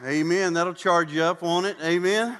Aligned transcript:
Amen. 0.00 0.54
That'll 0.54 0.74
charge 0.74 1.12
you 1.12 1.22
up 1.22 1.42
on 1.42 1.64
it. 1.64 1.76
Amen. 1.82 2.36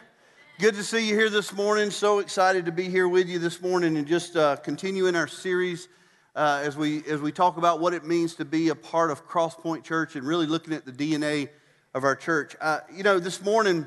Good 0.58 0.74
to 0.74 0.82
see 0.82 1.06
you 1.06 1.14
here 1.14 1.28
this 1.28 1.52
morning. 1.52 1.90
So 1.90 2.18
excited 2.18 2.64
to 2.64 2.72
be 2.72 2.88
here 2.88 3.06
with 3.06 3.28
you 3.28 3.38
this 3.38 3.60
morning 3.60 3.96
and 3.98 4.06
just 4.06 4.36
uh, 4.36 4.56
continue 4.56 5.06
in 5.06 5.14
our 5.14 5.28
series 5.28 5.86
uh, 6.34 6.62
as 6.64 6.76
we 6.76 7.04
as 7.04 7.20
we 7.20 7.30
talk 7.30 7.58
about 7.58 7.78
what 7.78 7.92
it 7.92 8.04
means 8.04 8.34
to 8.36 8.44
be 8.44 8.70
a 8.70 8.74
part 8.74 9.10
of 9.10 9.28
Crosspoint 9.28 9.84
Church 9.84 10.16
and 10.16 10.26
really 10.26 10.46
looking 10.46 10.72
at 10.72 10.86
the 10.86 10.92
DNA 10.92 11.50
of 11.94 12.04
our 12.04 12.16
church. 12.16 12.56
Uh, 12.60 12.80
you 12.92 13.02
know, 13.02 13.20
this 13.20 13.40
morning 13.42 13.86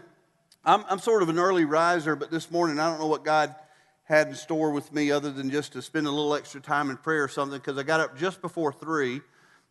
I'm, 0.63 0.85
I'm 0.87 0.99
sort 0.99 1.23
of 1.23 1.29
an 1.29 1.39
early 1.39 1.65
riser, 1.65 2.15
but 2.15 2.31
this 2.31 2.51
morning 2.51 2.79
I 2.79 2.89
don't 2.89 2.99
know 2.99 3.07
what 3.07 3.25
God 3.25 3.55
had 4.03 4.27
in 4.27 4.35
store 4.35 4.71
with 4.71 4.93
me 4.93 5.11
other 5.11 5.31
than 5.31 5.49
just 5.49 5.73
to 5.73 5.81
spend 5.81 6.07
a 6.07 6.11
little 6.11 6.35
extra 6.35 6.61
time 6.61 6.91
in 6.91 6.97
prayer 6.97 7.23
or 7.23 7.29
something 7.29 7.57
because 7.57 7.77
I 7.77 7.83
got 7.83 7.99
up 7.99 8.17
just 8.17 8.41
before 8.41 8.71
three. 8.71 9.21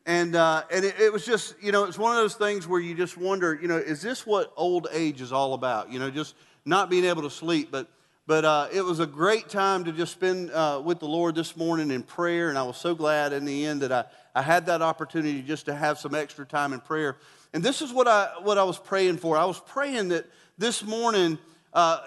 And, 0.06 0.36
uh, 0.36 0.64
and 0.70 0.84
it, 0.84 1.00
it, 1.00 1.12
was 1.12 1.24
just, 1.24 1.54
you 1.62 1.72
know, 1.72 1.84
it's 1.84 1.98
one 1.98 2.14
of 2.14 2.22
those 2.22 2.34
things 2.34 2.68
where 2.68 2.80
you 2.80 2.94
just 2.94 3.16
wonder, 3.16 3.58
you 3.60 3.68
know, 3.68 3.78
is 3.78 4.02
this 4.02 4.26
what 4.26 4.52
old 4.56 4.86
age 4.92 5.22
is 5.22 5.32
all 5.32 5.54
about? 5.54 5.90
You 5.90 5.98
know, 5.98 6.10
just 6.10 6.34
not 6.66 6.90
being 6.90 7.04
able 7.06 7.22
to 7.22 7.30
sleep. 7.30 7.70
But, 7.70 7.88
but 8.26 8.44
uh, 8.44 8.68
it 8.70 8.82
was 8.82 9.00
a 9.00 9.06
great 9.06 9.48
time 9.48 9.84
to 9.84 9.92
just 9.92 10.12
spend 10.12 10.50
uh, 10.50 10.82
with 10.84 10.98
the 10.98 11.06
Lord 11.06 11.34
this 11.34 11.56
morning 11.56 11.90
in 11.90 12.02
prayer. 12.02 12.50
And 12.50 12.58
I 12.58 12.64
was 12.64 12.76
so 12.76 12.94
glad 12.94 13.32
in 13.32 13.46
the 13.46 13.64
end 13.64 13.80
that 13.80 13.92
I, 13.92 14.04
I 14.34 14.42
had 14.42 14.66
that 14.66 14.82
opportunity 14.82 15.40
just 15.40 15.66
to 15.66 15.74
have 15.74 15.98
some 15.98 16.14
extra 16.14 16.44
time 16.44 16.74
in 16.74 16.80
prayer. 16.80 17.16
And 17.54 17.62
this 17.62 17.80
is 17.80 17.90
what 17.90 18.06
I, 18.06 18.30
what 18.42 18.58
I 18.58 18.64
was 18.64 18.78
praying 18.78 19.18
for. 19.18 19.38
I 19.38 19.44
was 19.46 19.60
praying 19.60 20.08
that 20.08 20.26
this 20.58 20.84
morning, 20.84 21.38
uh, 21.72 22.00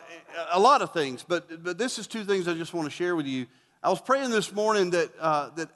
a 0.52 0.60
lot 0.60 0.84
of 0.84 0.94
things, 0.94 1.26
but, 1.28 1.64
but 1.64 1.80
this 1.80 1.98
is 1.98 2.06
two 2.06 2.24
things 2.24 2.48
I 2.48 2.54
just 2.54 2.76
want 2.76 2.86
to 2.86 2.92
share 2.92 3.16
with 3.16 3.26
you. 3.26 3.48
I 3.82 3.90
was 3.90 4.02
praying 4.02 4.30
this 4.30 4.54
morning 4.54 4.92
that, 4.92 5.12
uh, 5.20 5.50
that, 5.56 5.70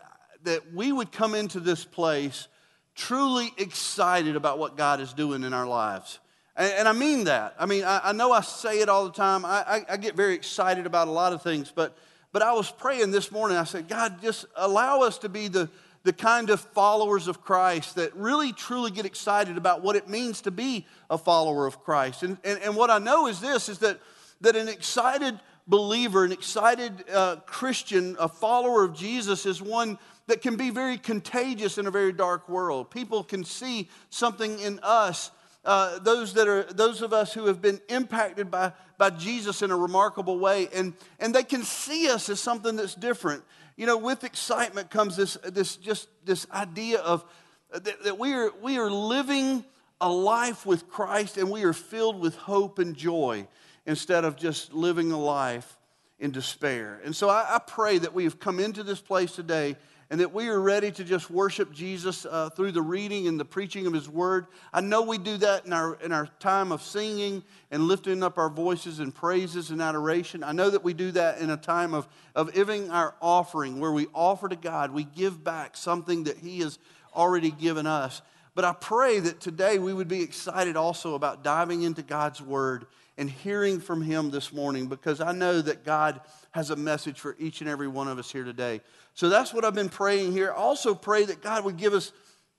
that 0.43 0.73
we 0.73 0.91
would 0.91 1.11
come 1.11 1.35
into 1.35 1.59
this 1.59 1.85
place 1.85 2.47
truly 2.95 3.51
excited 3.57 4.35
about 4.35 4.59
what 4.59 4.77
God 4.77 4.99
is 4.99 5.13
doing 5.13 5.43
in 5.43 5.53
our 5.53 5.67
lives. 5.67 6.19
And, 6.55 6.73
and 6.73 6.87
I 6.87 6.93
mean 6.93 7.25
that. 7.25 7.55
I 7.57 7.65
mean, 7.65 7.83
I, 7.83 8.01
I, 8.05 8.11
know 8.11 8.31
I 8.31 8.41
say 8.41 8.79
it 8.79 8.89
all 8.89 9.05
the 9.05 9.11
time. 9.11 9.45
I, 9.45 9.63
I, 9.65 9.85
I 9.89 9.97
get 9.97 10.15
very 10.15 10.35
excited 10.35 10.85
about 10.85 11.07
a 11.07 11.11
lot 11.11 11.33
of 11.33 11.41
things, 11.41 11.71
but, 11.73 11.97
but 12.31 12.41
I 12.41 12.53
was 12.53 12.69
praying 12.69 13.11
this 13.11 13.31
morning. 13.31 13.57
I 13.57 13.63
said, 13.63 13.87
God, 13.87 14.21
just 14.21 14.45
allow 14.55 15.01
us 15.01 15.17
to 15.19 15.29
be 15.29 15.47
the, 15.47 15.69
the 16.03 16.13
kind 16.13 16.49
of 16.49 16.59
followers 16.59 17.27
of 17.27 17.41
Christ 17.41 17.95
that 17.95 18.15
really 18.15 18.53
truly 18.53 18.91
get 18.91 19.05
excited 19.05 19.57
about 19.57 19.81
what 19.81 19.95
it 19.95 20.09
means 20.09 20.41
to 20.41 20.51
be 20.51 20.85
a 21.09 21.17
follower 21.17 21.67
of 21.67 21.83
Christ. 21.83 22.23
And, 22.23 22.37
and, 22.43 22.59
and 22.61 22.75
what 22.75 22.89
I 22.89 22.97
know 22.97 23.27
is 23.27 23.39
this 23.39 23.69
is 23.69 23.79
that, 23.79 23.99
that 24.41 24.55
an 24.55 24.67
excited 24.67 25.39
believer, 25.67 26.23
an 26.23 26.31
excited 26.31 27.03
uh, 27.11 27.37
Christian, 27.45 28.15
a 28.19 28.27
follower 28.27 28.83
of 28.83 28.95
Jesus 28.95 29.45
is 29.45 29.61
one 29.61 29.97
that 30.27 30.41
can 30.41 30.55
be 30.55 30.69
very 30.69 30.97
contagious 30.97 31.77
in 31.77 31.87
a 31.87 31.91
very 31.91 32.13
dark 32.13 32.47
world. 32.47 32.89
People 32.91 33.23
can 33.23 33.43
see 33.43 33.89
something 34.09 34.59
in 34.59 34.79
us. 34.83 35.31
Uh, 35.63 35.99
those 35.99 36.33
that 36.33 36.47
are 36.47 36.63
those 36.63 37.03
of 37.03 37.13
us 37.13 37.33
who 37.33 37.45
have 37.45 37.61
been 37.61 37.79
impacted 37.87 38.49
by, 38.49 38.71
by 38.97 39.11
Jesus 39.11 39.61
in 39.61 39.69
a 39.69 39.77
remarkable 39.77 40.39
way, 40.39 40.67
and, 40.73 40.93
and 41.19 41.35
they 41.35 41.43
can 41.43 41.61
see 41.61 42.09
us 42.09 42.29
as 42.29 42.39
something 42.39 42.75
that's 42.75 42.95
different 42.95 43.43
you 43.81 43.87
know, 43.87 43.97
with 43.97 44.23
excitement 44.23 44.91
comes 44.91 45.15
this, 45.15 45.39
this 45.43 45.75
just 45.75 46.07
this 46.23 46.45
idea 46.51 46.99
of 46.99 47.25
that, 47.71 48.03
that 48.03 48.19
we, 48.19 48.31
are, 48.33 48.51
we 48.61 48.77
are 48.77 48.91
living 48.91 49.65
a 49.99 50.07
life 50.07 50.67
with 50.67 50.87
Christ 50.87 51.37
and 51.37 51.49
we 51.49 51.63
are 51.63 51.73
filled 51.73 52.19
with 52.19 52.35
hope 52.35 52.77
and 52.77 52.95
joy 52.95 53.47
instead 53.85 54.25
of 54.25 54.35
just 54.35 54.73
living 54.73 55.11
a 55.11 55.17
life 55.17 55.77
in 56.19 56.31
despair. 56.31 57.01
And 57.03 57.15
so 57.15 57.29
I, 57.29 57.55
I 57.55 57.59
pray 57.59 57.97
that 57.97 58.13
we 58.13 58.23
have 58.25 58.39
come 58.39 58.59
into 58.59 58.83
this 58.83 59.01
place 59.01 59.31
today 59.31 59.75
and 60.11 60.19
that 60.19 60.33
we 60.33 60.49
are 60.49 60.59
ready 60.59 60.91
to 60.91 61.05
just 61.05 61.31
worship 61.31 61.71
Jesus 61.71 62.25
uh, 62.25 62.49
through 62.49 62.73
the 62.73 62.81
reading 62.81 63.29
and 63.29 63.39
the 63.39 63.45
preaching 63.45 63.87
of 63.87 63.93
His 63.93 64.09
Word. 64.09 64.47
I 64.73 64.81
know 64.81 65.03
we 65.03 65.17
do 65.17 65.37
that 65.37 65.65
in 65.65 65.71
our, 65.71 65.95
in 66.03 66.11
our 66.11 66.27
time 66.39 66.73
of 66.73 66.81
singing 66.81 67.41
and 67.71 67.87
lifting 67.87 68.21
up 68.21 68.37
our 68.37 68.49
voices 68.49 68.99
in 68.99 69.13
praises 69.13 69.71
and 69.71 69.81
adoration. 69.81 70.43
I 70.43 70.51
know 70.51 70.69
that 70.69 70.83
we 70.83 70.93
do 70.93 71.11
that 71.11 71.39
in 71.39 71.49
a 71.49 71.55
time 71.55 71.93
of, 71.93 72.09
of 72.35 72.53
giving 72.53 72.91
our 72.91 73.15
offering, 73.21 73.79
where 73.79 73.93
we 73.93 74.07
offer 74.13 74.49
to 74.49 74.55
God, 74.57 74.91
we 74.91 75.05
give 75.05 75.45
back 75.45 75.77
something 75.77 76.25
that 76.25 76.37
He 76.37 76.59
has 76.59 76.77
already 77.15 77.51
given 77.51 77.87
us. 77.87 78.21
But 78.53 78.65
I 78.65 78.73
pray 78.73 79.19
that 79.19 79.39
today 79.39 79.79
we 79.79 79.93
would 79.93 80.09
be 80.09 80.21
excited 80.21 80.75
also 80.75 81.15
about 81.15 81.41
diving 81.41 81.83
into 81.83 82.01
God's 82.01 82.41
Word 82.41 82.85
and 83.17 83.29
hearing 83.29 83.79
from 83.79 84.01
Him 84.01 84.31
this 84.31 84.53
morning 84.53 84.87
because 84.87 85.21
I 85.21 85.31
know 85.31 85.61
that 85.61 85.83
God 85.83 86.21
has 86.51 86.69
a 86.69 86.75
message 86.75 87.19
for 87.19 87.35
each 87.39 87.61
and 87.61 87.69
every 87.69 87.87
one 87.87 88.07
of 88.07 88.19
us 88.19 88.31
here 88.31 88.43
today. 88.43 88.81
So 89.13 89.29
that's 89.29 89.53
what 89.53 89.65
I've 89.65 89.75
been 89.75 89.89
praying 89.89 90.31
here. 90.31 90.51
Also, 90.51 90.95
pray 90.95 91.25
that 91.25 91.41
God 91.41 91.65
would 91.65 91.77
give 91.77 91.93
us 91.93 92.11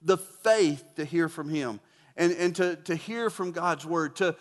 the 0.02 0.18
faith 0.18 0.84
to 0.96 1.04
hear 1.04 1.28
from 1.28 1.48
Him 1.48 1.80
and, 2.16 2.32
and 2.32 2.54
to, 2.56 2.76
to 2.76 2.94
hear 2.94 3.30
from 3.30 3.52
God's 3.52 3.86
word, 3.86 4.16
to, 4.16 4.36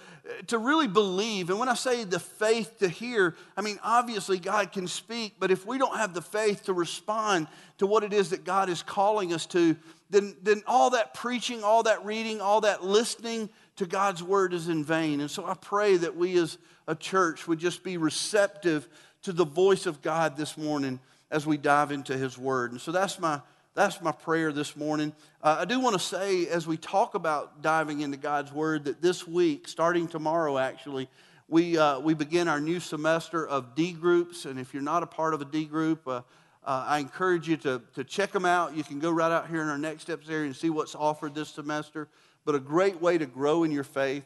to 0.48 0.58
really 0.58 0.88
believe. 0.88 1.50
And 1.50 1.60
when 1.60 1.70
I 1.70 1.74
say 1.74 2.04
the 2.04 2.20
faith 2.20 2.80
to 2.80 2.90
hear, 2.90 3.36
I 3.56 3.62
mean, 3.62 3.80
obviously 3.84 4.40
God 4.40 4.72
can 4.72 4.88
speak, 4.88 5.36
but 5.40 5.52
if 5.52 5.66
we 5.66 5.78
don't 5.78 5.96
have 5.96 6.14
the 6.14 6.22
faith 6.22 6.66
to 6.66 6.74
respond 6.74 7.48
to 7.78 7.88
what 7.88 8.04
it 8.04 8.14
is 8.14 8.32
that 8.32 8.44
God 8.44 8.70
is 8.70 8.84
calling 8.84 9.34
us 9.34 9.46
to, 9.48 9.76
then, 10.10 10.36
then 10.44 10.64
all 10.68 10.90
that 10.92 11.14
preaching, 11.14 11.64
all 11.64 11.84
that 11.84 12.04
reading, 12.04 12.42
all 12.42 12.62
that 12.62 12.84
listening 12.84 13.50
to 13.82 13.88
God's 13.88 14.22
word 14.22 14.54
is 14.54 14.68
in 14.68 14.84
vain. 14.84 15.22
And 15.22 15.32
so 15.32 15.44
I 15.44 15.56
pray 15.56 15.98
that 15.98 16.16
we 16.16 16.38
as 16.38 16.60
a 16.88 16.94
church 16.94 17.48
would 17.48 17.58
just 17.58 17.84
be 17.84 17.98
receptive 17.98 18.88
to 19.24 19.34
the 19.34 19.44
voice 19.44 19.88
of 19.88 20.04
God 20.04 20.38
this 20.38 20.56
morning 20.56 21.00
as 21.32 21.48
we 21.48 21.58
dive 21.58 21.92
into 21.92 22.16
his 22.16 22.38
word. 22.38 22.74
And 22.74 22.80
so 22.80 22.92
that's 22.92 23.20
my 23.20 23.42
that's 23.74 24.00
my 24.00 24.12
prayer 24.12 24.52
this 24.52 24.76
morning. 24.76 25.14
Uh, 25.42 25.58
I 25.62 25.66
do 25.66 25.80
want 25.80 25.94
to 25.94 26.00
say, 26.00 26.46
as 26.46 26.68
we 26.68 26.78
talk 26.78 27.16
about 27.16 27.64
diving 27.64 28.02
into 28.02 28.18
God's 28.18 28.52
Word, 28.52 28.84
that 28.84 29.02
this 29.02 29.26
week, 29.26 29.68
starting 29.68 30.10
tomorrow 30.10 30.58
actually, 30.58 31.08
we, 31.48 31.78
uh, 31.78 32.00
we 32.00 32.14
begin 32.14 32.50
our 32.50 32.60
new 32.60 32.82
semester 32.82 33.48
of 33.48 33.74
D 33.74 33.94
groups. 33.94 34.44
And 34.46 34.60
if 34.60 34.74
you're 34.74 34.84
not 34.84 35.04
a 35.04 35.08
part 35.08 35.34
of 35.34 35.42
a 35.42 35.46
D 35.46 35.64
group, 35.64 36.06
uh, 36.06 36.22
uh, 36.64 36.86
I 36.86 37.00
encourage 37.00 37.48
you 37.48 37.56
to, 37.58 37.82
to 37.96 38.04
check 38.04 38.34
them 38.34 38.46
out. 38.46 38.76
You 38.76 38.84
can 38.84 39.00
go 39.00 39.10
right 39.10 39.32
out 39.32 39.50
here 39.50 39.62
in 39.62 39.70
our 39.70 39.78
Next 39.78 40.04
Steps 40.04 40.30
area 40.30 40.48
and 40.48 40.56
see 40.56 40.70
what's 40.70 40.94
offered 40.94 41.34
this 41.34 41.50
semester. 41.50 42.10
But 42.46 42.56
a 42.56 42.60
great 42.60 43.02
way 43.02 43.18
to 43.18 43.26
grow 43.26 43.64
in 43.64 43.72
your 43.72 43.84
faith. 43.84 44.24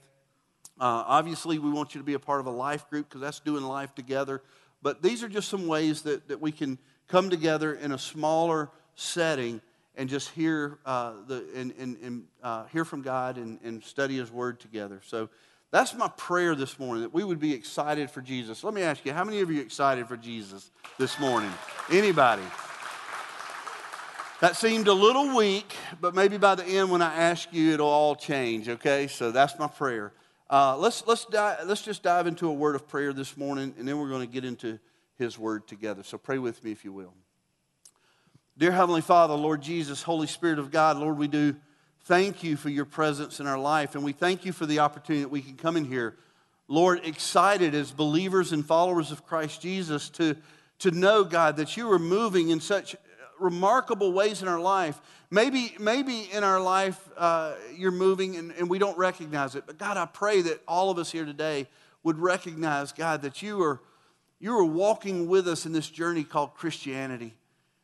Uh, 0.79 1.03
obviously, 1.07 1.59
we 1.59 1.71
want 1.71 1.95
you 1.95 2.01
to 2.01 2.05
be 2.05 2.13
a 2.13 2.19
part 2.19 2.39
of 2.39 2.45
a 2.47 2.51
life 2.51 2.89
group 2.89 3.07
because 3.09 3.21
that's 3.21 3.39
doing 3.39 3.63
life 3.63 3.93
together. 3.95 4.41
But 4.81 5.01
these 5.01 5.23
are 5.23 5.29
just 5.29 5.49
some 5.49 5.67
ways 5.67 6.03
that, 6.03 6.27
that 6.27 6.41
we 6.41 6.51
can 6.51 6.77
come 7.07 7.29
together 7.29 7.73
in 7.73 7.91
a 7.91 7.97
smaller 7.97 8.69
setting 8.95 9.61
and 9.95 10.09
just 10.09 10.29
hear 10.31 10.77
uh, 10.85 11.13
the 11.27 11.45
and, 11.55 11.73
and, 11.79 11.97
and 12.03 12.23
uh, 12.43 12.65
hear 12.65 12.83
from 12.83 13.01
God 13.01 13.37
and, 13.37 13.59
and 13.63 13.83
study 13.83 14.17
His 14.17 14.31
Word 14.31 14.59
together. 14.59 15.01
So 15.05 15.29
that's 15.71 15.93
my 15.95 16.09
prayer 16.17 16.55
this 16.55 16.77
morning 16.79 17.03
that 17.03 17.13
we 17.13 17.23
would 17.23 17.39
be 17.39 17.53
excited 17.53 18.09
for 18.09 18.21
Jesus. 18.21 18.63
Let 18.63 18.73
me 18.73 18.81
ask 18.81 19.05
you, 19.05 19.13
how 19.13 19.23
many 19.23 19.41
of 19.41 19.49
you 19.49 19.59
are 19.59 19.63
excited 19.63 20.07
for 20.07 20.17
Jesus 20.17 20.71
this 20.97 21.19
morning? 21.19 21.51
Anybody? 21.91 22.43
That 24.41 24.57
seemed 24.57 24.89
a 24.89 24.93
little 24.93 25.33
weak, 25.33 25.73
but 26.01 26.13
maybe 26.13 26.37
by 26.37 26.55
the 26.55 26.65
end, 26.65 26.91
when 26.91 27.01
I 27.01 27.13
ask 27.13 27.53
you, 27.53 27.71
it'll 27.71 27.87
all 27.87 28.17
change. 28.17 28.67
Okay, 28.67 29.07
so 29.07 29.31
that's 29.31 29.57
my 29.57 29.67
prayer. 29.67 30.11
Uh, 30.49 30.75
let's 30.75 31.07
let's 31.07 31.25
let's 31.31 31.81
just 31.81 32.03
dive 32.03 32.27
into 32.27 32.49
a 32.49 32.53
word 32.53 32.75
of 32.75 32.85
prayer 32.85 33.13
this 33.13 33.37
morning, 33.37 33.73
and 33.79 33.87
then 33.87 33.97
we're 33.97 34.09
going 34.09 34.27
to 34.27 34.31
get 34.31 34.43
into 34.43 34.77
His 35.17 35.39
Word 35.39 35.69
together. 35.69 36.03
So 36.03 36.17
pray 36.17 36.37
with 36.37 36.61
me 36.65 36.73
if 36.73 36.83
you 36.83 36.91
will. 36.91 37.13
Dear 38.57 38.73
Heavenly 38.73 38.99
Father, 38.99 39.33
Lord 39.35 39.61
Jesus, 39.61 40.03
Holy 40.03 40.27
Spirit 40.27 40.59
of 40.59 40.69
God, 40.69 40.97
Lord, 40.97 41.17
we 41.17 41.29
do 41.29 41.55
thank 42.03 42.43
you 42.43 42.57
for 42.57 42.67
your 42.67 42.85
presence 42.85 43.39
in 43.39 43.47
our 43.47 43.57
life, 43.57 43.95
and 43.95 44.03
we 44.03 44.11
thank 44.11 44.43
you 44.43 44.51
for 44.51 44.65
the 44.65 44.79
opportunity 44.79 45.23
that 45.23 45.29
we 45.29 45.41
can 45.41 45.55
come 45.55 45.77
in 45.77 45.85
here, 45.85 46.17
Lord, 46.67 46.99
excited 47.05 47.73
as 47.73 47.89
believers 47.89 48.51
and 48.51 48.65
followers 48.65 49.11
of 49.11 49.25
Christ 49.25 49.61
Jesus 49.61 50.09
to, 50.09 50.35
to 50.79 50.91
know, 50.91 51.23
God, 51.23 51.55
that 51.55 51.77
you 51.77 51.89
are 51.89 51.99
moving 51.99 52.49
in 52.49 52.59
such 52.59 52.97
remarkable 53.39 54.13
ways 54.13 54.41
in 54.41 54.47
our 54.47 54.59
life. 54.59 54.99
Maybe, 55.31 55.75
maybe 55.79 56.29
in 56.31 56.43
our 56.43 56.59
life 56.59 56.99
uh, 57.17 57.53
you're 57.75 57.91
moving 57.91 58.35
and, 58.35 58.51
and 58.53 58.69
we 58.69 58.79
don't 58.79 58.97
recognize 58.97 59.55
it, 59.55 59.63
but 59.65 59.77
God, 59.77 59.97
I 59.97 60.05
pray 60.05 60.41
that 60.43 60.61
all 60.67 60.89
of 60.89 60.97
us 60.97 61.11
here 61.11 61.25
today 61.25 61.67
would 62.03 62.19
recognize, 62.19 62.91
God, 62.91 63.23
that 63.23 63.41
you 63.41 63.61
are, 63.63 63.81
you 64.39 64.57
are 64.57 64.63
walking 64.63 65.27
with 65.27 65.47
us 65.47 65.65
in 65.65 65.71
this 65.71 65.89
journey 65.89 66.23
called 66.23 66.53
Christianity. 66.53 67.33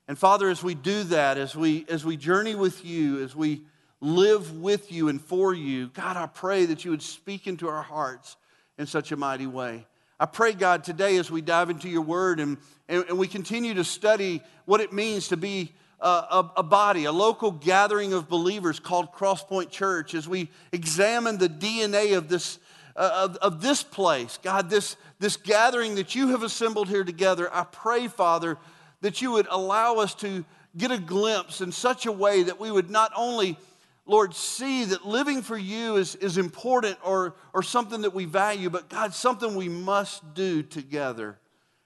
And 0.07 0.17
Father, 0.17 0.49
as 0.49 0.63
we 0.63 0.75
do 0.75 1.03
that, 1.05 1.37
as 1.37 1.55
we, 1.55 1.85
as 1.89 2.05
we 2.05 2.17
journey 2.17 2.55
with 2.55 2.85
you, 2.85 3.23
as 3.23 3.35
we 3.35 3.61
live 4.01 4.59
with 4.59 4.91
you 4.91 5.09
and 5.09 5.21
for 5.21 5.53
you, 5.53 5.87
God, 5.87 6.17
I 6.17 6.27
pray 6.27 6.65
that 6.65 6.83
you 6.85 6.91
would 6.91 7.01
speak 7.01 7.47
into 7.47 7.67
our 7.67 7.83
hearts 7.83 8.35
in 8.77 8.85
such 8.85 9.11
a 9.11 9.15
mighty 9.15 9.47
way. 9.47 9.85
I 10.21 10.27
pray, 10.27 10.53
God, 10.53 10.83
today 10.83 11.17
as 11.17 11.31
we 11.31 11.41
dive 11.41 11.71
into 11.71 11.89
your 11.89 12.03
word 12.03 12.39
and, 12.39 12.57
and, 12.87 13.03
and 13.09 13.17
we 13.17 13.27
continue 13.27 13.73
to 13.73 13.83
study 13.83 14.43
what 14.65 14.79
it 14.79 14.93
means 14.93 15.29
to 15.29 15.35
be 15.35 15.73
a, 15.99 16.07
a, 16.07 16.51
a, 16.57 16.63
body, 16.63 17.05
a 17.05 17.11
local 17.11 17.49
gathering 17.49 18.13
of 18.13 18.29
believers 18.29 18.79
called 18.79 19.13
Crosspoint 19.13 19.71
Church, 19.71 20.13
as 20.13 20.27
we 20.27 20.51
examine 20.71 21.39
the 21.39 21.49
DNA 21.49 22.15
of 22.15 22.29
this, 22.29 22.59
uh, 22.95 23.29
of, 23.31 23.37
of 23.37 23.61
this 23.63 23.81
place, 23.81 24.37
God, 24.43 24.69
this, 24.69 24.95
this 25.17 25.37
gathering 25.37 25.95
that 25.95 26.13
you 26.13 26.27
have 26.27 26.43
assembled 26.43 26.87
here 26.87 27.03
together, 27.03 27.49
I 27.51 27.63
pray, 27.63 28.07
Father, 28.07 28.59
that 29.01 29.23
you 29.23 29.31
would 29.31 29.47
allow 29.49 29.95
us 29.95 30.13
to 30.15 30.45
get 30.77 30.91
a 30.91 30.99
glimpse 30.99 31.61
in 31.61 31.71
such 31.71 32.05
a 32.05 32.11
way 32.11 32.43
that 32.43 32.59
we 32.59 32.69
would 32.69 32.91
not 32.91 33.11
only 33.15 33.57
Lord, 34.05 34.33
see 34.33 34.85
that 34.85 35.05
living 35.05 35.41
for 35.41 35.57
you 35.57 35.97
is, 35.97 36.15
is 36.15 36.37
important 36.37 36.97
or, 37.03 37.35
or 37.53 37.61
something 37.61 38.01
that 38.01 38.13
we 38.13 38.25
value, 38.25 38.69
but 38.69 38.89
God, 38.89 39.13
something 39.13 39.55
we 39.55 39.69
must 39.69 40.33
do 40.33 40.63
together. 40.63 41.37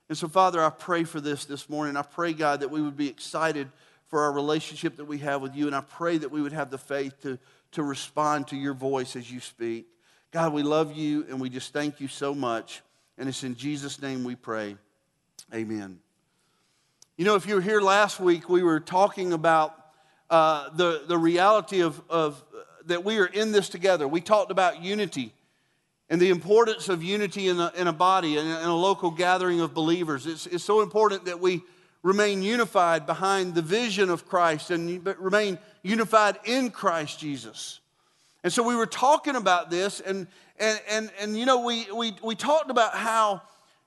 And 0.08 0.16
so, 0.16 0.28
Father, 0.28 0.62
I 0.62 0.70
pray 0.70 1.04
for 1.04 1.20
this 1.20 1.44
this 1.44 1.68
morning. 1.68 1.96
I 1.96 2.02
pray, 2.02 2.32
God, 2.32 2.60
that 2.60 2.70
we 2.70 2.80
would 2.80 2.96
be 2.96 3.08
excited 3.08 3.68
for 4.08 4.22
our 4.22 4.32
relationship 4.32 4.96
that 4.96 5.04
we 5.04 5.18
have 5.18 5.42
with 5.42 5.54
you. 5.54 5.66
And 5.66 5.74
I 5.74 5.80
pray 5.80 6.16
that 6.18 6.30
we 6.30 6.40
would 6.40 6.52
have 6.52 6.70
the 6.70 6.78
faith 6.78 7.20
to, 7.22 7.38
to 7.72 7.82
respond 7.82 8.48
to 8.48 8.56
your 8.56 8.74
voice 8.74 9.16
as 9.16 9.30
you 9.30 9.40
speak. 9.40 9.86
God, 10.30 10.52
we 10.52 10.62
love 10.62 10.96
you 10.96 11.26
and 11.28 11.40
we 11.40 11.50
just 11.50 11.72
thank 11.72 12.00
you 12.00 12.08
so 12.08 12.34
much. 12.34 12.82
And 13.18 13.28
it's 13.28 13.42
in 13.42 13.56
Jesus' 13.56 14.00
name 14.00 14.22
we 14.24 14.36
pray. 14.36 14.76
Amen. 15.52 15.98
You 17.16 17.24
know, 17.24 17.34
if 17.34 17.46
you 17.46 17.54
were 17.54 17.60
here 17.60 17.80
last 17.80 18.20
week, 18.20 18.48
we 18.48 18.62
were 18.62 18.80
talking 18.80 19.32
about 19.32 19.85
uh, 20.30 20.70
the, 20.70 21.02
the 21.06 21.18
reality 21.18 21.80
of, 21.80 22.00
of 22.08 22.42
uh, 22.54 22.62
that 22.86 23.04
we 23.04 23.18
are 23.18 23.26
in 23.26 23.52
this 23.52 23.68
together. 23.68 24.06
We 24.08 24.20
talked 24.20 24.50
about 24.50 24.82
unity 24.82 25.32
and 26.08 26.20
the 26.20 26.30
importance 26.30 26.88
of 26.88 27.02
unity 27.02 27.48
in 27.48 27.58
a, 27.58 27.72
in 27.76 27.88
a 27.88 27.92
body 27.92 28.36
and 28.36 28.48
in 28.48 28.68
a 28.68 28.76
local 28.76 29.10
gathering 29.10 29.60
of 29.60 29.74
believers. 29.74 30.26
It's, 30.26 30.46
it's 30.46 30.64
so 30.64 30.82
important 30.82 31.24
that 31.24 31.40
we 31.40 31.62
remain 32.02 32.42
unified 32.42 33.06
behind 33.06 33.54
the 33.54 33.62
vision 33.62 34.10
of 34.10 34.26
Christ 34.26 34.70
and 34.70 35.04
remain 35.18 35.58
unified 35.82 36.38
in 36.44 36.70
Christ 36.70 37.18
Jesus. 37.18 37.80
And 38.44 38.52
so 38.52 38.62
we 38.62 38.76
were 38.76 38.86
talking 38.86 39.34
about 39.34 39.70
this, 39.70 39.98
and, 39.98 40.28
and, 40.60 40.80
and, 40.88 41.10
and 41.20 41.36
you 41.36 41.46
know, 41.46 41.64
we, 41.64 41.90
we, 41.92 42.14
we 42.22 42.36
talked 42.36 42.70
about 42.70 42.94
how 42.94 43.42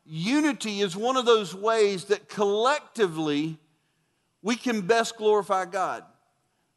unity 0.05 0.81
is 0.81 0.97
one 0.97 1.15
of 1.15 1.25
those 1.25 1.55
ways 1.55 2.05
that 2.05 2.27
collectively 2.27 3.57
we 4.41 4.57
can 4.57 4.81
best 4.81 5.15
glorify 5.15 5.63
God. 5.63 6.03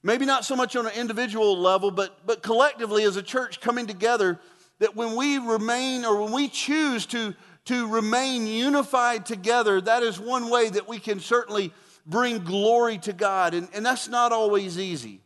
Maybe 0.03 0.27
not 0.27 0.45
so 0.45 0.57
much 0.57 0.75
on 0.75 0.87
an 0.87 0.93
individual 0.95 1.57
level, 1.57 1.91
but, 1.91 2.27
but 2.27 2.43
collectively 2.43 3.05
as 3.05 3.17
a 3.17 3.23
church 3.23 3.61
coming 3.61 3.87
together, 3.87 4.41
that 4.81 4.97
when 4.97 5.15
we 5.15 5.39
remain 5.39 6.05
or 6.05 6.23
when 6.23 6.33
we 6.33 6.49
choose 6.49 7.07
to, 7.07 7.35
to 7.67 7.87
remain 7.87 8.47
unified 8.47 9.25
together, 9.25 9.81
that 9.81 10.03
is 10.03 10.19
one 10.19 10.51
way 10.51 10.69
that 10.71 10.89
we 10.89 10.99
can 10.99 11.21
certainly 11.21 11.73
bring 12.05 12.43
glory 12.43 12.99
to 12.99 13.13
God. 13.13 13.55
And, 13.55 13.69
and 13.75 13.87
that's 13.87 14.09
not 14.09 14.33
always 14.33 14.79
easy. 14.79 15.21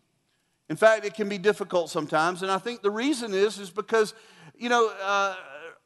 In 0.69 0.77
fact, 0.77 1.07
it 1.07 1.15
can 1.15 1.29
be 1.29 1.39
difficult 1.39 1.89
sometimes. 1.89 2.43
And 2.43 2.51
I 2.51 2.59
think 2.59 2.83
the 2.83 2.91
reason 2.91 3.33
is, 3.33 3.59
is 3.59 3.71
because, 3.71 4.13
you 4.59 4.69
know, 4.69 4.93
uh, 5.03 5.37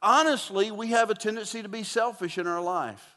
honestly, 0.03 0.73
we 0.73 0.89
have 0.89 1.11
a 1.11 1.15
tendency 1.15 1.63
to 1.63 1.69
be 1.69 1.85
selfish 1.85 2.39
in 2.39 2.49
our 2.49 2.63
life. 2.63 3.17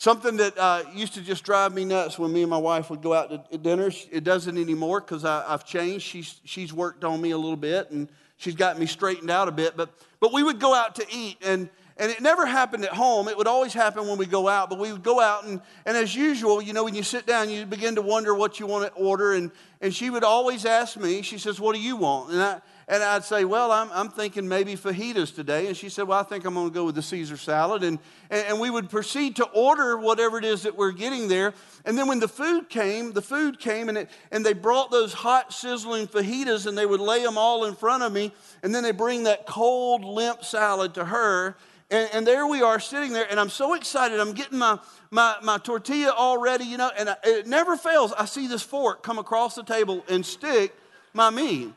Something 0.00 0.36
that 0.36 0.56
uh, 0.56 0.84
used 0.94 1.14
to 1.14 1.20
just 1.20 1.42
drive 1.42 1.74
me 1.74 1.84
nuts 1.84 2.20
when 2.20 2.32
me 2.32 2.42
and 2.42 2.50
my 2.50 2.56
wife 2.56 2.88
would 2.88 3.02
go 3.02 3.12
out 3.12 3.50
to 3.50 3.58
dinner. 3.58 3.90
It 4.12 4.22
doesn't 4.22 4.56
anymore 4.56 5.00
because 5.00 5.24
I've 5.24 5.64
changed. 5.64 6.04
She's, 6.04 6.40
she's 6.44 6.72
worked 6.72 7.02
on 7.02 7.20
me 7.20 7.32
a 7.32 7.36
little 7.36 7.56
bit 7.56 7.90
and 7.90 8.08
she's 8.36 8.54
got 8.54 8.78
me 8.78 8.86
straightened 8.86 9.28
out 9.28 9.48
a 9.48 9.50
bit. 9.50 9.76
But, 9.76 9.90
but 10.20 10.32
we 10.32 10.44
would 10.44 10.60
go 10.60 10.72
out 10.72 10.94
to 10.94 11.06
eat 11.10 11.38
and, 11.44 11.68
and 11.96 12.12
it 12.12 12.20
never 12.20 12.46
happened 12.46 12.84
at 12.84 12.92
home. 12.92 13.26
It 13.26 13.36
would 13.36 13.48
always 13.48 13.74
happen 13.74 14.06
when 14.06 14.18
we 14.18 14.26
go 14.26 14.46
out. 14.46 14.70
But 14.70 14.78
we 14.78 14.92
would 14.92 15.02
go 15.02 15.18
out 15.18 15.44
and, 15.44 15.60
and 15.84 15.96
as 15.96 16.14
usual, 16.14 16.62
you 16.62 16.74
know, 16.74 16.84
when 16.84 16.94
you 16.94 17.02
sit 17.02 17.26
down, 17.26 17.50
you 17.50 17.66
begin 17.66 17.96
to 17.96 18.02
wonder 18.02 18.32
what 18.36 18.60
you 18.60 18.68
want 18.68 18.86
to 18.86 18.92
order. 18.92 19.32
And, 19.32 19.50
and 19.80 19.92
she 19.92 20.10
would 20.10 20.22
always 20.22 20.64
ask 20.64 20.96
me, 20.96 21.22
she 21.22 21.38
says, 21.38 21.58
what 21.58 21.74
do 21.74 21.82
you 21.82 21.96
want? 21.96 22.32
And 22.32 22.40
I, 22.40 22.60
and 22.88 23.02
I'd 23.02 23.24
say, 23.24 23.44
Well, 23.44 23.70
I'm, 23.70 23.90
I'm 23.92 24.08
thinking 24.08 24.48
maybe 24.48 24.74
fajitas 24.74 25.34
today. 25.34 25.66
And 25.66 25.76
she 25.76 25.90
said, 25.90 26.08
Well, 26.08 26.18
I 26.18 26.22
think 26.22 26.46
I'm 26.46 26.54
going 26.54 26.68
to 26.68 26.74
go 26.74 26.86
with 26.86 26.94
the 26.94 27.02
Caesar 27.02 27.36
salad. 27.36 27.82
And, 27.82 27.98
and, 28.30 28.58
we 28.58 28.70
would 28.70 28.88
proceed 28.88 29.36
to 29.36 29.44
order 29.50 29.98
whatever 29.98 30.38
it 30.38 30.44
is 30.44 30.62
that 30.62 30.74
we're 30.74 30.92
getting 30.92 31.28
there. 31.28 31.52
And 31.84 31.96
then 31.98 32.08
when 32.08 32.18
the 32.18 32.28
food 32.28 32.68
came, 32.70 33.12
the 33.12 33.22
food 33.22 33.60
came 33.60 33.88
and, 33.88 33.98
it, 33.98 34.10
and 34.32 34.44
they 34.44 34.54
brought 34.54 34.90
those 34.90 35.12
hot, 35.12 35.52
sizzling 35.52 36.06
fajitas 36.06 36.66
and 36.66 36.76
they 36.76 36.86
would 36.86 37.00
lay 37.00 37.22
them 37.22 37.36
all 37.36 37.66
in 37.66 37.74
front 37.74 38.02
of 38.02 38.12
me. 38.12 38.32
And 38.62 38.74
then 38.74 38.82
they 38.82 38.92
bring 38.92 39.24
that 39.24 39.46
cold, 39.46 40.02
limp 40.02 40.42
salad 40.42 40.94
to 40.94 41.04
her. 41.04 41.56
And, 41.90 42.08
and, 42.12 42.26
there 42.26 42.46
we 42.46 42.60
are 42.60 42.80
sitting 42.80 43.14
there, 43.14 43.26
and 43.30 43.40
I'm 43.40 43.48
so 43.48 43.72
excited. 43.72 44.20
I'm 44.20 44.34
getting 44.34 44.58
my, 44.58 44.78
my, 45.10 45.36
my 45.42 45.56
tortilla 45.56 46.12
all 46.14 46.36
ready, 46.36 46.64
you 46.64 46.76
know, 46.76 46.90
and 46.98 47.08
I, 47.08 47.16
it 47.24 47.46
never 47.46 47.78
fails. 47.78 48.12
I 48.12 48.26
see 48.26 48.46
this 48.46 48.60
fork 48.62 49.02
come 49.02 49.18
across 49.18 49.54
the 49.54 49.62
table 49.62 50.04
and 50.06 50.24
stick 50.24 50.74
my 51.14 51.30
meat. 51.30 51.72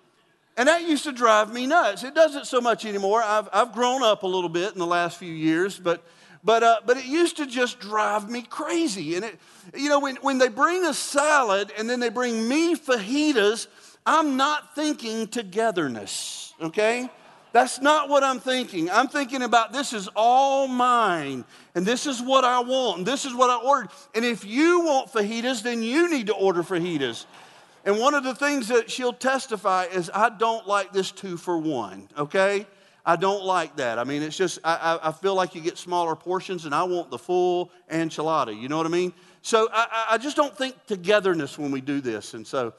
And 0.58 0.68
that 0.68 0.88
used 0.88 1.06
to 1.06 1.12
drive 1.12 1.54
me 1.54 1.66
nuts. 1.66 2.04
It 2.04 2.14
doesn't 2.14 2.46
so 2.46 2.60
much 2.60 2.86
anymore. 2.86 3.24
I've, 3.24 3.48
I've 3.54 3.72
grown 3.74 4.04
up 4.04 4.24
a 4.24 4.28
little 4.28 4.50
bit 4.50 4.74
in 4.74 4.80
the 4.80 4.86
last 4.86 5.18
few 5.18 5.32
years, 5.32 5.80
but, 5.80 6.04
but, 6.44 6.62
uh, 6.62 6.82
but 6.86 6.98
it 6.98 7.06
used 7.06 7.38
to 7.38 7.46
just 7.46 7.80
drive 7.80 8.30
me 8.30 8.42
crazy. 8.42 9.16
And 9.16 9.26
it, 9.26 9.40
you 9.76 9.90
know, 9.90 10.00
when, 10.00 10.18
when 10.18 10.38
they 10.38 10.50
bring 10.50 10.86
a 10.86 10.94
salad 10.94 11.72
and 11.78 11.90
then 11.90 12.00
they 12.00 12.10
bring 12.10 12.48
me 12.48 12.76
fajitas, 12.76 13.68
I'm 14.06 14.36
not 14.36 14.76
thinking 14.76 15.28
togetherness, 15.28 16.54
okay? 16.60 17.10
That's 17.54 17.82
not 17.82 18.08
what 18.08 18.24
I'm 18.24 18.40
thinking. 18.40 18.90
I'm 18.90 19.10
thinking 19.10 19.42
about 19.42 19.74
this 19.74 19.94
is 19.94 20.10
all 20.16 20.68
mine, 20.68 21.44
and 21.76 21.86
this 21.86 22.06
is 22.06 22.22
what 22.22 22.46
I 22.46 22.62
want, 22.62 23.00
and 23.00 23.06
this 23.06 23.26
is 23.26 23.34
what 23.34 23.50
I 23.50 23.58
ordered. 23.58 23.90
And 24.16 24.24
if 24.24 24.46
you 24.46 24.82
want 24.82 25.12
fajitas, 25.12 25.62
then 25.62 25.84
you 25.84 26.10
need 26.10 26.28
to 26.28 26.34
order 26.34 26.64
fajitas. 26.64 27.26
And 27.84 28.00
one 28.00 28.14
of 28.14 28.24
the 28.24 28.36
things 28.36 28.68
that 28.68 28.92
she'll 28.92 29.14
testify 29.14 29.86
is, 29.86 30.12
I 30.14 30.30
don't 30.30 30.68
like 30.68 30.94
this 30.94 31.12
two 31.12 31.38
for 31.38 31.58
one, 31.58 32.08
okay? 32.18 32.68
I 33.04 33.16
don't 33.16 33.44
like 33.44 33.78
that. 33.78 33.98
I 33.98 34.04
mean, 34.04 34.22
it's 34.22 34.38
just, 34.38 34.60
I, 34.64 35.00
I 35.02 35.12
feel 35.12 35.34
like 35.34 35.56
you 35.56 35.62
get 35.62 35.80
smaller 35.80 36.16
portions 36.16 36.66
and 36.66 36.76
I 36.76 36.84
want 36.84 37.10
the 37.10 37.18
full 37.18 37.72
enchilada. 37.92 38.60
You 38.60 38.70
know 38.70 38.78
what 38.78 38.86
I 38.86 38.90
mean? 38.90 39.14
So 39.42 39.68
I, 39.74 40.10
I 40.12 40.18
just 40.20 40.36
don't 40.36 40.56
think 40.56 40.76
togetherness 40.86 41.58
when 41.58 41.72
we 41.72 41.82
do 41.82 42.00
this. 42.02 42.36
And 42.36 42.46
so, 42.46 42.74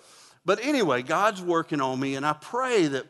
but 0.45 0.65
anyway, 0.65 1.03
God's 1.03 1.43
working 1.43 1.81
on 1.81 1.99
me. 1.99 2.15
And 2.15 2.25
I 2.25 2.35
pray 2.35 2.87
that, 2.87 3.07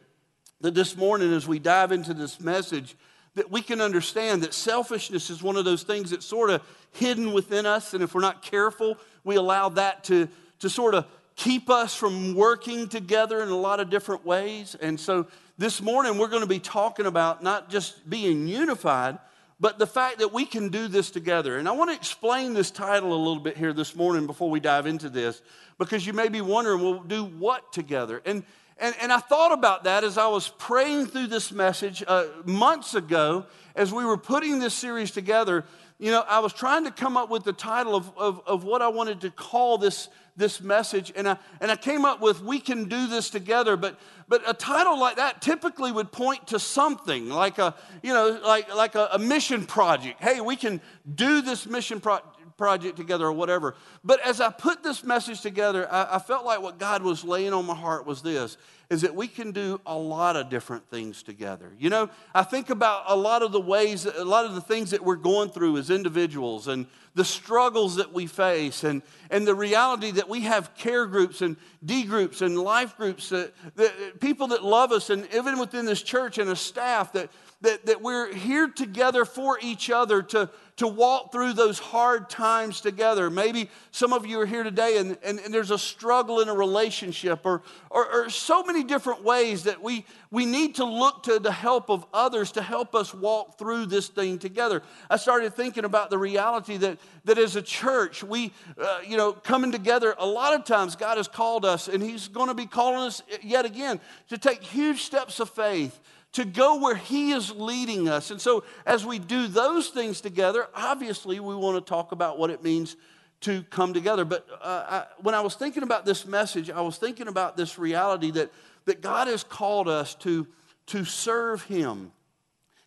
that 0.62 0.74
this 0.74 0.96
morning, 0.96 1.32
as 1.34 1.46
we 1.46 1.58
dive 1.58 1.92
into 1.92 2.14
this 2.14 2.40
message, 2.40 2.96
that 3.34 3.50
we 3.50 3.60
can 3.60 3.82
understand 3.82 4.42
that 4.42 4.54
selfishness 4.54 5.28
is 5.28 5.42
one 5.42 5.56
of 5.56 5.66
those 5.66 5.82
things 5.82 6.10
that's 6.10 6.24
sort 6.24 6.48
of 6.48 6.62
hidden 6.92 7.34
within 7.34 7.66
us. 7.66 7.92
And 7.92 8.02
if 8.02 8.14
we're 8.14 8.22
not 8.22 8.40
careful, 8.40 8.96
we 9.24 9.36
allow 9.36 9.68
that 9.70 10.04
to, 10.04 10.28
to 10.60 10.70
sort 10.70 10.94
of 10.94 11.06
keep 11.36 11.70
us 11.70 11.94
from 11.94 12.34
working 12.34 12.88
together 12.88 13.42
in 13.42 13.48
a 13.48 13.56
lot 13.56 13.80
of 13.80 13.90
different 13.90 14.24
ways. 14.24 14.76
And 14.80 14.98
so 14.98 15.26
this 15.58 15.80
morning 15.80 16.18
we're 16.18 16.28
going 16.28 16.42
to 16.42 16.48
be 16.48 16.58
talking 16.58 17.06
about 17.06 17.42
not 17.42 17.70
just 17.70 18.08
being 18.08 18.46
unified, 18.46 19.18
but 19.60 19.78
the 19.78 19.86
fact 19.86 20.18
that 20.18 20.32
we 20.32 20.44
can 20.44 20.68
do 20.68 20.88
this 20.88 21.10
together. 21.10 21.58
And 21.58 21.68
I 21.68 21.72
want 21.72 21.90
to 21.90 21.96
explain 21.96 22.52
this 22.52 22.70
title 22.70 23.12
a 23.14 23.16
little 23.16 23.40
bit 23.40 23.56
here 23.56 23.72
this 23.72 23.94
morning 23.94 24.26
before 24.26 24.50
we 24.50 24.60
dive 24.60 24.86
into 24.86 25.08
this, 25.08 25.40
because 25.78 26.06
you 26.06 26.12
may 26.12 26.28
be 26.28 26.40
wondering, 26.40 26.80
we'll 26.80 27.02
do 27.02 27.24
what 27.24 27.72
together? 27.72 28.20
And 28.24 28.44
and, 28.78 28.96
and 29.00 29.12
I 29.12 29.18
thought 29.18 29.52
about 29.52 29.84
that 29.84 30.02
as 30.02 30.18
I 30.18 30.26
was 30.26 30.48
praying 30.48 31.06
through 31.06 31.28
this 31.28 31.52
message 31.52 32.02
uh, 32.04 32.24
months 32.44 32.94
ago, 32.94 33.46
as 33.76 33.92
we 33.92 34.04
were 34.04 34.16
putting 34.16 34.58
this 34.58 34.74
series 34.74 35.12
together. 35.12 35.64
You 36.00 36.10
know, 36.10 36.24
I 36.26 36.40
was 36.40 36.52
trying 36.52 36.84
to 36.84 36.90
come 36.90 37.16
up 37.16 37.30
with 37.30 37.44
the 37.44 37.52
title 37.52 37.94
of, 37.94 38.10
of, 38.16 38.42
of 38.44 38.64
what 38.64 38.82
I 38.82 38.88
wanted 38.88 39.20
to 39.20 39.30
call 39.30 39.78
this, 39.78 40.08
this 40.36 40.60
message, 40.60 41.12
and 41.14 41.28
I, 41.28 41.36
and 41.60 41.70
I 41.70 41.76
came 41.76 42.04
up 42.04 42.20
with 42.20 42.42
We 42.42 42.58
Can 42.58 42.84
Do 42.84 43.06
This 43.06 43.30
Together. 43.30 43.76
But, 43.76 43.98
but 44.28 44.42
a 44.48 44.54
title 44.54 44.98
like 44.98 45.16
that 45.16 45.42
typically 45.42 45.92
would 45.92 46.10
point 46.12 46.46
to 46.48 46.58
something 46.58 47.28
like 47.28 47.58
a, 47.58 47.74
you 48.02 48.12
know, 48.12 48.40
like, 48.44 48.74
like 48.74 48.94
a, 48.94 49.10
a 49.12 49.18
mission 49.18 49.66
project. 49.66 50.22
Hey, 50.22 50.40
we 50.40 50.56
can 50.56 50.80
do 51.14 51.42
this 51.42 51.66
mission 51.66 52.00
project 52.00 52.28
project 52.56 52.96
together 52.96 53.26
or 53.26 53.32
whatever. 53.32 53.74
But 54.04 54.20
as 54.20 54.40
I 54.40 54.50
put 54.50 54.84
this 54.84 55.02
message 55.02 55.40
together, 55.40 55.90
I, 55.90 56.16
I, 56.16 56.18
felt 56.20 56.44
like 56.44 56.62
what 56.62 56.78
God 56.78 57.02
was 57.02 57.24
laying 57.24 57.52
on 57.52 57.66
my 57.66 57.74
heart 57.74 58.06
was 58.06 58.22
this 58.22 58.56
is 58.92 59.00
that 59.00 59.14
we 59.14 59.26
can 59.26 59.52
do 59.52 59.80
a 59.86 59.96
lot 59.96 60.36
of 60.36 60.50
different 60.50 60.86
things 60.90 61.22
together. 61.22 61.72
You 61.78 61.88
know, 61.88 62.10
I 62.34 62.42
think 62.42 62.68
about 62.68 63.04
a 63.06 63.16
lot 63.16 63.40
of 63.40 63.50
the 63.50 63.60
ways, 63.60 64.04
a 64.04 64.22
lot 64.22 64.44
of 64.44 64.54
the 64.54 64.60
things 64.60 64.90
that 64.90 65.02
we're 65.02 65.16
going 65.16 65.48
through 65.48 65.78
as 65.78 65.88
individuals 65.88 66.68
and 66.68 66.86
the 67.14 67.24
struggles 67.24 67.96
that 67.96 68.12
we 68.12 68.26
face 68.26 68.84
and, 68.84 69.00
and 69.30 69.46
the 69.46 69.54
reality 69.54 70.10
that 70.10 70.28
we 70.28 70.42
have 70.42 70.74
care 70.74 71.06
groups 71.06 71.40
and 71.40 71.56
D 71.82 72.04
groups 72.04 72.42
and 72.42 72.58
life 72.58 72.96
groups, 72.98 73.30
that, 73.30 73.54
that 73.76 74.20
people 74.20 74.48
that 74.48 74.62
love 74.62 74.92
us, 74.92 75.08
and 75.08 75.26
even 75.34 75.58
within 75.58 75.86
this 75.86 76.02
church 76.02 76.36
and 76.36 76.50
a 76.50 76.56
staff 76.56 77.12
that, 77.14 77.30
that, 77.62 77.86
that 77.86 78.02
we're 78.02 78.32
here 78.34 78.68
together 78.68 79.24
for 79.24 79.58
each 79.62 79.90
other 79.90 80.22
to, 80.22 80.50
to 80.76 80.88
walk 80.88 81.32
through 81.32 81.52
those 81.52 81.78
hard 81.78 82.28
times 82.30 82.80
together. 82.80 83.30
Maybe 83.30 83.68
some 83.90 84.12
of 84.12 84.26
you 84.26 84.40
are 84.40 84.46
here 84.46 84.62
today 84.62 84.98
and, 84.98 85.18
and, 85.22 85.38
and 85.38 85.52
there's 85.52 85.70
a 85.70 85.78
struggle 85.78 86.40
in 86.40 86.48
a 86.48 86.54
relationship 86.54 87.44
or, 87.44 87.62
or, 87.90 88.24
or, 88.24 88.30
so 88.30 88.64
many 88.64 88.81
different 88.84 89.22
ways 89.22 89.64
that 89.64 89.82
we, 89.82 90.04
we 90.30 90.46
need 90.46 90.76
to 90.76 90.84
look 90.84 91.22
to 91.24 91.38
the 91.38 91.52
help 91.52 91.90
of 91.90 92.06
others 92.12 92.52
to 92.52 92.62
help 92.62 92.94
us 92.94 93.14
walk 93.14 93.58
through 93.58 93.86
this 93.86 94.08
thing 94.08 94.38
together. 94.38 94.82
I 95.10 95.16
started 95.16 95.54
thinking 95.54 95.84
about 95.84 96.10
the 96.10 96.18
reality 96.18 96.76
that, 96.78 96.98
that 97.24 97.38
as 97.38 97.56
a 97.56 97.62
church, 97.62 98.22
we, 98.22 98.52
uh, 98.78 99.00
you 99.06 99.16
know, 99.16 99.32
coming 99.32 99.72
together, 99.72 100.14
a 100.18 100.26
lot 100.26 100.54
of 100.54 100.64
times 100.64 100.96
God 100.96 101.16
has 101.16 101.28
called 101.28 101.64
us 101.64 101.88
and 101.88 102.02
He's 102.02 102.28
going 102.28 102.48
to 102.48 102.54
be 102.54 102.66
calling 102.66 103.02
us 103.06 103.22
yet 103.42 103.64
again 103.64 104.00
to 104.28 104.38
take 104.38 104.62
huge 104.62 105.02
steps 105.02 105.40
of 105.40 105.50
faith 105.50 105.98
to 106.32 106.44
go 106.44 106.78
where 106.80 106.94
He 106.94 107.32
is 107.32 107.50
leading 107.50 108.08
us. 108.08 108.30
And 108.30 108.40
so, 108.40 108.64
as 108.86 109.04
we 109.04 109.18
do 109.18 109.46
those 109.46 109.88
things 109.88 110.20
together, 110.20 110.66
obviously, 110.74 111.40
we 111.40 111.54
want 111.54 111.84
to 111.84 111.88
talk 111.88 112.12
about 112.12 112.38
what 112.38 112.50
it 112.50 112.62
means 112.62 112.96
to 113.42 113.62
come 113.64 113.92
together. 113.92 114.24
But 114.24 114.46
uh, 114.62 114.84
I, 114.88 115.04
when 115.20 115.34
I 115.34 115.40
was 115.40 115.54
thinking 115.54 115.82
about 115.82 116.04
this 116.04 116.26
message, 116.26 116.70
I 116.70 116.80
was 116.80 116.96
thinking 116.96 117.28
about 117.28 117.56
this 117.56 117.78
reality 117.78 118.30
that, 118.32 118.50
that 118.84 119.00
God 119.00 119.28
has 119.28 119.44
called 119.44 119.88
us 119.88 120.14
to, 120.16 120.46
to 120.86 121.04
serve 121.04 121.62
Him. 121.64 122.12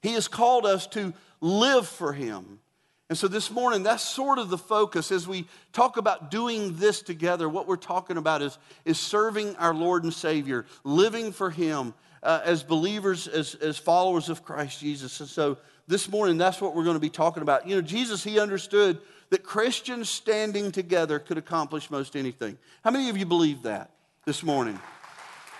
He 0.01 0.13
has 0.13 0.27
called 0.27 0.65
us 0.65 0.87
to 0.87 1.13
live 1.41 1.87
for 1.87 2.13
Him. 2.13 2.59
And 3.07 3.17
so 3.17 3.27
this 3.27 3.51
morning, 3.51 3.83
that's 3.83 4.03
sort 4.03 4.39
of 4.39 4.49
the 4.49 4.57
focus 4.57 5.11
as 5.11 5.27
we 5.27 5.45
talk 5.73 5.97
about 5.97 6.31
doing 6.31 6.75
this 6.77 7.01
together. 7.03 7.47
What 7.47 7.67
we're 7.67 7.75
talking 7.75 8.17
about 8.17 8.41
is, 8.41 8.57
is 8.83 8.99
serving 8.99 9.55
our 9.57 9.75
Lord 9.75 10.03
and 10.03 10.13
Savior, 10.13 10.65
living 10.83 11.31
for 11.31 11.51
Him 11.51 11.93
uh, 12.23 12.41
as 12.43 12.63
believers, 12.63 13.27
as, 13.27 13.53
as 13.55 13.77
followers 13.77 14.29
of 14.29 14.43
Christ 14.43 14.79
Jesus. 14.79 15.19
And 15.19 15.29
so 15.29 15.57
this 15.87 16.09
morning, 16.09 16.39
that's 16.39 16.59
what 16.59 16.75
we're 16.75 16.83
going 16.83 16.95
to 16.95 16.99
be 16.99 17.11
talking 17.11 17.43
about. 17.43 17.67
You 17.67 17.75
know, 17.75 17.81
Jesus, 17.83 18.23
He 18.23 18.39
understood 18.39 18.97
that 19.29 19.43
Christians 19.43 20.09
standing 20.09 20.71
together 20.71 21.19
could 21.19 21.37
accomplish 21.37 21.91
most 21.91 22.15
anything. 22.15 22.57
How 22.83 22.89
many 22.89 23.09
of 23.09 23.17
you 23.17 23.25
believe 23.27 23.63
that 23.63 23.91
this 24.25 24.41
morning? 24.41 24.79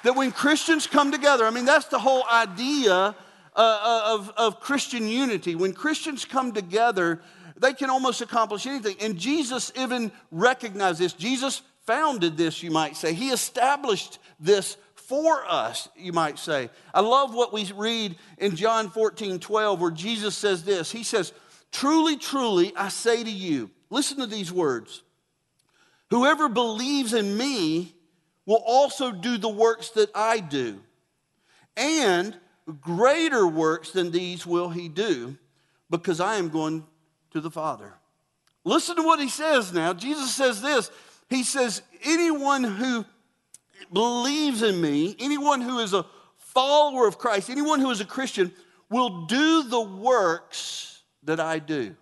That 0.06 0.16
when 0.16 0.32
Christians 0.32 0.86
come 0.86 1.12
together, 1.12 1.46
I 1.46 1.50
mean, 1.50 1.66
that's 1.66 1.88
the 1.88 1.98
whole 1.98 2.24
idea 2.32 2.94
uh, 2.94 3.16
uh, 3.56 4.02
of, 4.14 4.32
of 4.38 4.60
Christian 4.60 5.08
unity. 5.08 5.56
When 5.56 5.74
Christians 5.74 6.26
come 6.26 6.52
together, 6.52 7.22
they 7.58 7.74
can 7.74 7.90
almost 7.90 8.22
accomplish 8.22 8.68
anything. 8.68 8.98
And 9.02 9.18
Jesus 9.18 9.72
even 9.76 10.12
recognized 10.30 11.00
this. 11.00 11.14
Jesus 11.14 11.64
founded 11.88 12.38
this, 12.38 12.62
you 12.62 12.70
might 12.70 12.96
say. 12.96 13.14
He 13.14 13.30
established 13.30 14.20
this 14.40 14.78
for 14.94 15.44
us, 15.44 15.90
you 15.98 16.14
might 16.14 16.38
say. 16.38 16.70
I 16.94 17.00
love 17.00 17.34
what 17.34 17.52
we 17.52 17.72
read 17.76 18.16
in 18.38 18.56
John 18.56 18.92
14 18.92 19.40
12, 19.40 19.82
where 19.82 19.90
Jesus 19.90 20.36
says 20.36 20.64
this 20.64 20.92
He 20.92 21.02
says, 21.02 21.34
Truly, 21.72 22.16
truly, 22.16 22.74
I 22.76 22.90
say 22.90 23.24
to 23.24 23.32
you, 23.32 23.72
listen 23.90 24.20
to 24.20 24.28
these 24.28 24.52
words. 24.52 25.02
Whoever 26.12 26.48
believes 26.48 27.16
in 27.16 27.36
me 27.36 27.95
will 28.46 28.64
also 28.66 29.12
do 29.12 29.38
the 29.38 29.50
works 29.50 29.90
that 29.92 30.10
I 30.14 30.40
do. 30.40 30.82
And 31.76 32.38
greater 32.82 33.48
works 33.48 33.92
than 33.92 34.12
these 34.12 34.46
will 34.46 34.70
he 34.70 34.88
do, 34.88 35.38
because 35.90 36.20
I 36.20 36.36
am 36.36 36.50
going 36.50 36.86
to 37.32 37.42
the 37.42 37.52
Father. 37.52 37.94
Listen 38.64 38.96
to 38.96 39.04
what 39.04 39.20
he 39.20 39.30
says 39.30 39.74
now. 39.74 39.94
Jesus 39.94 40.34
says 40.34 40.62
this 40.62 40.90
He 41.30 41.44
says, 41.44 41.82
Anyone 42.04 42.64
who 42.64 43.06
believes 43.92 44.62
in 44.62 44.82
me, 44.82 45.16
anyone 45.20 45.62
who 45.62 45.80
is 45.80 45.94
a 45.94 46.06
follower 46.38 47.08
of 47.08 47.18
Christ, 47.18 47.50
anyone 47.50 47.80
who 47.80 47.92
is 47.92 48.02
a 48.02 48.06
Christian, 48.06 48.52
will 48.90 49.26
do 49.26 49.64
the 49.64 49.82
works 49.82 51.04
that 51.24 51.40
I 51.40 51.60
do. 51.60 51.96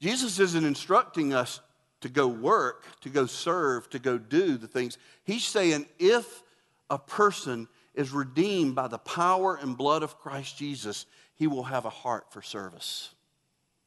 Jesus 0.00 0.38
isn't 0.38 0.64
instructing 0.64 1.34
us 1.34 1.60
to 2.00 2.08
go 2.08 2.26
work, 2.26 2.84
to 3.02 3.08
go 3.08 3.26
serve, 3.26 3.88
to 3.90 3.98
go 3.98 4.18
do 4.18 4.56
the 4.56 4.66
things. 4.66 4.98
He's 5.24 5.44
saying 5.44 5.86
if 5.98 6.42
a 6.88 6.98
person 6.98 7.68
is 7.94 8.12
redeemed 8.12 8.74
by 8.74 8.88
the 8.88 8.98
power 8.98 9.56
and 9.60 9.76
blood 9.76 10.02
of 10.02 10.18
Christ 10.18 10.56
Jesus, 10.56 11.06
he 11.34 11.46
will 11.46 11.64
have 11.64 11.84
a 11.84 11.90
heart 11.90 12.26
for 12.30 12.42
service. 12.42 13.10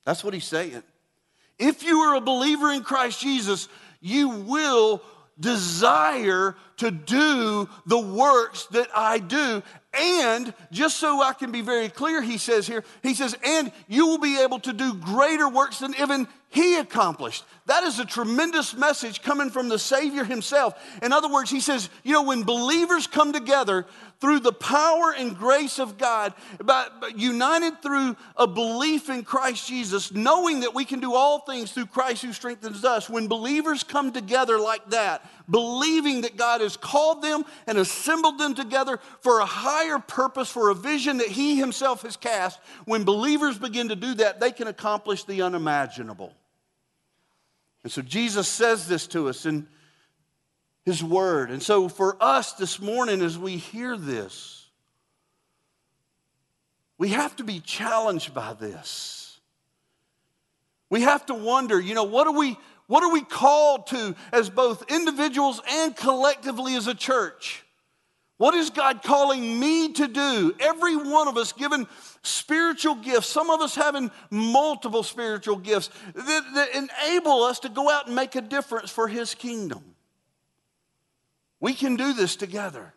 That's 0.06 0.24
what 0.24 0.34
he's 0.34 0.46
saying. 0.46 0.84
If 1.60 1.84
you 1.84 2.00
are 2.00 2.16
a 2.16 2.22
believer 2.22 2.72
in 2.72 2.84
Christ 2.84 3.22
Jesus, 3.22 3.70
you 4.02 4.30
will 4.30 5.02
desire 5.40 6.56
to 6.78 6.92
do 6.92 7.68
the 7.86 8.00
works 8.00 8.66
that 8.68 8.88
I 8.96 9.20
do. 9.20 9.64
And 9.94 10.54
just 10.72 10.98
so 10.98 11.22
I 11.22 11.34
can 11.34 11.52
be 11.52 11.62
very 11.62 11.90
clear, 11.90 12.22
he 12.22 12.38
says 12.38 12.68
here, 12.68 12.84
he 13.02 13.14
says, 13.14 13.36
and 13.44 13.72
you 13.88 14.08
will 14.08 14.18
be 14.18 14.42
able 14.42 14.60
to 14.60 14.74
do 14.74 14.94
greater 14.96 15.48
works 15.48 15.80
than 15.80 15.96
even 16.00 16.28
he 16.54 16.76
accomplished. 16.76 17.44
That 17.66 17.84
is 17.84 17.98
a 17.98 18.06
tremendous 18.06 18.76
message 18.76 19.24
coming 19.24 19.50
from 19.50 19.70
the 19.70 19.80
Savior 19.80 20.24
himself. 20.24 20.76
In 21.02 21.12
other 21.12 21.28
words, 21.28 21.50
he 21.50 21.60
says, 21.60 21.90
you 22.04 22.14
know, 22.14 22.22
when 22.22 22.44
believers 22.44 23.08
come 23.08 23.34
together 23.34 23.88
through 24.20 24.40
the 24.40 24.54
power 24.54 25.16
and 25.18 25.36
grace 25.36 25.80
of 25.80 25.98
God, 25.98 26.32
but, 26.64 27.18
united 27.18 27.82
through 27.82 28.16
a 28.38 28.46
belief 28.46 29.10
in 29.10 29.24
Christ 29.24 29.68
Jesus, 29.68 30.12
knowing 30.12 30.60
that 30.60 30.76
we 30.76 30.86
can 30.86 31.00
do 31.00 31.16
all 31.16 31.40
things 31.40 31.72
through 31.72 31.88
Christ 31.88 32.22
who 32.22 32.34
strengthens 32.34 32.86
us, 32.86 33.10
when 33.10 33.28
believers 33.28 33.84
come 33.84 34.12
together 34.12 34.60
like 34.60 34.88
that, 34.92 35.28
believing 35.50 36.22
that 36.22 36.38
God 36.38 36.62
has 36.62 36.78
called 36.78 37.24
them 37.24 37.46
and 37.66 37.80
assembled 37.80 38.38
them 38.38 38.54
together 38.54 39.00
for 39.22 39.40
a 39.40 39.46
higher 39.46 39.98
purpose, 39.98 40.50
for 40.50 40.70
a 40.70 40.76
vision 40.76 41.18
that 41.18 41.30
He 41.30 41.56
Himself 41.56 42.04
has 42.04 42.16
cast. 42.16 42.60
When 42.86 43.06
believers 43.06 43.58
begin 43.58 43.90
to 43.90 43.96
do 43.96 44.14
that, 44.16 44.40
they 44.40 44.52
can 44.52 44.68
accomplish 44.68 45.24
the 45.24 45.42
unimaginable. 45.42 46.32
And 47.84 47.92
so 47.92 48.02
Jesus 48.02 48.48
says 48.48 48.88
this 48.88 49.08
to 49.08 49.30
us 49.30 49.46
in 49.46 49.68
His 50.86 51.04
Word. 51.04 51.52
And 51.52 51.62
so 51.62 51.90
for 51.90 52.18
us 52.22 52.54
this 52.54 52.80
morning, 52.80 53.22
as 53.22 53.38
we 53.38 53.58
hear 53.58 53.98
this, 53.98 54.70
we 56.98 57.10
have 57.10 57.36
to 57.38 57.44
be 57.44 57.60
challenged 57.60 58.34
by 58.34 58.54
this. 58.54 59.40
We 60.90 61.02
have 61.02 61.26
to 61.26 61.34
wonder, 61.34 61.80
you 61.80 61.96
know, 61.96 62.04
what 62.04 62.28
are 62.28 62.38
we 62.38 62.58
what 62.88 63.04
are 63.04 63.12
we 63.12 63.22
called 63.22 63.88
to 63.88 64.16
as 64.32 64.50
both 64.50 64.92
individuals 64.92 65.62
and 65.70 65.96
collectively 65.96 66.76
as 66.76 66.88
a 66.88 66.94
church? 66.94 67.63
What 68.44 68.56
is 68.56 68.72
God 68.72 69.04
calling 69.04 69.58
me 69.58 69.94
to 69.94 70.06
do? 70.06 70.54
Every 70.60 70.98
one 70.98 71.30
of 71.30 71.38
us 71.38 71.54
given 71.54 71.88
spiritual 72.24 72.96
gifts, 72.96 73.28
some 73.28 73.50
of 73.50 73.62
us 73.62 73.74
having 73.74 74.12
multiple 74.30 75.02
spiritual 75.02 75.56
gifts 75.56 75.90
that, 76.14 76.44
that, 76.54 76.76
enable 76.76 77.44
us 77.44 77.60
to 77.60 77.70
go 77.70 77.90
out 77.90 78.08
and 78.08 78.16
make 78.18 78.36
a 78.36 78.42
difference 78.42 78.92
for 78.92 79.08
His 79.08 79.34
kingdom. 79.34 79.96
We 81.62 81.74
can 81.74 81.96
do 81.96 82.12
this 82.12 82.36
together. 82.36 82.94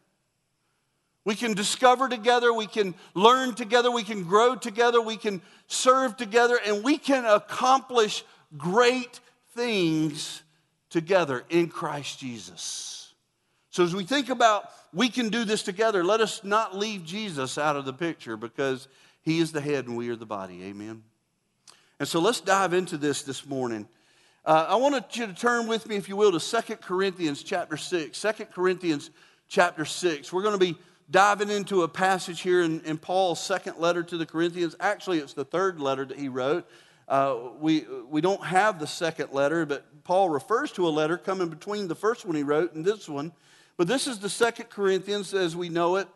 We 1.25 1.37
can 1.37 1.55
discover 1.55 2.09
together, 2.09 2.53
we 2.53 2.67
can 2.67 2.97
learn 3.15 3.55
together, 3.55 3.89
we 3.89 4.03
can 4.03 4.25
grow 4.25 4.57
together, 4.57 5.01
we 5.01 5.17
can 5.17 5.41
serve 5.69 6.17
together, 6.17 6.59
and 6.67 6.83
we 6.83 6.99
can 6.99 7.25
accomplish 7.25 8.25
great 8.57 9.21
things 9.55 10.43
together 10.91 11.45
in 11.49 11.69
Christ 11.69 12.19
Jesus. 12.19 13.06
So, 13.77 13.85
as 13.85 13.95
we 13.95 14.05
think 14.05 14.31
about 14.31 14.71
we 14.95 15.11
can 15.11 15.29
do 15.29 15.45
this 15.45 15.63
together, 15.63 16.03
let 16.03 16.23
us 16.23 16.43
not 16.43 16.75
leave 16.75 17.05
Jesus 17.05 17.59
out 17.59 17.77
of 17.77 17.85
the 17.85 17.93
picture 17.93 18.35
because 18.35 18.89
he 19.21 19.39
is 19.39 19.53
the 19.53 19.61
head 19.61 19.87
and 19.87 19.99
we 19.99 20.09
are 20.09 20.17
the 20.17 20.25
body. 20.25 20.65
Amen. 20.65 21.03
And 22.01 22.09
so, 22.09 22.19
let's 22.19 22.41
dive 22.41 22.73
into 22.73 22.97
this 22.97 23.21
this 23.21 23.45
morning. 23.45 23.87
Uh, 24.47 24.65
I 24.71 24.77
want 24.77 25.15
you 25.19 25.27
to 25.27 25.35
turn 25.35 25.67
with 25.67 25.87
me, 25.87 25.97
if 25.97 26.09
you 26.09 26.17
will, 26.17 26.33
to 26.33 26.41
Second 26.41 26.81
Corinthians 26.81 27.43
chapter 27.43 27.77
6. 27.77 28.19
2 28.19 28.33
Corinthians 28.47 29.11
chapter 29.47 29.85
6. 29.85 30.33
We're 30.33 30.41
going 30.41 30.59
to 30.59 30.73
be 30.73 30.79
diving 31.11 31.51
into 31.51 31.83
a 31.83 31.89
passage 31.89 32.41
here 32.41 32.63
in, 32.63 32.81
in 32.87 32.97
Paul's 32.97 33.45
second 33.45 33.77
letter 33.77 34.03
to 34.05 34.17
the 34.17 34.25
Corinthians. 34.25 34.75
Actually, 34.81 35.19
it's 35.19 35.35
the 35.35 35.45
third 35.45 35.81
letter 35.81 36.07
that 36.07 36.19
he 36.19 36.31
wrote. 36.31 36.67
Uh, 37.09 37.37
we, 37.61 37.85
we 38.09 38.23
don't 38.23 38.43
have 38.43 38.79
the 38.79 38.87
second 38.87 39.33
letter, 39.33 39.67
but 39.67 39.85
Paul 40.03 40.31
refers 40.31 40.73
to 40.73 40.89
a 40.89 40.89
letter 40.89 41.19
coming 41.19 41.51
between 41.51 41.89
the 41.89 41.95
first 41.95 42.25
one 42.25 42.37
he 42.37 42.43
wrote 42.43 42.73
and 42.73 42.83
this 42.83 43.07
one. 43.07 43.33
But 43.77 43.89
this 43.89 44.07
is 44.07 44.19
the 44.19 44.31
Second 44.31 44.71
Corinthians 44.71 45.35
as 45.35 45.55
we 45.55 45.69
know 45.69 45.97
it, 45.97 46.09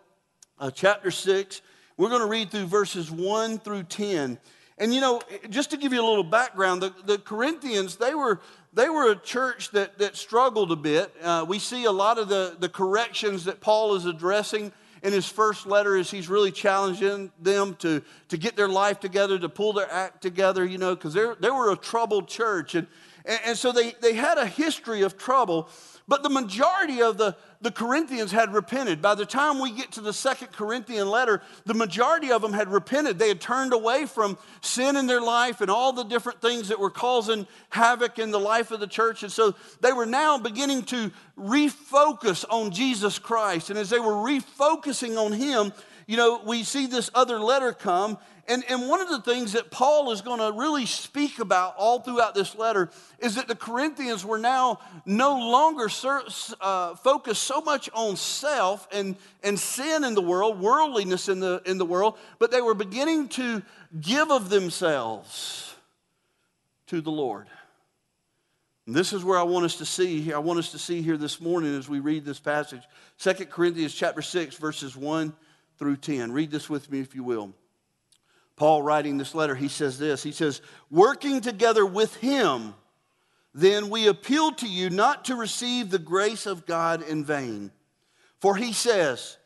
uh, 0.58 0.70
chapter 0.70 1.10
6. 1.10 1.60
We're 1.98 2.08
going 2.08 2.22
to 2.22 2.26
read 2.26 2.50
through 2.50 2.64
verses 2.64 3.10
1 3.10 3.58
through 3.58 3.82
10. 3.82 4.38
And 4.78 4.94
you 4.94 5.02
know, 5.02 5.20
just 5.50 5.70
to 5.72 5.76
give 5.76 5.92
you 5.92 6.00
a 6.00 6.08
little 6.08 6.24
background, 6.24 6.80
the, 6.80 6.94
the 7.04 7.18
Corinthians, 7.18 7.96
they 7.96 8.14
were, 8.14 8.40
they 8.72 8.88
were 8.88 9.10
a 9.10 9.16
church 9.16 9.72
that, 9.72 9.98
that 9.98 10.16
struggled 10.16 10.72
a 10.72 10.76
bit. 10.76 11.14
Uh, 11.22 11.44
we 11.46 11.58
see 11.58 11.84
a 11.84 11.92
lot 11.92 12.16
of 12.16 12.30
the, 12.30 12.56
the 12.58 12.70
corrections 12.70 13.44
that 13.44 13.60
Paul 13.60 13.94
is 13.94 14.06
addressing 14.06 14.72
in 15.02 15.12
his 15.12 15.28
first 15.28 15.66
letter 15.66 15.96
is 15.96 16.10
he's 16.10 16.28
really 16.28 16.50
challenging 16.50 17.30
them 17.40 17.74
to, 17.76 18.02
to 18.28 18.36
get 18.38 18.56
their 18.56 18.68
life 18.68 19.00
together, 19.00 19.38
to 19.38 19.48
pull 19.50 19.74
their 19.74 19.90
act 19.90 20.22
together, 20.22 20.64
you 20.64 20.78
know, 20.78 20.94
because 20.94 21.12
they 21.14 21.50
were 21.50 21.72
a 21.72 21.76
troubled 21.76 22.28
church. 22.28 22.74
And, 22.74 22.86
and, 23.24 23.40
and 23.44 23.58
so 23.58 23.72
they, 23.72 23.92
they 24.00 24.14
had 24.14 24.38
a 24.38 24.46
history 24.46 25.02
of 25.02 25.16
trouble. 25.16 25.68
But 26.06 26.22
the 26.22 26.30
majority 26.30 27.02
of 27.02 27.18
the, 27.18 27.36
the 27.62 27.70
Corinthians 27.70 28.32
had 28.32 28.54
repented. 28.54 29.02
By 29.02 29.14
the 29.14 29.26
time 29.26 29.60
we 29.60 29.70
get 29.70 29.92
to 29.92 30.00
the 30.00 30.12
second 30.12 30.52
Corinthian 30.52 31.08
letter, 31.08 31.42
the 31.66 31.74
majority 31.74 32.32
of 32.32 32.40
them 32.40 32.54
had 32.54 32.68
repented. 32.72 33.18
They 33.18 33.28
had 33.28 33.40
turned 33.40 33.74
away 33.74 34.06
from 34.06 34.38
sin 34.62 34.96
in 34.96 35.06
their 35.06 35.20
life 35.20 35.60
and 35.60 35.70
all 35.70 35.92
the 35.92 36.04
different 36.04 36.40
things 36.40 36.68
that 36.68 36.80
were 36.80 36.90
causing 36.90 37.46
havoc 37.68 38.18
in 38.18 38.30
the 38.30 38.40
life 38.40 38.70
of 38.70 38.80
the 38.80 38.86
church. 38.86 39.22
And 39.22 39.30
so 39.30 39.54
they 39.80 39.92
were 39.92 40.06
now 40.06 40.38
beginning 40.38 40.84
to 40.84 41.10
refocus 41.40 42.44
on 42.50 42.70
Jesus 42.70 43.18
Christ. 43.18 43.70
And 43.70 43.78
as 43.78 43.90
they 43.90 43.98
were 43.98 44.12
refocusing 44.12 45.16
on 45.16 45.32
Him, 45.32 45.72
you 46.06 46.16
know, 46.16 46.42
we 46.44 46.64
see 46.64 46.86
this 46.86 47.10
other 47.14 47.38
letter 47.38 47.72
come, 47.72 48.18
and, 48.48 48.64
and 48.68 48.88
one 48.88 49.00
of 49.00 49.08
the 49.08 49.20
things 49.20 49.52
that 49.52 49.70
Paul 49.70 50.10
is 50.10 50.22
going 50.22 50.40
to 50.40 50.58
really 50.58 50.84
speak 50.84 51.38
about 51.38 51.76
all 51.76 52.00
throughout 52.00 52.34
this 52.34 52.56
letter 52.56 52.90
is 53.20 53.36
that 53.36 53.46
the 53.46 53.54
Corinthians 53.54 54.24
were 54.24 54.38
now 54.38 54.80
no 55.06 55.38
longer 55.38 55.88
uh, 56.60 56.96
focused 56.96 57.44
so 57.44 57.60
much 57.60 57.88
on 57.94 58.16
self 58.16 58.88
and, 58.90 59.14
and 59.44 59.56
sin 59.56 60.02
in 60.02 60.14
the 60.14 60.20
world, 60.20 60.60
worldliness 60.60 61.28
in 61.28 61.38
the, 61.38 61.62
in 61.64 61.78
the 61.78 61.84
world, 61.84 62.18
but 62.40 62.50
they 62.50 62.60
were 62.60 62.74
beginning 62.74 63.28
to 63.28 63.62
give 64.00 64.32
of 64.32 64.50
themselves 64.50 65.76
to 66.88 67.00
the 67.00 67.12
Lord. 67.12 67.46
And 68.90 68.96
this 68.96 69.12
is 69.12 69.24
where 69.24 69.38
I 69.38 69.44
want 69.44 69.64
us 69.64 69.76
to 69.76 69.86
see. 69.86 70.32
I 70.32 70.38
want 70.38 70.58
us 70.58 70.72
to 70.72 70.78
see 70.80 71.00
here 71.00 71.16
this 71.16 71.40
morning 71.40 71.76
as 71.76 71.88
we 71.88 72.00
read 72.00 72.24
this 72.24 72.40
passage. 72.40 72.82
2 73.20 73.46
Corinthians 73.46 73.94
chapter 73.94 74.20
6, 74.20 74.56
verses 74.56 74.96
1 74.96 75.32
through 75.78 75.98
10. 75.98 76.32
Read 76.32 76.50
this 76.50 76.68
with 76.68 76.90
me 76.90 76.98
if 76.98 77.14
you 77.14 77.22
will. 77.22 77.52
Paul 78.56 78.82
writing 78.82 79.16
this 79.16 79.32
letter, 79.32 79.54
he 79.54 79.68
says 79.68 79.96
this. 79.96 80.24
He 80.24 80.32
says, 80.32 80.60
Working 80.90 81.40
together 81.40 81.86
with 81.86 82.16
him, 82.16 82.74
then 83.54 83.90
we 83.90 84.08
appeal 84.08 84.50
to 84.54 84.66
you 84.66 84.90
not 84.90 85.26
to 85.26 85.36
receive 85.36 85.90
the 85.90 86.00
grace 86.00 86.46
of 86.46 86.66
God 86.66 87.00
in 87.02 87.24
vain. 87.24 87.70
For 88.40 88.56
he 88.56 88.72
says, 88.72 89.36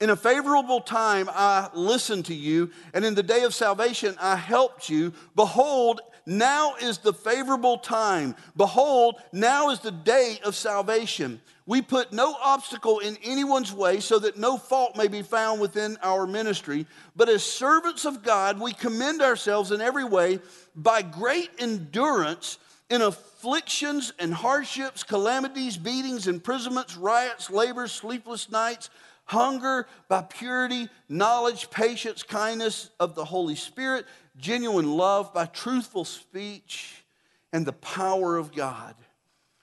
In 0.00 0.10
a 0.10 0.16
favorable 0.16 0.80
time 0.80 1.28
I 1.28 1.70
listened 1.74 2.26
to 2.26 2.34
you, 2.34 2.70
and 2.94 3.04
in 3.04 3.16
the 3.16 3.24
day 3.24 3.42
of 3.42 3.52
salvation 3.52 4.14
I 4.20 4.36
helped 4.36 4.88
you. 4.88 5.12
Behold, 5.34 6.02
now 6.26 6.74
is 6.80 6.98
the 6.98 7.12
favorable 7.12 7.78
time. 7.78 8.34
Behold, 8.56 9.20
now 9.32 9.70
is 9.70 9.80
the 9.80 9.90
day 9.90 10.38
of 10.44 10.54
salvation. 10.54 11.40
We 11.66 11.80
put 11.80 12.12
no 12.12 12.34
obstacle 12.42 12.98
in 12.98 13.16
anyone's 13.22 13.72
way 13.72 14.00
so 14.00 14.18
that 14.18 14.36
no 14.36 14.56
fault 14.56 14.96
may 14.96 15.08
be 15.08 15.22
found 15.22 15.60
within 15.60 15.96
our 16.02 16.26
ministry. 16.26 16.86
But 17.14 17.28
as 17.28 17.44
servants 17.44 18.04
of 18.04 18.22
God, 18.22 18.60
we 18.60 18.72
commend 18.72 19.22
ourselves 19.22 19.70
in 19.70 19.80
every 19.80 20.04
way 20.04 20.40
by 20.74 21.02
great 21.02 21.50
endurance 21.58 22.58
in 22.90 23.00
afflictions 23.00 24.12
and 24.18 24.34
hardships, 24.34 25.02
calamities, 25.02 25.76
beatings, 25.76 26.26
imprisonments, 26.26 26.96
riots, 26.96 27.48
labors, 27.48 27.92
sleepless 27.92 28.50
nights, 28.50 28.90
hunger, 29.32 29.86
by 30.08 30.22
purity, 30.22 30.88
knowledge, 31.08 31.70
patience, 31.70 32.22
kindness 32.22 32.90
of 33.00 33.14
the 33.14 33.24
Holy 33.24 33.56
Spirit 33.56 34.06
genuine 34.36 34.96
love, 34.96 35.32
by 35.34 35.46
truthful 35.46 36.04
speech, 36.04 37.04
and 37.52 37.66
the 37.66 37.72
power 37.72 38.36
of 38.36 38.54
God, 38.54 38.94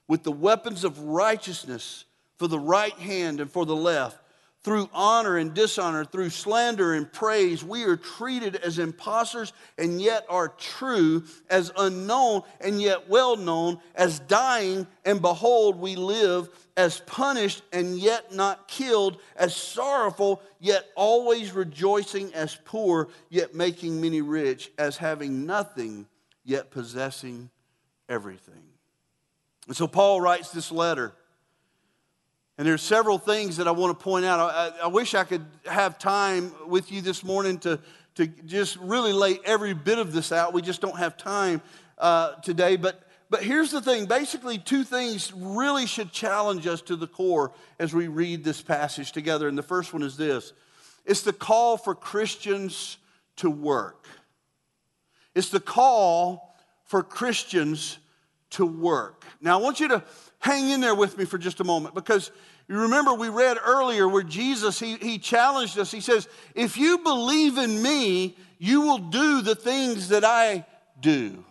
with 0.07 0.23
the 0.23 0.31
weapons 0.31 0.83
of 0.83 0.99
righteousness 0.99 2.05
for 2.37 2.47
the 2.47 2.59
right 2.59 2.93
hand 2.93 3.39
and 3.39 3.51
for 3.51 3.65
the 3.65 3.75
left. 3.75 4.21
Through 4.61 4.89
honor 4.93 5.37
and 5.37 5.53
dishonor, 5.53 6.03
through 6.03 6.31
slander 6.31 6.93
and 6.93 7.11
praise, 7.11 7.63
we 7.63 7.85
are 7.85 7.95
treated 7.95 8.57
as 8.57 8.77
impostors 8.77 9.53
and 9.77 10.01
yet 10.01 10.25
are 10.27 10.49
true, 10.49 11.23
as 11.49 11.71
unknown 11.77 12.41
and 12.59 12.81
yet 12.81 13.07
well 13.07 13.37
known, 13.37 13.79
as 13.95 14.19
dying 14.19 14.85
and 15.05 15.21
behold, 15.21 15.79
we 15.79 15.95
live, 15.95 16.49
as 16.75 16.99
punished 17.01 17.61
and 17.71 17.97
yet 17.97 18.33
not 18.33 18.67
killed, 18.67 19.21
as 19.37 19.55
sorrowful 19.55 20.41
yet 20.59 20.85
always 20.95 21.53
rejoicing, 21.53 22.33
as 22.33 22.57
poor 22.65 23.07
yet 23.29 23.55
making 23.55 24.01
many 24.01 24.21
rich, 24.21 24.71
as 24.77 24.97
having 24.97 25.45
nothing 25.45 26.05
yet 26.43 26.69
possessing 26.69 27.49
everything. 28.09 28.63
And 29.67 29.77
so 29.77 29.87
Paul 29.87 30.19
writes 30.19 30.51
this 30.51 30.69
letter 30.69 31.13
and 32.59 32.67
there's 32.67 32.81
several 32.81 33.17
things 33.17 33.55
that 33.55 33.69
I 33.69 33.71
want 33.71 33.97
to 33.97 34.03
point 34.03 34.25
out. 34.25 34.41
I, 34.41 34.83
I, 34.83 34.87
wish 34.87 35.15
I 35.15 35.23
could 35.23 35.45
have 35.65 35.97
time 35.97 36.53
with 36.67 36.91
you 36.91 36.99
this 36.99 37.23
morning 37.23 37.57
to, 37.59 37.79
to 38.15 38.27
just 38.27 38.75
really 38.79 39.13
lay 39.13 39.39
every 39.45 39.73
bit 39.73 39.97
of 39.97 40.11
this 40.11 40.33
out. 40.33 40.51
We 40.51 40.61
just 40.61 40.81
don't 40.81 40.97
have 40.97 41.15
time 41.15 41.61
uh, 41.97 42.33
today. 42.41 42.75
But, 42.75 43.01
but 43.29 43.43
here's 43.43 43.71
the 43.71 43.79
thing 43.79 44.07
basically, 44.07 44.57
two 44.57 44.83
things 44.83 45.31
really 45.33 45.85
should 45.85 46.11
challenge 46.11 46.67
us 46.67 46.81
to 46.81 46.97
the 46.97 47.07
core 47.07 47.53
as 47.79 47.93
we 47.93 48.09
read 48.09 48.43
this 48.43 48.61
passage 48.61 49.13
together. 49.13 49.47
And 49.47 49.57
the 49.57 49.63
first 49.63 49.93
one 49.93 50.03
is 50.03 50.17
this 50.17 50.51
it's 51.05 51.21
the 51.21 51.31
call 51.31 51.77
for 51.77 51.95
Christians 51.95 52.97
to 53.37 53.49
work. 53.49 54.05
It's 55.33 55.47
the 55.47 55.61
call 55.61 56.57
for 56.83 57.03
Christians 57.03 57.99
to 58.49 58.65
work. 58.65 59.23
Now, 59.39 59.57
I 59.57 59.61
want 59.61 59.79
you 59.79 59.87
to 59.87 60.03
hang 60.39 60.69
in 60.69 60.81
there 60.81 60.95
with 60.95 61.17
me 61.17 61.25
for 61.25 61.37
just 61.37 61.59
a 61.59 61.63
moment 61.63 61.93
because 61.93 62.31
you 62.67 62.79
remember 62.79 63.13
we 63.13 63.29
read 63.29 63.57
earlier 63.63 64.07
where 64.07 64.23
Jesus 64.23 64.79
he, 64.79 64.95
he 64.95 65.17
challenged 65.17 65.77
us. 65.77 65.91
He 65.91 66.01
says, 66.01 66.27
If 66.55 66.77
you 66.77 66.99
believe 66.99 67.57
in 67.57 67.81
me, 67.81 68.37
you 68.57 68.81
will 68.81 68.97
do 68.97 69.41
the 69.41 69.55
things 69.55 70.09
that 70.09 70.23
I 70.23 70.65
do. 70.99 71.43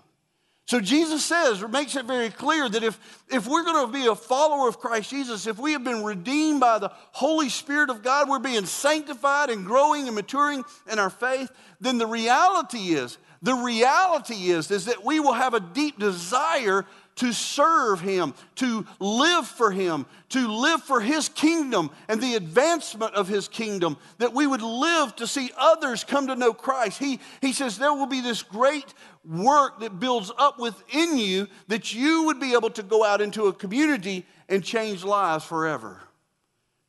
So 0.69 0.81
Jesus 0.81 1.25
says, 1.25 1.63
or 1.63 1.69
makes 1.69 1.97
it 1.97 2.05
very 2.05 2.29
clear 2.29 2.69
that 2.69 2.83
if, 2.83 3.25
if 3.31 3.47
we're 3.47 3.65
going 3.65 3.87
to 3.87 3.91
be 3.91 4.07
a 4.07 4.15
follower 4.15 4.69
of 4.69 4.79
Christ 4.79 5.09
Jesus, 5.09 5.47
if 5.47 5.59
we 5.59 5.73
have 5.73 5.83
been 5.83 6.05
redeemed 6.05 6.61
by 6.61 6.79
the 6.79 6.93
Holy 7.13 7.49
Spirit 7.49 7.89
of 7.89 8.03
God, 8.03 8.29
we're 8.29 8.39
being 8.39 8.67
sanctified 8.67 9.49
and 9.49 9.65
growing 9.65 10.09
and 10.09 10.15
maturing 10.15 10.63
in 10.93 10.99
our 10.99 11.09
faith, 11.09 11.51
then 11.81 11.97
the 11.97 12.07
reality 12.07 12.91
is, 12.91 13.17
the 13.41 13.55
reality 13.55 14.51
is, 14.51 14.71
is 14.71 14.85
that 14.85 15.03
we 15.03 15.21
will 15.21 15.33
have 15.33 15.55
a 15.55 15.61
deep 15.61 15.99
desire 15.99 16.85
to 17.19 17.33
serve 17.33 18.01
Him, 18.01 18.35
to 18.57 18.87
live 18.99 19.47
for 19.47 19.71
Him, 19.71 20.07
to 20.31 20.49
live 20.49 20.83
for 20.83 21.01
His 21.01 21.29
kingdom 21.29 21.91
and 22.09 22.21
the 22.21 22.35
advancement 22.35 23.15
of 23.15 23.29
His 23.29 23.49
kingdom, 23.49 23.97
that 24.19 24.35
we 24.35 24.47
would 24.47 24.63
live 24.63 25.15
to 25.17 25.27
see 25.27 25.51
others 25.57 26.05
come 26.05 26.29
to 26.29 26.37
know 26.37 26.53
Christ. 26.53 26.99
He, 26.99 27.21
he 27.41 27.53
says 27.53 27.77
there 27.77 27.93
will 27.93 28.07
be 28.07 28.21
this 28.21 28.43
great 28.43 28.95
work 29.25 29.81
that 29.81 30.01
builds 30.01 30.33
up 30.39 30.59
within 30.59 31.19
you 31.19 31.49
that 31.67 31.93
you 31.95 32.25
would 32.25 32.41
be 32.41 32.55
able 32.55 32.71
to 32.71 32.83
go 32.83 33.05
out 33.05 33.21
into 33.21 33.47
a 33.47 33.53
community 33.53 34.25
and 34.49 34.65
change 34.65 35.05
lives 35.05 35.45
forever. 35.45 36.01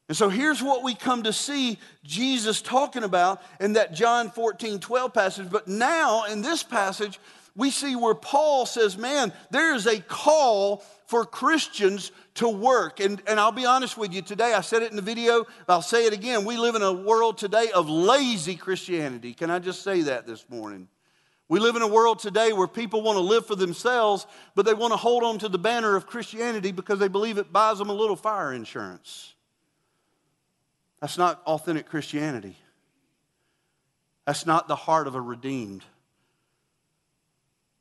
And 0.10 0.18
so 0.18 0.28
here's 0.28 0.62
what 0.64 0.84
we 0.84 0.96
come 0.96 1.24
to 1.24 1.34
see 1.34 1.78
Jesus 2.04 2.64
talking 2.64 3.04
about 3.04 3.44
in 3.60 3.74
that 3.74 3.94
John 3.94 4.32
14, 4.32 4.80
12 4.80 5.14
passage. 5.14 5.50
But 5.52 5.68
now 5.68 6.26
in 6.26 6.42
this 6.42 6.64
passage, 6.64 7.20
we 7.60 7.72
see 7.72 7.94
where 7.96 8.16
Paul 8.16 8.66
says, 8.66 8.98
man, 8.98 9.34
there 9.52 9.76
is 9.76 9.86
a 9.86 10.00
call 10.00 10.78
for 11.08 11.26
Christians 11.26 12.14
to 12.36 12.48
work. 12.48 13.02
And, 13.02 13.22
and 13.28 13.38
I'll 13.38 13.52
be 13.52 13.66
honest 13.66 13.98
with 13.98 14.14
you 14.14 14.22
today, 14.22 14.54
I 14.54 14.62
said 14.62 14.82
it 14.82 14.92
in 14.92 14.96
the 14.96 15.02
video, 15.02 15.46
I'll 15.68 15.82
say 15.82 16.06
it 16.06 16.14
again. 16.14 16.46
We 16.46 16.56
live 16.56 16.76
in 16.76 16.82
a 16.82 16.94
world 16.94 17.38
today 17.38 17.70
of 17.76 17.90
lazy 17.90 18.56
Christianity. 18.56 19.34
Can 19.34 19.52
I 19.52 19.60
just 19.60 19.82
say 19.82 20.04
that 20.04 20.26
this 20.26 20.50
morning? 20.50 20.88
We 21.50 21.60
live 21.60 21.76
in 21.76 21.82
a 21.82 21.88
world 21.88 22.20
today 22.20 22.54
where 22.54 22.68
people 22.68 23.02
want 23.02 23.18
to 23.18 23.24
live 23.24 23.46
for 23.46 23.56
themselves, 23.56 24.26
but 24.56 24.66
they 24.66 24.74
want 24.74 24.94
to 24.94 24.98
hold 24.98 25.24
on 25.24 25.40
to 25.40 25.50
the 25.50 25.60
banner 25.60 25.98
of 25.98 26.08
Christianity 26.08 26.72
because 26.72 27.00
they 27.00 27.10
believe 27.10 27.38
it 27.38 27.52
buys 27.52 27.78
them 27.78 27.90
a 27.90 27.94
little 27.94 28.16
fire 28.16 28.54
insurance. 28.54 29.34
That's 31.02 31.18
not 31.18 31.42
authentic 31.46 31.88
Christianity. 31.88 32.56
That's 34.26 34.46
not 34.46 34.70
the 34.70 34.78
heart 34.78 35.08
of 35.08 35.16
a 35.16 35.22
redeemed. 35.22 35.84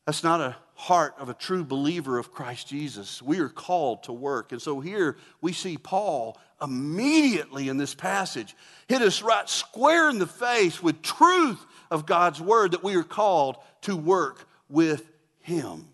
That's 0.08 0.24
not 0.24 0.40
a 0.40 0.56
heart 0.74 1.16
of 1.18 1.28
a 1.28 1.34
true 1.34 1.62
believer 1.62 2.18
of 2.18 2.32
Christ 2.32 2.66
Jesus. 2.66 3.20
We 3.20 3.40
are 3.40 3.50
called 3.50 4.04
to 4.04 4.12
work. 4.14 4.52
And 4.52 4.62
so 4.62 4.80
here 4.80 5.18
we 5.42 5.52
see 5.52 5.76
Paul 5.76 6.38
immediately 6.62 7.68
in 7.68 7.76
this 7.76 7.94
passage 7.94 8.56
hit 8.88 9.02
us 9.02 9.20
right 9.20 9.46
square 9.46 10.08
in 10.08 10.18
the 10.18 10.26
face 10.26 10.82
with 10.82 11.02
truth 11.02 11.62
of 11.90 12.06
God's 12.06 12.40
word 12.40 12.70
that 12.70 12.82
we 12.82 12.94
are 12.94 13.02
called 13.02 13.58
to 13.82 13.94
work 13.96 14.48
with 14.70 15.06
him. 15.40 15.86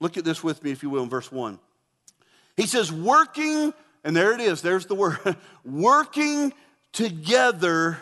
Look 0.00 0.18
at 0.18 0.24
this 0.26 0.44
with 0.44 0.62
me, 0.62 0.70
if 0.70 0.82
you 0.82 0.90
will, 0.90 1.04
in 1.04 1.08
verse 1.08 1.32
1. 1.32 1.58
He 2.58 2.66
says, 2.66 2.92
working, 2.92 3.72
and 4.04 4.14
there 4.14 4.34
it 4.34 4.42
is, 4.42 4.60
there's 4.60 4.84
the 4.84 4.94
word, 4.94 5.18
working 5.64 6.52
together 6.92 7.96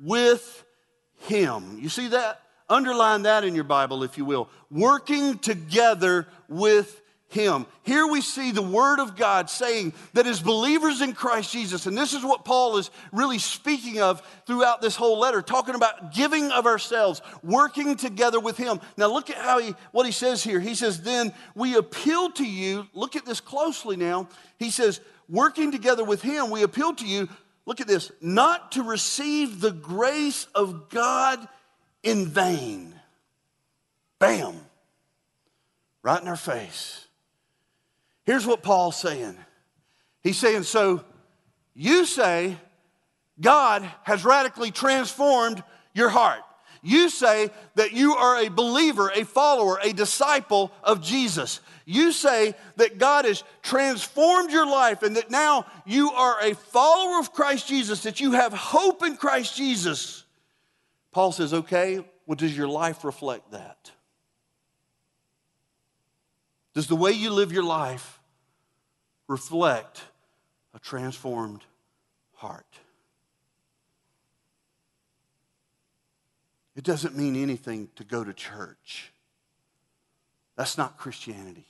with 0.00 0.64
him. 1.16 1.80
You 1.80 1.88
see 1.88 2.06
that? 2.06 2.42
Underline 2.70 3.22
that 3.22 3.44
in 3.44 3.54
your 3.54 3.64
Bible, 3.64 4.04
if 4.04 4.16
you 4.16 4.24
will. 4.24 4.48
Working 4.70 5.38
together 5.38 6.26
with 6.48 7.00
him. 7.30 7.66
Here 7.84 8.06
we 8.06 8.20
see 8.20 8.50
the 8.50 8.60
Word 8.60 8.98
of 8.98 9.16
God 9.16 9.48
saying 9.48 9.92
that 10.14 10.26
as 10.26 10.40
believers 10.40 11.00
in 11.00 11.12
Christ 11.12 11.52
Jesus, 11.52 11.86
and 11.86 11.96
this 11.96 12.12
is 12.12 12.24
what 12.24 12.44
Paul 12.44 12.76
is 12.76 12.90
really 13.12 13.38
speaking 13.38 14.00
of 14.00 14.20
throughout 14.46 14.82
this 14.82 14.96
whole 14.96 15.18
letter, 15.18 15.40
talking 15.40 15.76
about 15.76 16.12
giving 16.12 16.50
of 16.50 16.66
ourselves, 16.66 17.22
working 17.44 17.96
together 17.96 18.40
with 18.40 18.56
Him. 18.56 18.80
Now 18.96 19.12
look 19.12 19.30
at 19.30 19.36
how 19.36 19.60
he, 19.60 19.74
what 19.92 20.06
he 20.06 20.12
says 20.12 20.42
here. 20.42 20.58
He 20.58 20.74
says, 20.74 21.02
Then 21.02 21.32
we 21.54 21.76
appeal 21.76 22.30
to 22.32 22.44
you, 22.44 22.88
look 22.94 23.14
at 23.14 23.26
this 23.26 23.40
closely 23.40 23.96
now. 23.96 24.28
He 24.58 24.70
says, 24.70 25.00
Working 25.28 25.70
together 25.70 26.04
with 26.04 26.22
Him, 26.22 26.50
we 26.50 26.64
appeal 26.64 26.94
to 26.94 27.06
you, 27.06 27.28
look 27.64 27.80
at 27.80 27.86
this, 27.86 28.10
not 28.20 28.72
to 28.72 28.82
receive 28.82 29.60
the 29.60 29.70
grace 29.70 30.48
of 30.52 30.88
God 30.88 31.46
in 32.02 32.26
vain. 32.26 32.94
Bam. 34.18 34.54
Right 36.02 36.20
in 36.20 36.28
our 36.28 36.36
face. 36.36 37.06
Here's 38.24 38.46
what 38.46 38.62
Paul's 38.62 38.96
saying 38.96 39.36
He's 40.22 40.38
saying, 40.38 40.64
So 40.64 41.04
you 41.74 42.04
say 42.04 42.56
God 43.40 43.88
has 44.04 44.24
radically 44.24 44.70
transformed 44.70 45.62
your 45.94 46.10
heart. 46.10 46.40
You 46.82 47.10
say 47.10 47.50
that 47.74 47.92
you 47.92 48.14
are 48.14 48.38
a 48.42 48.48
believer, 48.48 49.10
a 49.14 49.24
follower, 49.24 49.78
a 49.82 49.92
disciple 49.92 50.72
of 50.82 51.02
Jesus. 51.02 51.60
You 51.84 52.10
say 52.12 52.54
that 52.76 52.98
God 52.98 53.26
has 53.26 53.44
transformed 53.62 54.50
your 54.50 54.66
life 54.66 55.02
and 55.02 55.16
that 55.16 55.30
now 55.30 55.66
you 55.84 56.10
are 56.12 56.40
a 56.40 56.54
follower 56.54 57.18
of 57.18 57.32
Christ 57.32 57.68
Jesus, 57.68 58.04
that 58.04 58.20
you 58.20 58.32
have 58.32 58.52
hope 58.54 59.04
in 59.04 59.16
Christ 59.16 59.56
Jesus. 59.56 60.24
Paul 61.12 61.32
says, 61.32 61.52
okay, 61.52 62.04
well, 62.26 62.36
does 62.36 62.56
your 62.56 62.68
life 62.68 63.04
reflect 63.04 63.52
that? 63.52 63.90
Does 66.74 66.86
the 66.86 66.96
way 66.96 67.10
you 67.12 67.30
live 67.30 67.50
your 67.52 67.64
life 67.64 68.20
reflect 69.26 70.02
a 70.72 70.78
transformed 70.78 71.64
heart? 72.34 72.78
It 76.76 76.84
doesn't 76.84 77.16
mean 77.16 77.34
anything 77.36 77.88
to 77.96 78.04
go 78.04 78.22
to 78.22 78.32
church. 78.32 79.12
That's 80.56 80.78
not 80.78 80.96
Christianity. 80.96 81.66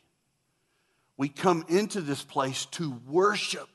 We 1.17 1.29
come 1.29 1.65
into 1.69 2.01
this 2.01 2.23
place 2.23 2.67
to 2.67 2.99
worship 3.09 3.69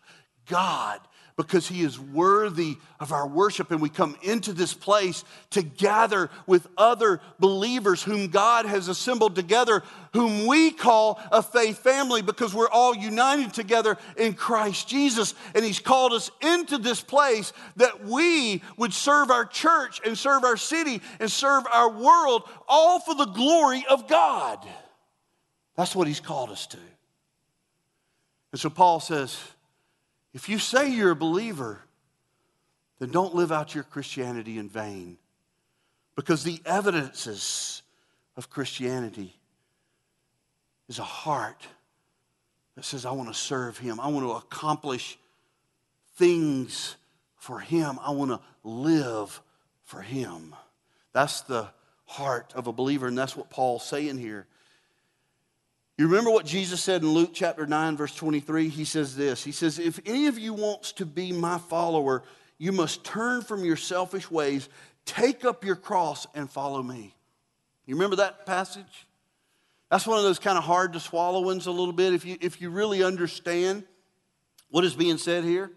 God 0.45 0.99
because 1.37 1.67
he 1.67 1.81
is 1.81 1.99
worthy 1.99 2.77
of 2.99 3.11
our 3.11 3.27
worship. 3.27 3.71
And 3.71 3.81
we 3.81 3.89
come 3.89 4.15
into 4.21 4.53
this 4.53 4.73
place 4.73 5.25
to 5.49 5.61
gather 5.61 6.29
with 6.47 6.67
other 6.77 7.19
believers 7.39 8.01
whom 8.01 8.27
God 8.27 8.65
has 8.65 8.87
assembled 8.87 9.35
together, 9.35 9.83
whom 10.13 10.47
we 10.47 10.71
call 10.71 11.19
a 11.31 11.43
faith 11.43 11.79
family 11.79 12.21
because 12.21 12.53
we're 12.53 12.69
all 12.69 12.95
united 12.95 13.53
together 13.53 13.97
in 14.15 14.33
Christ 14.33 14.87
Jesus. 14.87 15.35
And 15.53 15.65
he's 15.65 15.79
called 15.79 16.13
us 16.13 16.31
into 16.41 16.77
this 16.77 17.01
place 17.01 17.51
that 17.75 18.05
we 18.05 18.61
would 18.77 18.93
serve 18.93 19.29
our 19.29 19.45
church 19.45 19.99
and 20.05 20.17
serve 20.17 20.45
our 20.45 20.57
city 20.57 21.01
and 21.19 21.29
serve 21.29 21.65
our 21.69 21.91
world, 21.91 22.43
all 22.67 22.99
for 23.01 23.13
the 23.13 23.25
glory 23.25 23.85
of 23.89 24.07
God. 24.07 24.65
That's 25.75 25.95
what 25.95 26.07
he's 26.07 26.21
called 26.21 26.49
us 26.49 26.65
to. 26.67 26.79
And 28.53 28.61
so 28.61 28.69
Paul 28.69 29.01
says, 29.01 29.37
if 30.35 30.49
you 30.49 30.59
say 30.59 30.91
you're 30.91 31.11
a 31.11 31.15
believer, 31.15 31.79
then 32.99 33.09
don't 33.09 33.33
live 33.33 33.53
out 33.53 33.73
your 33.73 33.85
Christianity 33.85 34.57
in 34.57 34.67
vain. 34.67 35.17
Because 36.17 36.43
the 36.43 36.61
evidences 36.65 37.81
of 38.35 38.49
Christianity 38.49 39.33
is 40.89 40.99
a 40.99 41.03
heart 41.03 41.65
that 42.75 42.83
says, 42.83 43.05
I 43.05 43.11
want 43.11 43.29
to 43.29 43.33
serve 43.33 43.77
Him. 43.77 44.01
I 44.01 44.09
want 44.09 44.25
to 44.25 44.33
accomplish 44.33 45.17
things 46.17 46.97
for 47.37 47.59
Him. 47.59 47.97
I 48.01 48.11
want 48.11 48.31
to 48.31 48.41
live 48.65 49.41
for 49.85 50.01
Him. 50.01 50.53
That's 51.13 51.41
the 51.41 51.69
heart 52.03 52.51
of 52.55 52.67
a 52.67 52.73
believer, 52.73 53.07
and 53.07 53.17
that's 53.17 53.37
what 53.37 53.49
Paul's 53.49 53.85
saying 53.85 54.17
here. 54.17 54.47
You 55.97 56.07
remember 56.07 56.29
what 56.29 56.45
Jesus 56.45 56.81
said 56.81 57.03
in 57.03 57.09
Luke 57.09 57.31
chapter 57.33 57.65
9, 57.65 57.95
verse 57.95 58.13
23? 58.15 58.67
He 58.67 58.83
says 58.83 59.15
this 59.15 59.43
He 59.43 59.51
says, 59.51 59.79
If 59.79 59.99
any 60.05 60.27
of 60.27 60.37
you 60.37 60.53
wants 60.53 60.91
to 60.93 61.05
be 61.05 61.31
my 61.31 61.57
follower, 61.57 62.23
you 62.57 62.71
must 62.71 63.03
turn 63.03 63.41
from 63.41 63.63
your 63.63 63.77
selfish 63.77 64.29
ways, 64.29 64.67
take 65.05 65.45
up 65.45 65.63
your 65.63 65.75
cross, 65.75 66.27
and 66.35 66.49
follow 66.49 66.83
me. 66.83 67.15
You 67.85 67.95
remember 67.95 68.17
that 68.17 68.45
passage? 68.45 69.07
That's 69.89 70.07
one 70.07 70.17
of 70.17 70.23
those 70.23 70.39
kind 70.39 70.57
of 70.57 70.63
hard 70.63 70.93
to 70.93 70.99
swallow 70.99 71.41
ones 71.41 71.67
a 71.67 71.71
little 71.71 71.93
bit 71.93 72.13
if 72.13 72.25
you, 72.25 72.37
if 72.41 72.59
you 72.59 72.69
really 72.69 73.03
understand 73.03 73.83
what 74.69 74.83
is 74.83 74.95
being 74.95 75.17
said 75.17 75.43
here. 75.43 75.71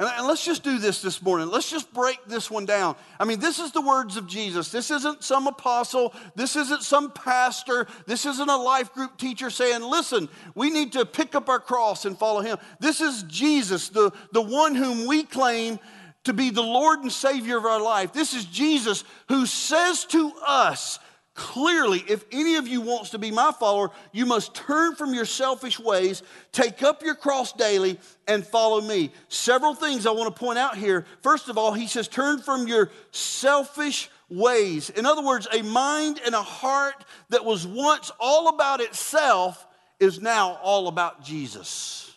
And 0.00 0.26
let's 0.26 0.42
just 0.42 0.62
do 0.62 0.78
this 0.78 1.02
this 1.02 1.20
morning. 1.20 1.50
Let's 1.50 1.70
just 1.70 1.92
break 1.92 2.24
this 2.26 2.50
one 2.50 2.64
down. 2.64 2.96
I 3.18 3.26
mean, 3.26 3.38
this 3.38 3.58
is 3.58 3.70
the 3.70 3.82
words 3.82 4.16
of 4.16 4.26
Jesus. 4.26 4.70
This 4.70 4.90
isn't 4.90 5.22
some 5.22 5.46
apostle. 5.46 6.14
This 6.34 6.56
isn't 6.56 6.82
some 6.82 7.12
pastor. 7.12 7.86
This 8.06 8.24
isn't 8.24 8.48
a 8.48 8.56
life 8.56 8.94
group 8.94 9.18
teacher 9.18 9.50
saying, 9.50 9.82
listen, 9.82 10.30
we 10.54 10.70
need 10.70 10.92
to 10.92 11.04
pick 11.04 11.34
up 11.34 11.50
our 11.50 11.60
cross 11.60 12.06
and 12.06 12.18
follow 12.18 12.40
him. 12.40 12.56
This 12.78 13.02
is 13.02 13.24
Jesus, 13.24 13.90
the, 13.90 14.10
the 14.32 14.40
one 14.40 14.74
whom 14.74 15.06
we 15.06 15.22
claim 15.22 15.78
to 16.24 16.32
be 16.32 16.48
the 16.48 16.62
Lord 16.62 17.00
and 17.00 17.12
Savior 17.12 17.58
of 17.58 17.66
our 17.66 17.80
life. 17.80 18.14
This 18.14 18.32
is 18.32 18.46
Jesus 18.46 19.04
who 19.28 19.44
says 19.44 20.06
to 20.06 20.32
us, 20.46 20.98
Clearly, 21.40 22.04
if 22.06 22.26
any 22.30 22.56
of 22.56 22.68
you 22.68 22.82
wants 22.82 23.08
to 23.10 23.18
be 23.18 23.30
my 23.30 23.50
follower, 23.50 23.90
you 24.12 24.26
must 24.26 24.54
turn 24.54 24.94
from 24.94 25.14
your 25.14 25.24
selfish 25.24 25.80
ways, 25.80 26.22
take 26.52 26.82
up 26.82 27.02
your 27.02 27.14
cross 27.14 27.54
daily, 27.54 27.98
and 28.28 28.46
follow 28.46 28.82
me. 28.82 29.10
Several 29.28 29.74
things 29.74 30.04
I 30.04 30.10
want 30.10 30.32
to 30.32 30.38
point 30.38 30.58
out 30.58 30.76
here. 30.76 31.06
First 31.22 31.48
of 31.48 31.56
all, 31.56 31.72
he 31.72 31.86
says, 31.86 32.08
turn 32.08 32.42
from 32.42 32.68
your 32.68 32.90
selfish 33.10 34.10
ways. 34.28 34.90
In 34.90 35.06
other 35.06 35.24
words, 35.24 35.48
a 35.50 35.62
mind 35.62 36.20
and 36.26 36.34
a 36.34 36.42
heart 36.42 37.06
that 37.30 37.42
was 37.42 37.66
once 37.66 38.12
all 38.20 38.48
about 38.48 38.82
itself 38.82 39.66
is 39.98 40.20
now 40.20 40.58
all 40.62 40.88
about 40.88 41.24
Jesus. 41.24 42.14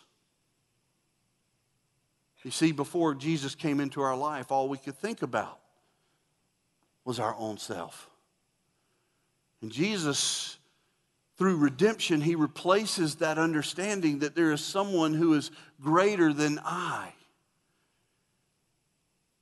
You 2.42 2.50
see, 2.50 2.72
before 2.72 3.14
Jesus 3.14 3.54
came 3.54 3.80
into 3.80 4.02
our 4.02 4.14
life, 4.14 4.52
all 4.52 4.68
we 4.68 4.76
could 4.76 4.98
think 4.98 5.22
about 5.22 5.60
was 7.06 7.18
our 7.18 7.34
own 7.38 7.56
self. 7.56 8.10
And 9.64 9.72
Jesus, 9.72 10.58
through 11.38 11.56
redemption, 11.56 12.20
he 12.20 12.34
replaces 12.34 13.14
that 13.14 13.38
understanding 13.38 14.18
that 14.18 14.36
there 14.36 14.52
is 14.52 14.62
someone 14.62 15.14
who 15.14 15.32
is 15.32 15.50
greater 15.80 16.34
than 16.34 16.60
I. 16.62 17.14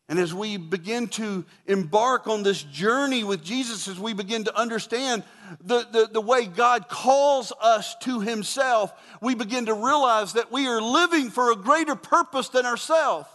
And 0.09 0.21
as 0.21 0.33
we 0.33 0.59
begin 0.59 1.09
to 1.09 1.45
embark 1.67 2.29
on 2.29 2.45
this 2.45 2.63
journey 2.63 3.25
with 3.25 3.43
Jesus, 3.43 3.89
as 3.89 3.99
we 3.99 4.13
begin 4.13 4.45
to 4.45 4.57
understand 4.57 5.25
the, 5.61 5.89
the, 5.91 6.09
the, 6.13 6.21
way 6.21 6.47
God 6.47 6.89
calls 6.89 7.53
us 7.61 7.97
to 8.03 8.21
Himself, 8.21 8.93
we 9.21 9.35
begin 9.35 9.67
to 9.67 9.75
realize 9.75 10.35
that 10.35 10.53
we 10.53 10.69
are 10.69 10.81
living 10.81 11.31
for 11.31 11.51
a 11.51 11.57
greater 11.57 11.97
purpose 11.97 12.49
than 12.49 12.65
ourselves. 12.65 13.29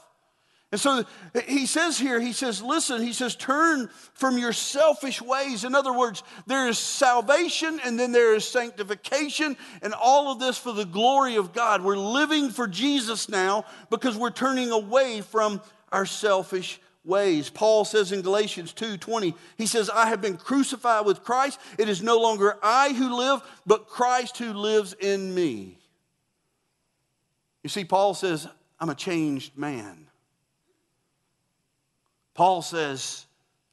And 0.71 0.81
so 0.81 1.05
he 1.45 1.65
says 1.65 1.97
here, 1.97 2.19
he 2.19 2.33
says, 2.33 2.61
listen, 2.61 3.01
he 3.01 3.13
says, 3.13 3.37
turn 3.37 3.89
from 4.13 4.37
your 4.37 4.51
selfish 4.51 5.21
ways. 5.21 5.63
In 5.63 5.73
other 5.73 5.93
words, 5.93 6.23
there 6.45 6.67
is 6.67 6.77
salvation 6.77 7.79
and 7.85 7.97
then 7.97 8.11
there 8.11 8.35
is 8.35 8.45
sanctification 8.45 9.55
and 9.81 9.93
all 9.93 10.29
of 10.29 10.39
this 10.39 10.57
for 10.57 10.73
the 10.73 10.85
glory 10.85 11.37
of 11.37 11.53
God. 11.53 11.81
We're 11.81 11.95
living 11.95 12.49
for 12.49 12.67
Jesus 12.67 13.29
now 13.29 13.63
because 13.89 14.17
we're 14.17 14.29
turning 14.29 14.71
away 14.71 15.21
from 15.21 15.61
our 15.93 16.05
selfish 16.05 16.81
ways. 17.05 17.49
Paul 17.49 17.85
says 17.85 18.11
in 18.11 18.21
Galatians 18.21 18.73
2:20, 18.73 19.35
he 19.57 19.67
says, 19.67 19.89
I 19.89 20.07
have 20.07 20.19
been 20.19 20.35
crucified 20.35 21.05
with 21.05 21.23
Christ. 21.23 21.61
It 21.79 21.87
is 21.87 22.01
no 22.03 22.19
longer 22.19 22.57
I 22.61 22.91
who 22.91 23.15
live, 23.15 23.41
but 23.65 23.87
Christ 23.87 24.37
who 24.37 24.51
lives 24.51 24.91
in 24.99 25.33
me. 25.33 25.79
You 27.63 27.69
see, 27.69 27.85
Paul 27.85 28.13
says, 28.13 28.49
I'm 28.81 28.89
a 28.89 28.95
changed 28.95 29.57
man. 29.57 30.06
Paul 32.37 32.61
says, 32.61 33.25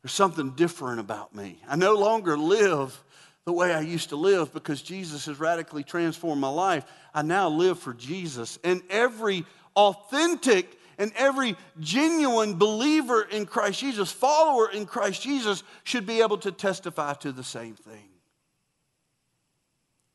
There's 0.03 0.13
something 0.13 0.53
different 0.53 0.99
about 0.99 1.35
me. 1.35 1.61
I 1.69 1.77
no 1.77 1.95
longer 1.95 2.37
live 2.37 2.99
the 3.45 3.53
way 3.53 3.75
I 3.75 3.81
used 3.81 4.09
to 4.09 4.17
live 4.17 4.55
because 4.55 4.81
Jesus 4.81 5.27
has 5.27 5.39
radically 5.39 5.85
transformed 5.85 6.41
my 6.41 6.49
life. 6.49 6.87
I 7.13 7.21
now 7.21 7.51
live 7.51 7.79
for 7.79 7.93
Jesus. 7.93 8.59
And 8.65 8.83
every 8.89 9.45
authentic 9.77 10.79
and 10.97 11.13
every 11.15 11.57
genuine 11.79 12.55
believer 12.55 13.23
in 13.23 13.45
Christ 13.45 13.81
Jesus, 13.81 14.11
follower 14.11 14.71
in 14.71 14.87
Christ 14.87 15.21
Jesus, 15.21 15.63
should 15.83 16.07
be 16.07 16.23
able 16.23 16.39
to 16.39 16.51
testify 16.51 17.13
to 17.15 17.33
the 17.33 17.45
same 17.45 17.75
thing. 17.75 18.09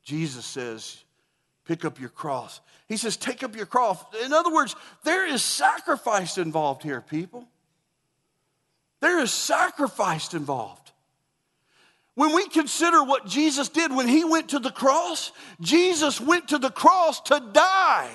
Jesus 0.03 0.45
says, 0.45 1.03
Pick 1.65 1.85
up 1.85 1.99
your 1.99 2.09
cross. 2.09 2.61
He 2.87 2.97
says, 2.97 3.15
Take 3.15 3.43
up 3.43 3.55
your 3.55 3.67
cross. 3.67 4.03
In 4.25 4.33
other 4.33 4.51
words, 4.51 4.75
there 5.03 5.27
is 5.27 5.43
sacrifice 5.43 6.39
involved 6.39 6.81
here, 6.81 6.99
people. 6.99 7.47
There 9.01 9.19
is 9.19 9.31
sacrifice 9.31 10.33
involved. 10.33 10.91
When 12.15 12.35
we 12.35 12.49
consider 12.49 13.03
what 13.03 13.25
Jesus 13.25 13.69
did 13.69 13.95
when 13.95 14.07
he 14.07 14.25
went 14.25 14.49
to 14.49 14.59
the 14.59 14.71
cross, 14.71 15.31
Jesus 15.61 16.19
went 16.19 16.49
to 16.49 16.57
the 16.57 16.69
cross 16.69 17.21
to 17.21 17.41
die. 17.53 18.11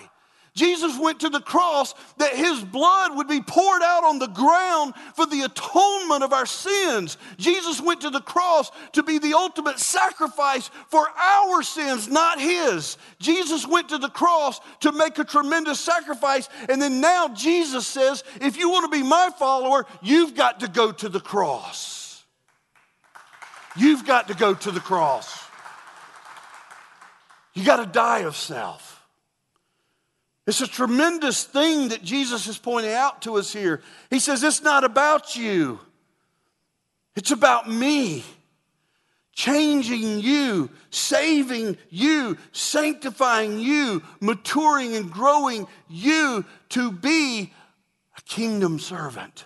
Jesus 0.54 0.96
went 1.00 1.20
to 1.20 1.28
the 1.28 1.40
cross 1.40 1.94
that 2.18 2.32
his 2.32 2.62
blood 2.62 3.16
would 3.16 3.26
be 3.26 3.40
poured 3.40 3.82
out 3.82 4.04
on 4.04 4.20
the 4.20 4.28
ground 4.28 4.94
for 5.14 5.26
the 5.26 5.42
atonement 5.42 6.22
of 6.22 6.32
our 6.32 6.46
sins. 6.46 7.16
Jesus 7.38 7.80
went 7.80 8.02
to 8.02 8.10
the 8.10 8.20
cross 8.20 8.70
to 8.92 9.02
be 9.02 9.18
the 9.18 9.34
ultimate 9.34 9.80
sacrifice 9.80 10.70
for 10.88 11.08
our 11.18 11.64
sins, 11.64 12.08
not 12.08 12.40
his. 12.40 12.96
Jesus 13.18 13.66
went 13.66 13.88
to 13.88 13.98
the 13.98 14.08
cross 14.08 14.60
to 14.80 14.92
make 14.92 15.18
a 15.18 15.24
tremendous 15.24 15.80
sacrifice. 15.80 16.48
And 16.68 16.80
then 16.80 17.00
now 17.00 17.28
Jesus 17.28 17.84
says, 17.84 18.22
if 18.40 18.56
you 18.56 18.70
want 18.70 18.84
to 18.90 18.96
be 18.96 19.02
my 19.02 19.30
follower, 19.36 19.86
you've 20.02 20.36
got 20.36 20.60
to 20.60 20.68
go 20.68 20.92
to 20.92 21.08
the 21.08 21.20
cross. 21.20 22.22
You've 23.76 24.06
got 24.06 24.28
to 24.28 24.34
go 24.34 24.54
to 24.54 24.70
the 24.70 24.78
cross. 24.78 25.42
You 27.54 27.64
got 27.64 27.84
to 27.84 27.86
die 27.86 28.20
of 28.20 28.36
self. 28.36 28.93
It's 30.46 30.60
a 30.60 30.66
tremendous 30.66 31.44
thing 31.44 31.88
that 31.88 32.02
Jesus 32.02 32.46
is 32.46 32.58
pointing 32.58 32.92
out 32.92 33.22
to 33.22 33.36
us 33.36 33.52
here. 33.52 33.80
He 34.10 34.18
says, 34.18 34.42
It's 34.42 34.62
not 34.62 34.84
about 34.84 35.36
you, 35.36 35.80
it's 37.16 37.30
about 37.30 37.70
me. 37.70 38.24
Changing 39.36 40.20
you, 40.20 40.70
saving 40.90 41.76
you, 41.90 42.38
sanctifying 42.52 43.58
you, 43.58 44.00
maturing 44.20 44.94
and 44.94 45.10
growing 45.10 45.66
you 45.90 46.44
to 46.68 46.92
be 46.92 47.52
a 48.16 48.20
kingdom 48.22 48.78
servant 48.78 49.44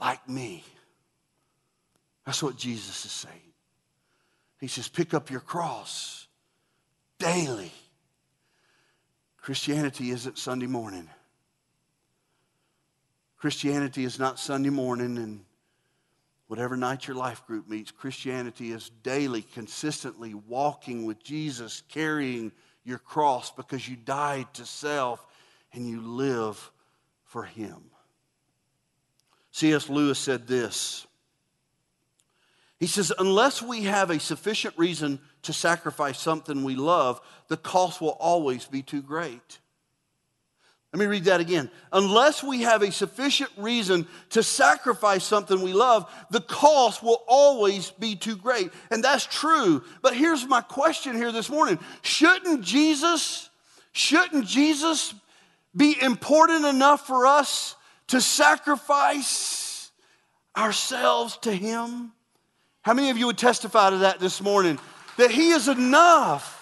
like 0.00 0.28
me. 0.28 0.64
That's 2.26 2.42
what 2.42 2.56
Jesus 2.56 3.04
is 3.04 3.12
saying. 3.12 3.52
He 4.60 4.66
says, 4.66 4.88
Pick 4.88 5.14
up 5.14 5.30
your 5.30 5.40
cross 5.40 6.26
daily. 7.20 7.72
Christianity 9.48 10.10
isn't 10.10 10.36
Sunday 10.36 10.66
morning. 10.66 11.08
Christianity 13.38 14.04
is 14.04 14.18
not 14.18 14.38
Sunday 14.38 14.68
morning 14.68 15.16
and 15.16 15.42
whatever 16.48 16.76
night 16.76 17.06
your 17.06 17.16
life 17.16 17.46
group 17.46 17.66
meets. 17.66 17.90
Christianity 17.90 18.72
is 18.72 18.90
daily, 19.02 19.40
consistently 19.40 20.34
walking 20.34 21.06
with 21.06 21.24
Jesus, 21.24 21.82
carrying 21.88 22.52
your 22.84 22.98
cross 22.98 23.50
because 23.50 23.88
you 23.88 23.96
died 23.96 24.52
to 24.52 24.66
self 24.66 25.26
and 25.72 25.88
you 25.88 26.02
live 26.02 26.70
for 27.24 27.44
Him. 27.44 27.84
C.S. 29.52 29.88
Lewis 29.88 30.18
said 30.18 30.46
this. 30.46 31.06
He 32.78 32.86
says, 32.86 33.14
unless 33.18 33.62
we 33.62 33.84
have 33.84 34.10
a 34.10 34.20
sufficient 34.20 34.76
reason 34.76 35.20
to 35.42 35.52
sacrifice 35.52 36.18
something 36.18 36.64
we 36.64 36.74
love, 36.74 37.20
the 37.48 37.56
cost 37.56 38.00
will 38.00 38.16
always 38.20 38.64
be 38.64 38.82
too 38.82 39.02
great. 39.02 39.58
Let 40.92 41.00
me 41.00 41.06
read 41.06 41.24
that 41.24 41.40
again. 41.40 41.70
Unless 41.92 42.42
we 42.42 42.62
have 42.62 42.82
a 42.82 42.90
sufficient 42.90 43.50
reason 43.58 44.06
to 44.30 44.42
sacrifice 44.42 45.22
something 45.22 45.60
we 45.60 45.74
love, 45.74 46.10
the 46.30 46.40
cost 46.40 47.02
will 47.02 47.22
always 47.28 47.90
be 47.90 48.16
too 48.16 48.36
great. 48.36 48.70
And 48.90 49.04
that's 49.04 49.26
true. 49.26 49.84
But 50.00 50.16
here's 50.16 50.46
my 50.46 50.62
question 50.62 51.14
here 51.14 51.30
this 51.30 51.50
morning. 51.50 51.78
Shouldn't 52.00 52.62
Jesus, 52.62 53.50
shouldn't 53.92 54.46
Jesus 54.46 55.14
be 55.76 55.94
important 56.00 56.64
enough 56.64 57.06
for 57.06 57.26
us 57.26 57.76
to 58.08 58.22
sacrifice 58.22 59.90
ourselves 60.56 61.36
to 61.42 61.52
him? 61.52 62.12
How 62.80 62.94
many 62.94 63.10
of 63.10 63.18
you 63.18 63.26
would 63.26 63.36
testify 63.36 63.90
to 63.90 63.98
that 63.98 64.20
this 64.20 64.40
morning? 64.40 64.78
That 65.18 65.30
he 65.30 65.50
is 65.50 65.68
enough. 65.68 66.54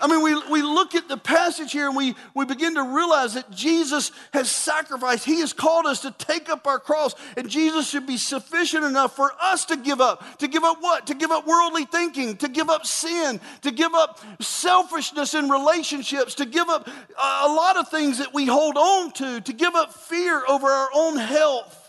I 0.00 0.06
mean, 0.06 0.22
we, 0.22 0.34
we 0.50 0.62
look 0.62 0.94
at 0.94 1.08
the 1.08 1.16
passage 1.16 1.72
here 1.72 1.86
and 1.88 1.96
we, 1.96 2.14
we 2.34 2.44
begin 2.44 2.74
to 2.74 2.82
realize 2.82 3.34
that 3.34 3.50
Jesus 3.50 4.10
has 4.32 4.50
sacrificed. 4.50 5.24
He 5.24 5.40
has 5.40 5.52
called 5.52 5.86
us 5.86 6.00
to 6.00 6.10
take 6.10 6.48
up 6.48 6.66
our 6.66 6.78
cross, 6.78 7.14
and 7.36 7.48
Jesus 7.48 7.88
should 7.88 8.06
be 8.06 8.16
sufficient 8.16 8.84
enough 8.84 9.16
for 9.16 9.32
us 9.40 9.64
to 9.66 9.76
give 9.76 10.00
up. 10.00 10.38
To 10.38 10.48
give 10.48 10.64
up 10.64 10.78
what? 10.80 11.06
To 11.06 11.14
give 11.14 11.30
up 11.30 11.46
worldly 11.46 11.84
thinking, 11.84 12.36
to 12.38 12.48
give 12.48 12.68
up 12.68 12.86
sin, 12.86 13.40
to 13.62 13.70
give 13.70 13.94
up 13.94 14.20
selfishness 14.40 15.34
in 15.34 15.48
relationships, 15.48 16.34
to 16.36 16.46
give 16.46 16.68
up 16.68 16.86
a 16.86 17.48
lot 17.48 17.76
of 17.76 17.88
things 17.88 18.18
that 18.18 18.34
we 18.34 18.46
hold 18.46 18.76
on 18.76 19.12
to, 19.12 19.40
to 19.40 19.52
give 19.52 19.74
up 19.74 19.94
fear 19.94 20.42
over 20.46 20.66
our 20.66 20.90
own 20.94 21.16
health 21.16 21.83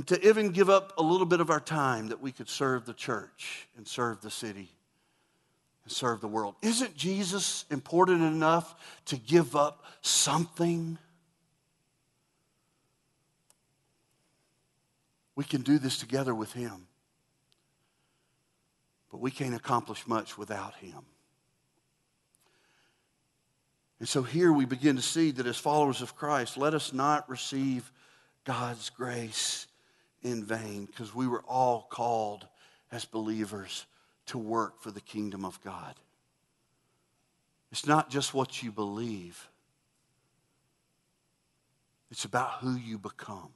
and 0.00 0.08
to 0.08 0.26
even 0.26 0.48
give 0.48 0.70
up 0.70 0.94
a 0.96 1.02
little 1.02 1.26
bit 1.26 1.40
of 1.40 1.50
our 1.50 1.60
time 1.60 2.08
that 2.08 2.22
we 2.22 2.32
could 2.32 2.48
serve 2.48 2.86
the 2.86 2.94
church 2.94 3.68
and 3.76 3.86
serve 3.86 4.22
the 4.22 4.30
city 4.30 4.70
and 5.84 5.92
serve 5.92 6.22
the 6.22 6.26
world. 6.26 6.54
Isn't 6.62 6.96
Jesus 6.96 7.66
important 7.70 8.22
enough 8.22 8.74
to 9.04 9.18
give 9.18 9.54
up 9.54 9.84
something? 10.00 10.96
We 15.36 15.44
can 15.44 15.60
do 15.60 15.78
this 15.78 15.98
together 15.98 16.34
with 16.34 16.54
Him, 16.54 16.86
but 19.10 19.20
we 19.20 19.30
can't 19.30 19.54
accomplish 19.54 20.06
much 20.06 20.38
without 20.38 20.76
Him. 20.76 21.02
And 23.98 24.08
so 24.08 24.22
here 24.22 24.50
we 24.50 24.64
begin 24.64 24.96
to 24.96 25.02
see 25.02 25.30
that 25.32 25.46
as 25.46 25.58
followers 25.58 26.00
of 26.00 26.16
Christ, 26.16 26.56
let 26.56 26.72
us 26.72 26.94
not 26.94 27.28
receive 27.28 27.92
God's 28.46 28.88
grace 28.88 29.66
in 30.22 30.44
vain 30.44 30.86
because 30.86 31.14
we 31.14 31.26
were 31.26 31.42
all 31.48 31.86
called 31.90 32.46
as 32.92 33.04
believers 33.04 33.86
to 34.26 34.38
work 34.38 34.80
for 34.80 34.90
the 34.90 35.00
kingdom 35.00 35.44
of 35.44 35.62
God. 35.62 35.94
It's 37.72 37.86
not 37.86 38.10
just 38.10 38.34
what 38.34 38.62
you 38.62 38.72
believe, 38.72 39.48
it's 42.10 42.24
about 42.24 42.54
who 42.60 42.74
you 42.74 42.98
become. 42.98 43.50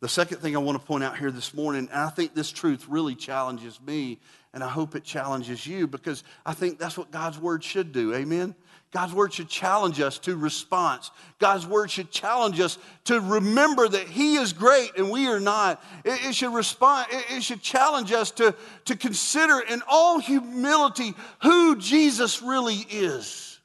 The 0.00 0.08
second 0.08 0.38
thing 0.38 0.54
I 0.54 0.60
want 0.60 0.80
to 0.80 0.86
point 0.86 1.02
out 1.02 1.18
here 1.18 1.32
this 1.32 1.52
morning, 1.52 1.88
and 1.92 2.00
I 2.00 2.08
think 2.08 2.32
this 2.32 2.52
truth 2.52 2.86
really 2.88 3.16
challenges 3.16 3.80
me, 3.80 4.20
and 4.54 4.62
I 4.62 4.68
hope 4.68 4.94
it 4.94 5.02
challenges 5.02 5.66
you 5.66 5.88
because 5.88 6.22
I 6.46 6.54
think 6.54 6.78
that's 6.78 6.96
what 6.96 7.10
God's 7.10 7.36
word 7.38 7.64
should 7.64 7.92
do. 7.92 8.14
Amen? 8.14 8.54
God's 8.90 9.12
word 9.12 9.34
should 9.34 9.48
challenge 9.48 10.00
us 10.00 10.18
to 10.20 10.36
response. 10.36 11.10
God's 11.38 11.66
word 11.66 11.90
should 11.90 12.10
challenge 12.10 12.58
us 12.58 12.78
to 13.04 13.20
remember 13.20 13.86
that 13.86 14.08
He 14.08 14.36
is 14.36 14.54
great 14.54 14.92
and 14.96 15.10
we 15.10 15.26
are 15.26 15.40
not. 15.40 15.82
It, 16.04 16.28
it 16.28 16.34
should 16.34 16.54
respond, 16.54 17.08
it, 17.10 17.36
it 17.36 17.42
should 17.42 17.60
challenge 17.60 18.12
us 18.12 18.30
to, 18.32 18.54
to 18.86 18.96
consider 18.96 19.60
in 19.60 19.82
all 19.86 20.20
humility 20.20 21.12
who 21.42 21.76
Jesus 21.76 22.40
really 22.40 22.86
is. 22.90 23.60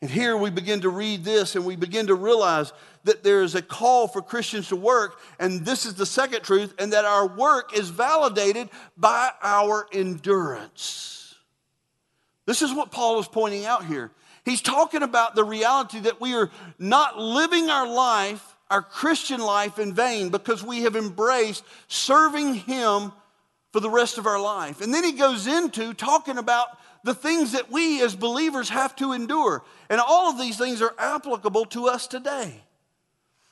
And 0.00 0.10
here 0.10 0.36
we 0.36 0.50
begin 0.50 0.80
to 0.80 0.88
read 0.88 1.24
this 1.24 1.54
and 1.54 1.66
we 1.66 1.76
begin 1.76 2.06
to 2.06 2.14
realize 2.14 2.72
that 3.04 3.22
there 3.22 3.42
is 3.42 3.54
a 3.54 3.62
call 3.62 4.08
for 4.08 4.22
Christians 4.22 4.68
to 4.68 4.76
work, 4.76 5.20
and 5.38 5.64
this 5.64 5.86
is 5.86 5.94
the 5.94 6.06
second 6.06 6.42
truth, 6.42 6.72
and 6.78 6.92
that 6.92 7.04
our 7.04 7.26
work 7.26 7.76
is 7.76 7.88
validated 7.90 8.68
by 8.96 9.30
our 9.42 9.86
endurance. 9.92 11.34
This 12.46 12.62
is 12.62 12.72
what 12.72 12.90
Paul 12.90 13.18
is 13.18 13.28
pointing 13.28 13.66
out 13.66 13.86
here. 13.86 14.10
He's 14.44 14.60
talking 14.60 15.02
about 15.02 15.34
the 15.34 15.44
reality 15.44 16.00
that 16.00 16.20
we 16.20 16.34
are 16.34 16.50
not 16.78 17.18
living 17.18 17.70
our 17.70 17.86
life, 17.86 18.56
our 18.70 18.82
Christian 18.82 19.40
life, 19.40 19.78
in 19.78 19.94
vain 19.94 20.30
because 20.30 20.64
we 20.64 20.82
have 20.82 20.96
embraced 20.96 21.64
serving 21.86 22.54
Him 22.54 23.12
for 23.72 23.80
the 23.80 23.90
rest 23.90 24.18
of 24.18 24.26
our 24.26 24.40
life. 24.40 24.80
And 24.80 24.92
then 24.92 25.02
he 25.02 25.12
goes 25.12 25.46
into 25.46 25.94
talking 25.94 26.38
about 26.38 26.78
the 27.04 27.14
things 27.14 27.52
that 27.52 27.70
we 27.70 28.02
as 28.02 28.14
believers 28.14 28.68
have 28.68 28.94
to 28.96 29.12
endure. 29.12 29.64
And 29.88 30.00
all 30.00 30.30
of 30.30 30.38
these 30.38 30.58
things 30.58 30.82
are 30.82 30.94
applicable 30.98 31.64
to 31.66 31.88
us 31.88 32.06
today. 32.06 32.62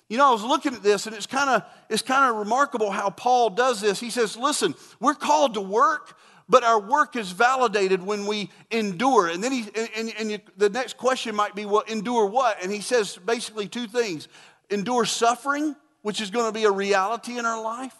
You 0.09 0.18
know, 0.18 0.29
I 0.29 0.33
was 0.33 0.44
looking 0.44 0.74
at 0.74 0.83
this 0.83 1.07
and 1.07 1.14
it's 1.14 1.26
kind 1.26 1.48
of 1.48 1.62
it's 1.88 2.03
kind 2.03 2.29
of 2.31 2.37
remarkable 2.37 2.90
how 2.90 3.11
Paul 3.11 3.50
does 3.50 3.81
this. 3.81 4.00
He 4.00 4.11
says, 4.11 4.37
"Listen, 4.37 4.74
we're 4.98 5.14
called 5.14 5.55
to 5.55 5.61
work, 5.61 6.18
but 6.50 6.64
our 6.64 6.80
work 6.80 7.14
is 7.14 7.30
validated 7.30 8.02
when 8.02 8.26
we 8.26 8.50
endure. 8.72 9.28
And 9.28 9.42
then 9.42 9.52
he, 9.52 9.66
and, 9.96 10.12
and 10.18 10.42
the 10.56 10.68
next 10.68 10.96
question 10.96 11.34
might 11.36 11.54
be, 11.54 11.64
well, 11.64 11.84
endure 11.86 12.26
what? 12.26 12.60
And 12.62 12.72
he 12.72 12.80
says 12.80 13.16
basically 13.16 13.68
two 13.68 13.86
things 13.86 14.28
endure 14.68 15.04
suffering, 15.04 15.74
which 16.02 16.20
is 16.20 16.30
going 16.30 16.46
to 16.46 16.52
be 16.52 16.64
a 16.64 16.70
reality 16.70 17.38
in 17.38 17.46
our 17.46 17.62
life. 17.62 17.94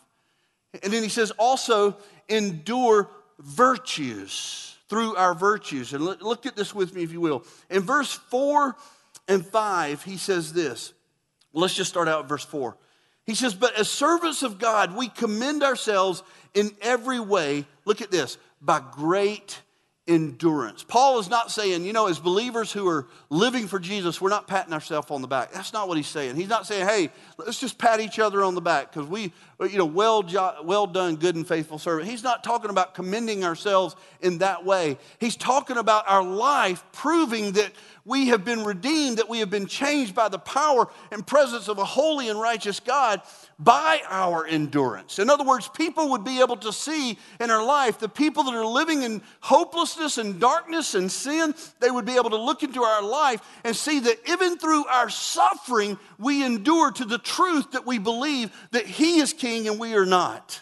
And 0.83 0.93
then 0.93 1.03
he 1.03 1.09
says 1.09 1.31
also 1.33 1.97
endure 2.29 3.09
virtues 3.39 4.77
through 4.89 5.17
our 5.17 5.35
virtues. 5.35 5.93
And 5.93 6.05
look, 6.05 6.21
look 6.23 6.47
at 6.47 6.57
this 6.57 6.75
with 6.75 6.95
me, 6.95 7.03
if 7.03 7.13
you 7.13 7.21
will. 7.21 7.45
In 7.71 7.83
verse 7.83 8.13
4 8.13 8.77
and 9.29 9.47
5, 9.47 10.03
he 10.03 10.17
says 10.17 10.53
this. 10.53 10.93
Let's 11.53 11.75
just 11.75 11.91
start 11.91 12.09
out 12.09 12.29
verse 12.29 12.45
4. 12.45 12.77
He 13.27 13.35
says, 13.35 13.55
But 13.55 13.79
as 13.79 13.89
servants 13.89 14.43
of 14.43 14.59
God, 14.59 14.97
we 14.97 15.09
commend 15.09 15.63
ourselves 15.63 16.23
in 16.55 16.71
every 16.81 17.21
way, 17.21 17.67
look 17.85 18.01
at 18.01 18.11
this, 18.11 18.39
by 18.61 18.83
great 18.93 19.61
endurance. 20.11 20.83
Paul 20.83 21.21
is 21.21 21.31
not 21.31 21.53
saying, 21.53 21.85
you 21.85 21.93
know, 21.93 22.09
as 22.09 22.19
believers 22.19 22.73
who 22.73 22.89
are 22.89 23.07
living 23.29 23.69
for 23.69 23.79
Jesus, 23.79 24.21
we're 24.21 24.31
not 24.31 24.49
patting 24.49 24.73
ourselves 24.73 25.11
on 25.11 25.23
the 25.23 25.29
back. 25.29 25.53
That's 25.53 25.73
not 25.73 25.87
what 25.87 25.97
he's 25.97 26.09
saying. 26.09 26.35
He's 26.35 26.49
not 26.49 26.67
saying, 26.67 26.87
hey, 26.87 27.11
let's 27.39 27.61
just 27.61 27.79
pat 27.79 28.01
each 28.01 28.19
other 28.19 28.43
on 28.43 28.57
the 28.57 28.61
back 28.61 28.93
because 28.93 29.09
we, 29.09 29.33
you 29.61 29.79
know, 29.79 29.87
well, 29.87 30.25
well 30.65 30.87
done, 30.87 31.15
good 31.17 31.37
and 31.37 31.47
faithful 31.47 31.79
servant. 31.79 32.09
He's 32.11 32.25
not 32.25 32.43
talking 32.43 32.71
about 32.71 32.95
commending 32.95 33.45
ourselves 33.45 33.95
in 34.21 34.39
that 34.39 34.65
way. 34.65 34.99
He's 35.21 35.37
talking 35.37 35.77
about 35.77 36.09
our 36.09 36.25
life 36.25 36.83
proving 36.93 37.53
that 37.53 37.71
we 38.05 38.29
have 38.29 38.45
been 38.45 38.65
redeemed, 38.65 39.19
that 39.19 39.29
we 39.29 39.41
have 39.41 39.51
been 39.51 39.67
changed 39.67 40.15
by 40.15 40.29
the 40.29 40.39
power 40.39 40.89
and 41.11 41.27
presence 41.27 41.69
of 41.69 41.79
a 41.79 41.85
holy 41.85 42.29
and 42.29 42.41
righteous 42.41 42.81
God 42.81 43.21
by 43.59 44.01
our 44.09 44.47
endurance. 44.47 45.19
In 45.19 45.29
other 45.29 45.45
words, 45.45 45.69
people 45.69 46.11
would 46.11 46.25
be 46.25 46.41
able 46.41 46.57
to 46.59 46.73
see 46.73 47.19
in 47.39 47.51
our 47.51 47.65
life 47.65 47.99
the 47.99 48.09
people 48.09 48.45
that 48.45 48.55
are 48.55 48.65
living 48.65 49.03
in 49.03 49.23
hopelessness 49.41 50.19
and 50.19 50.41
darkness 50.41 50.95
and 50.95 51.11
sin, 51.11 51.55
they 51.81 51.91
would 51.91 52.07
be 52.07 52.17
able 52.17 52.31
to 52.31 52.41
look 52.41 52.63
into 52.63 52.83
our 52.83 53.03
life 53.03 53.41
and 53.65 53.77
see 53.77 54.01
that 54.01 54.19
even 54.29 54.57
through 54.57 54.87
our 54.87 55.11
suffering, 55.11 55.99
we 56.19 56.45
endure 56.45 56.91
to 56.93 57.05
the 57.05 57.19
truth 57.19 57.73
that 57.73 57.87
we 57.87 57.99
believe 57.99 58.51
that 58.71 58.87
He 58.87 59.21
is 59.21 59.33
King 59.33 59.69
and 59.69 59.79
we 59.79 59.95
are 59.95 60.07
not. 60.07 60.61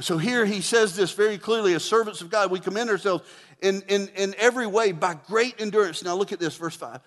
So 0.00 0.18
here 0.18 0.44
he 0.44 0.60
says 0.60 0.94
this 0.94 1.12
very 1.12 1.38
clearly 1.38 1.74
as 1.74 1.84
servants 1.84 2.20
of 2.20 2.30
God, 2.30 2.50
we 2.50 2.60
commend 2.60 2.90
ourselves 2.90 3.24
in, 3.62 3.82
in, 3.88 4.08
in 4.08 4.34
every 4.36 4.66
way 4.66 4.92
by 4.92 5.14
great 5.14 5.60
endurance. 5.60 6.04
Now 6.04 6.14
look 6.16 6.32
at 6.32 6.38
this, 6.38 6.56
verse 6.56 6.76
5 6.76 7.00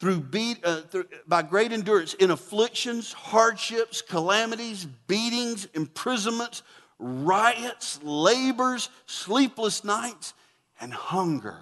through, 0.00 0.20
beat, 0.20 0.64
uh, 0.64 0.80
through, 0.80 1.04
by 1.26 1.42
great 1.42 1.72
endurance 1.72 2.14
in 2.14 2.30
afflictions, 2.30 3.12
hardships, 3.12 4.00
calamities, 4.00 4.86
beatings, 5.06 5.68
imprisonments, 5.74 6.62
riots, 6.98 8.00
labors, 8.02 8.88
sleepless 9.04 9.84
nights, 9.84 10.32
and 10.80 10.92
hunger. 10.92 11.58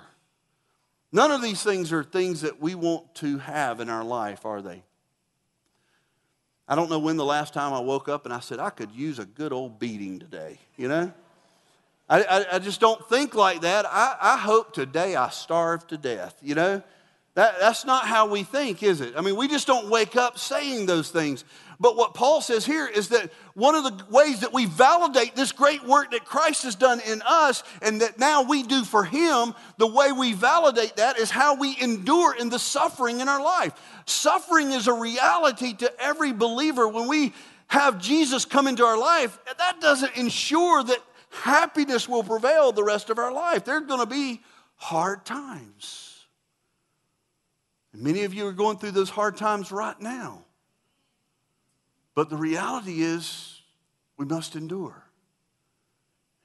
None 1.10 1.32
of 1.32 1.42
these 1.42 1.64
things 1.64 1.92
are 1.92 2.04
things 2.04 2.42
that 2.42 2.60
we 2.60 2.76
want 2.76 3.12
to 3.16 3.38
have 3.38 3.80
in 3.80 3.88
our 3.88 4.04
life, 4.04 4.46
are 4.46 4.62
they? 4.62 4.84
I 6.68 6.74
don't 6.74 6.90
know 6.90 6.98
when 6.98 7.16
the 7.16 7.24
last 7.24 7.54
time 7.54 7.72
I 7.72 7.80
woke 7.80 8.08
up 8.08 8.26
and 8.26 8.34
I 8.34 8.40
said, 8.40 8.58
I 8.58 8.70
could 8.70 8.92
use 8.92 9.18
a 9.18 9.24
good 9.24 9.52
old 9.52 9.78
beating 9.78 10.18
today, 10.18 10.58
you 10.76 10.86
know? 10.86 11.12
I, 12.10 12.22
I, 12.22 12.46
I 12.54 12.58
just 12.58 12.80
don't 12.80 13.06
think 13.08 13.34
like 13.34 13.62
that. 13.62 13.86
I, 13.86 14.16
I 14.20 14.36
hope 14.36 14.74
today 14.74 15.16
I 15.16 15.30
starve 15.30 15.86
to 15.88 15.96
death, 15.96 16.36
you 16.42 16.54
know? 16.54 16.82
That, 17.34 17.58
that's 17.60 17.84
not 17.84 18.06
how 18.06 18.28
we 18.28 18.42
think, 18.42 18.82
is 18.82 19.00
it? 19.00 19.14
I 19.16 19.20
mean, 19.20 19.36
we 19.36 19.48
just 19.48 19.66
don't 19.66 19.88
wake 19.88 20.16
up 20.16 20.38
saying 20.38 20.86
those 20.86 21.10
things. 21.10 21.44
But 21.80 21.96
what 21.96 22.14
Paul 22.14 22.40
says 22.40 22.66
here 22.66 22.88
is 22.88 23.08
that 23.08 23.30
one 23.54 23.76
of 23.76 23.84
the 23.84 24.04
ways 24.10 24.40
that 24.40 24.52
we 24.52 24.66
validate 24.66 25.36
this 25.36 25.52
great 25.52 25.84
work 25.84 26.10
that 26.10 26.24
Christ 26.24 26.64
has 26.64 26.74
done 26.74 27.00
in 27.00 27.22
us 27.24 27.62
and 27.80 28.00
that 28.00 28.18
now 28.18 28.42
we 28.42 28.64
do 28.64 28.82
for 28.82 29.04
him, 29.04 29.54
the 29.76 29.86
way 29.86 30.10
we 30.10 30.32
validate 30.32 30.96
that 30.96 31.18
is 31.18 31.30
how 31.30 31.54
we 31.54 31.76
endure 31.80 32.34
in 32.34 32.48
the 32.48 32.58
suffering 32.58 33.20
in 33.20 33.28
our 33.28 33.42
life. 33.42 33.72
Suffering 34.06 34.72
is 34.72 34.88
a 34.88 34.92
reality 34.92 35.72
to 35.74 35.92
every 36.02 36.32
believer. 36.32 36.88
When 36.88 37.06
we 37.06 37.32
have 37.68 38.00
Jesus 38.00 38.44
come 38.44 38.66
into 38.66 38.84
our 38.84 38.98
life, 38.98 39.38
that 39.58 39.80
doesn't 39.80 40.16
ensure 40.16 40.82
that 40.82 40.98
happiness 41.30 42.08
will 42.08 42.24
prevail 42.24 42.72
the 42.72 42.82
rest 42.82 43.08
of 43.08 43.18
our 43.18 43.32
life. 43.32 43.64
There 43.64 43.76
are 43.76 43.80
going 43.80 44.00
to 44.00 44.06
be 44.06 44.40
hard 44.74 45.24
times. 45.24 46.26
And 47.92 48.02
many 48.02 48.24
of 48.24 48.34
you 48.34 48.48
are 48.48 48.52
going 48.52 48.78
through 48.78 48.92
those 48.92 49.10
hard 49.10 49.36
times 49.36 49.70
right 49.70 50.00
now. 50.00 50.44
But 52.18 52.30
the 52.30 52.36
reality 52.36 53.02
is, 53.02 53.62
we 54.16 54.24
must 54.24 54.56
endure. 54.56 55.04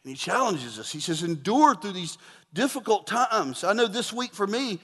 And 0.04 0.12
he 0.12 0.16
challenges 0.16 0.78
us. 0.78 0.92
He 0.92 1.00
says, 1.00 1.24
endure 1.24 1.74
through 1.74 1.94
these 1.94 2.20
difficult 2.54 3.08
times. 3.08 3.64
I 3.64 3.74
know 3.74 3.88
this 3.88 4.14
week 4.14 4.36
for 4.36 4.46
me, 4.46 4.78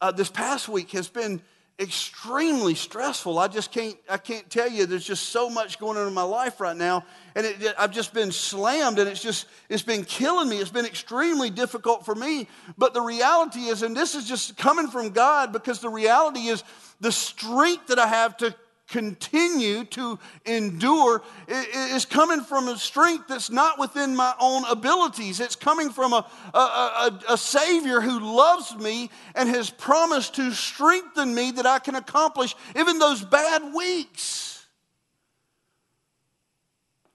uh, 0.00 0.10
this 0.10 0.28
past 0.28 0.68
week 0.68 0.90
has 0.90 1.06
been 1.06 1.40
extremely 1.78 2.74
stressful. 2.74 3.38
I 3.38 3.46
just 3.46 3.70
can't, 3.70 3.94
I 4.10 4.16
can't 4.16 4.50
tell 4.50 4.68
you. 4.68 4.86
There's 4.86 5.06
just 5.06 5.28
so 5.28 5.48
much 5.48 5.78
going 5.78 5.96
on 5.96 6.08
in 6.08 6.14
my 6.14 6.24
life 6.24 6.60
right 6.60 6.76
now. 6.76 7.04
And 7.36 7.46
it, 7.46 7.72
I've 7.78 7.92
just 7.92 8.12
been 8.12 8.32
slammed 8.32 8.98
and 8.98 9.08
it's 9.08 9.22
just, 9.22 9.46
it's 9.68 9.84
been 9.84 10.04
killing 10.04 10.48
me. 10.48 10.58
It's 10.58 10.68
been 10.68 10.84
extremely 10.84 11.50
difficult 11.50 12.04
for 12.04 12.16
me. 12.16 12.48
But 12.76 12.92
the 12.92 13.02
reality 13.02 13.66
is, 13.66 13.84
and 13.84 13.96
this 13.96 14.16
is 14.16 14.26
just 14.26 14.56
coming 14.56 14.88
from 14.88 15.10
God 15.10 15.52
because 15.52 15.78
the 15.78 15.90
reality 15.90 16.48
is 16.48 16.64
the 16.98 17.12
strength 17.12 17.86
that 17.86 18.00
I 18.00 18.08
have 18.08 18.36
to 18.38 18.52
continue 18.88 19.84
to 19.84 20.18
endure 20.44 21.22
is 21.48 22.04
coming 22.04 22.40
from 22.42 22.68
a 22.68 22.76
strength 22.76 23.28
that's 23.28 23.50
not 23.50 23.78
within 23.78 24.14
my 24.14 24.34
own 24.38 24.64
abilities. 24.66 25.40
It's 25.40 25.56
coming 25.56 25.90
from 25.90 26.12
a, 26.12 26.26
a, 26.52 26.58
a, 26.58 27.20
a, 27.30 27.38
Savior 27.38 28.00
who 28.00 28.20
loves 28.20 28.76
me 28.76 29.10
and 29.34 29.48
has 29.48 29.70
promised 29.70 30.34
to 30.36 30.52
strengthen 30.52 31.34
me 31.34 31.52
that 31.52 31.66
I 31.66 31.78
can 31.78 31.94
accomplish 31.94 32.54
even 32.76 32.98
those 32.98 33.24
bad 33.24 33.74
weeks. 33.74 34.66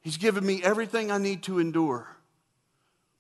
He's 0.01 0.17
given 0.17 0.45
me 0.45 0.63
everything 0.63 1.11
I 1.11 1.17
need 1.17 1.43
to 1.43 1.59
endure. 1.59 2.07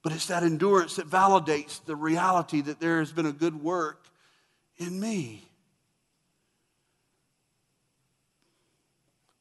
But 0.01 0.13
it's 0.13 0.27
that 0.27 0.43
endurance 0.43 0.95
that 0.95 1.09
validates 1.09 1.83
the 1.85 1.95
reality 1.95 2.61
that 2.61 2.79
there 2.79 2.99
has 2.99 3.11
been 3.11 3.25
a 3.25 3.33
good 3.33 3.61
work 3.61 4.05
in 4.77 4.99
me. 4.99 5.48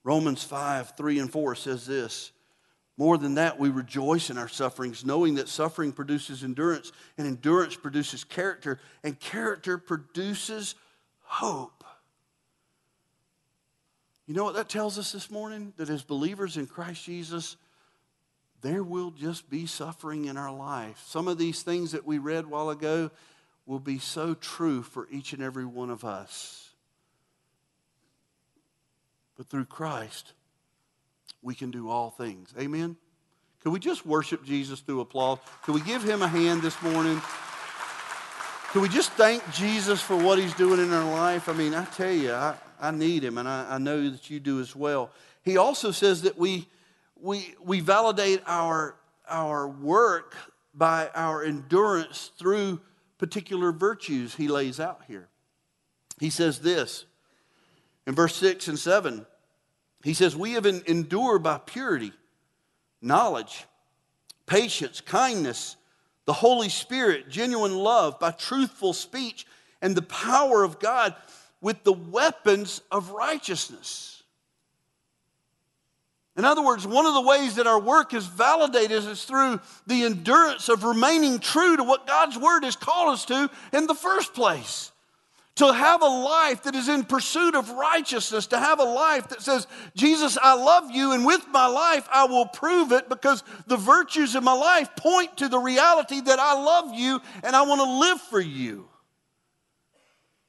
Romans 0.08 0.42
5 0.42 0.96
3 0.96 1.18
and 1.18 1.30
4 1.30 1.54
says 1.54 1.84
this 1.84 2.32
More 2.96 3.18
than 3.18 3.34
that, 3.34 3.58
we 3.58 3.68
rejoice 3.68 4.30
in 4.30 4.38
our 4.38 4.48
sufferings, 4.48 5.04
knowing 5.04 5.34
that 5.34 5.50
suffering 5.50 5.92
produces 5.92 6.42
endurance, 6.42 6.92
and 7.18 7.26
endurance 7.26 7.76
produces 7.76 8.24
character, 8.24 8.80
and 9.04 9.20
character 9.20 9.76
produces 9.76 10.76
hope. 11.20 11.84
You 14.26 14.32
know 14.32 14.44
what 14.44 14.54
that 14.54 14.70
tells 14.70 14.98
us 14.98 15.12
this 15.12 15.30
morning? 15.30 15.74
That 15.76 15.90
as 15.90 16.04
believers 16.04 16.56
in 16.56 16.66
Christ 16.66 17.04
Jesus, 17.04 17.58
there 18.62 18.82
will 18.82 19.10
just 19.10 19.50
be 19.50 19.66
suffering 19.66 20.24
in 20.24 20.38
our 20.38 20.50
life. 20.50 21.04
Some 21.06 21.28
of 21.28 21.36
these 21.36 21.60
things 21.60 21.92
that 21.92 22.06
we 22.06 22.16
read 22.16 22.46
a 22.46 22.48
while 22.48 22.70
ago 22.70 23.10
will 23.66 23.78
be 23.78 23.98
so 23.98 24.32
true 24.32 24.82
for 24.82 25.06
each 25.10 25.34
and 25.34 25.42
every 25.42 25.66
one 25.66 25.90
of 25.90 26.02
us. 26.02 26.67
But 29.38 29.46
through 29.46 29.66
Christ, 29.66 30.34
we 31.40 31.54
can 31.54 31.70
do 31.70 31.88
all 31.88 32.10
things. 32.10 32.52
Amen? 32.58 32.96
Can 33.62 33.72
we 33.72 33.78
just 33.78 34.04
worship 34.04 34.44
Jesus 34.44 34.80
through 34.80 35.00
applause? 35.00 35.38
Can 35.64 35.74
we 35.74 35.80
give 35.80 36.02
him 36.02 36.22
a 36.22 36.28
hand 36.28 36.60
this 36.60 36.80
morning? 36.82 37.22
Can 38.72 38.82
we 38.82 38.88
just 38.88 39.12
thank 39.12 39.42
Jesus 39.52 40.02
for 40.02 40.16
what 40.16 40.38
he's 40.38 40.52
doing 40.54 40.80
in 40.80 40.92
our 40.92 41.10
life? 41.10 41.48
I 41.48 41.52
mean, 41.52 41.72
I 41.72 41.84
tell 41.86 42.12
you, 42.12 42.32
I, 42.32 42.56
I 42.80 42.90
need 42.90 43.24
him, 43.24 43.38
and 43.38 43.48
I, 43.48 43.76
I 43.76 43.78
know 43.78 44.10
that 44.10 44.28
you 44.28 44.40
do 44.40 44.60
as 44.60 44.76
well. 44.76 45.10
He 45.42 45.56
also 45.56 45.92
says 45.92 46.22
that 46.22 46.36
we, 46.36 46.68
we, 47.20 47.54
we 47.64 47.80
validate 47.80 48.42
our, 48.46 48.96
our 49.28 49.68
work 49.68 50.34
by 50.74 51.10
our 51.14 51.44
endurance 51.44 52.32
through 52.38 52.80
particular 53.18 53.72
virtues 53.72 54.34
he 54.34 54.48
lays 54.48 54.80
out 54.80 55.02
here. 55.08 55.28
He 56.20 56.30
says 56.30 56.58
this 56.58 57.06
in 58.08 58.14
verse 58.14 58.34
6 58.36 58.68
and 58.68 58.78
7, 58.78 59.26
he 60.02 60.14
says, 60.14 60.34
We 60.34 60.52
have 60.52 60.64
endured 60.64 61.42
by 61.42 61.58
purity, 61.58 62.12
knowledge, 63.02 63.66
patience, 64.46 65.02
kindness, 65.02 65.76
the 66.24 66.32
Holy 66.32 66.70
Spirit, 66.70 67.28
genuine 67.28 67.74
love, 67.76 68.18
by 68.18 68.30
truthful 68.30 68.94
speech, 68.94 69.46
and 69.82 69.94
the 69.94 70.00
power 70.00 70.64
of 70.64 70.80
God 70.80 71.14
with 71.60 71.84
the 71.84 71.92
weapons 71.92 72.80
of 72.90 73.10
righteousness. 73.10 74.22
In 76.34 76.46
other 76.46 76.64
words, 76.64 76.86
one 76.86 77.04
of 77.04 77.12
the 77.12 77.20
ways 77.20 77.56
that 77.56 77.66
our 77.66 77.80
work 77.80 78.14
is 78.14 78.26
validated 78.26 79.04
is 79.04 79.24
through 79.24 79.60
the 79.86 80.04
endurance 80.04 80.70
of 80.70 80.82
remaining 80.82 81.40
true 81.40 81.76
to 81.76 81.84
what 81.84 82.06
God's 82.06 82.38
Word 82.38 82.64
has 82.64 82.74
called 82.74 83.12
us 83.12 83.26
to 83.26 83.50
in 83.74 83.86
the 83.86 83.94
first 83.94 84.32
place 84.32 84.92
to 85.58 85.72
have 85.72 86.02
a 86.02 86.06
life 86.06 86.62
that 86.62 86.76
is 86.76 86.88
in 86.88 87.02
pursuit 87.02 87.56
of 87.56 87.70
righteousness, 87.70 88.46
to 88.46 88.58
have 88.58 88.78
a 88.78 88.84
life 88.84 89.28
that 89.28 89.42
says, 89.42 89.66
Jesus, 89.96 90.38
I 90.40 90.54
love 90.54 90.92
you, 90.92 91.12
and 91.12 91.26
with 91.26 91.44
my 91.50 91.66
life 91.66 92.08
I 92.12 92.26
will 92.26 92.46
prove 92.46 92.92
it 92.92 93.08
because 93.08 93.42
the 93.66 93.76
virtues 93.76 94.36
of 94.36 94.44
my 94.44 94.52
life 94.52 94.94
point 94.94 95.36
to 95.38 95.48
the 95.48 95.58
reality 95.58 96.20
that 96.20 96.38
I 96.38 96.54
love 96.54 96.94
you 96.94 97.20
and 97.42 97.56
I 97.56 97.62
want 97.62 97.80
to 97.80 97.98
live 97.98 98.20
for 98.20 98.40
you. 98.40 98.88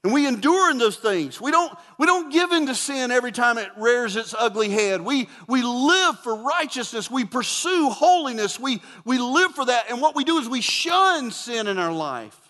And 0.04 0.14
we 0.14 0.28
endure 0.28 0.70
in 0.70 0.78
those 0.78 0.98
things. 0.98 1.42
We 1.42 1.50
don't, 1.50 1.76
we 1.98 2.06
don't 2.06 2.32
give 2.32 2.52
in 2.52 2.68
to 2.68 2.76
sin 2.76 3.10
every 3.10 3.32
time 3.32 3.58
it 3.58 3.70
rears 3.78 4.16
its 4.16 4.36
ugly 4.38 4.70
head. 4.70 5.02
We, 5.02 5.28
we 5.48 5.64
live 5.64 6.20
for 6.20 6.36
righteousness. 6.36 7.10
We 7.10 7.26
pursue 7.26 7.90
holiness. 7.90 8.60
We, 8.60 8.82
we 9.06 9.18
live 9.18 9.54
for 9.56 9.66
that. 9.66 9.90
And 9.90 10.02
what 10.02 10.16
we 10.16 10.24
do 10.24 10.38
is 10.38 10.48
we 10.48 10.62
shun 10.62 11.32
sin 11.32 11.68
in 11.68 11.80
our 11.80 11.92
life. 11.92 12.49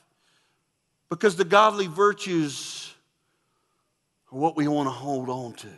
Because 1.10 1.36
the 1.36 1.46
godly 1.46 1.88
virtues 1.88 2.94
are 4.32 4.40
what 4.40 4.56
we 4.56 4.68
want 4.68 4.88
to 4.88 4.92
hold 4.92 5.30
on 5.30 5.54
to. 5.54 5.70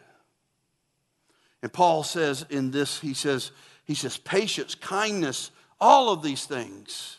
And 1.61 1.71
Paul 1.71 2.03
says 2.03 2.45
in 2.49 2.71
this, 2.71 2.99
he 2.99 3.13
says, 3.13 3.51
he 3.85 3.95
says, 3.95 4.17
patience, 4.17 4.75
kindness, 4.75 5.51
all 5.79 6.09
of 6.09 6.21
these 6.21 6.45
things 6.45 7.17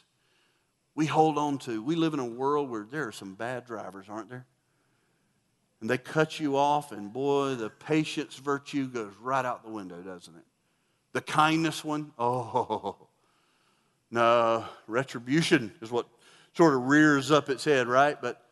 we 0.94 1.06
hold 1.06 1.38
on 1.38 1.58
to. 1.58 1.82
We 1.82 1.94
live 1.94 2.14
in 2.14 2.20
a 2.20 2.24
world 2.24 2.70
where 2.70 2.86
there 2.90 3.08
are 3.08 3.12
some 3.12 3.34
bad 3.34 3.66
drivers, 3.66 4.06
aren't 4.08 4.28
there? 4.28 4.46
And 5.80 5.88
they 5.88 5.98
cut 5.98 6.38
you 6.38 6.56
off, 6.56 6.92
and 6.92 7.12
boy, 7.12 7.54
the 7.56 7.70
patience 7.70 8.36
virtue 8.36 8.86
goes 8.86 9.12
right 9.20 9.44
out 9.44 9.64
the 9.64 9.70
window, 9.70 10.00
doesn't 10.00 10.36
it? 10.36 10.44
The 11.12 11.20
kindness 11.20 11.84
one, 11.84 12.12
oh, 12.18 12.96
no, 14.10 14.64
retribution 14.86 15.72
is 15.80 15.90
what 15.90 16.06
sort 16.54 16.74
of 16.74 16.86
rears 16.86 17.30
up 17.30 17.48
its 17.48 17.64
head, 17.64 17.88
right? 17.88 18.20
But 18.20 18.42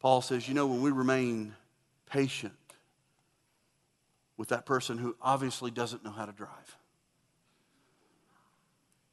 Paul 0.00 0.22
says, 0.22 0.48
you 0.48 0.54
know, 0.54 0.66
when 0.66 0.82
we 0.82 0.90
remain 0.90 1.54
patient 2.06 2.54
with 4.36 4.48
that 4.48 4.66
person 4.66 4.98
who 4.98 5.14
obviously 5.20 5.70
doesn't 5.70 6.04
know 6.04 6.10
how 6.10 6.24
to 6.24 6.32
drive, 6.32 6.76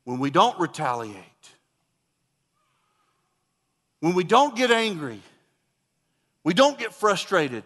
when 0.03 0.19
we 0.19 0.29
don't 0.29 0.57
retaliate, 0.59 1.23
when 3.99 4.15
we 4.15 4.23
don't 4.23 4.55
get 4.55 4.71
angry, 4.71 5.21
we 6.43 6.53
don't 6.53 6.79
get 6.79 6.93
frustrated, 6.93 7.65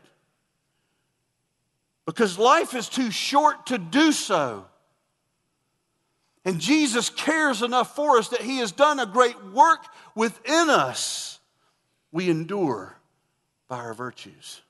because 2.05 2.39
life 2.39 2.73
is 2.73 2.89
too 2.89 3.11
short 3.11 3.67
to 3.67 3.77
do 3.77 4.11
so. 4.11 4.65
And 6.43 6.59
Jesus 6.59 7.09
cares 7.09 7.61
enough 7.61 7.95
for 7.95 8.17
us 8.17 8.29
that 8.29 8.41
He 8.41 8.57
has 8.57 8.71
done 8.71 8.99
a 8.99 9.05
great 9.05 9.43
work 9.45 9.85
within 10.15 10.69
us. 10.69 11.39
We 12.11 12.29
endure 12.29 12.97
by 13.67 13.77
our 13.77 13.93
virtues. 13.93 14.61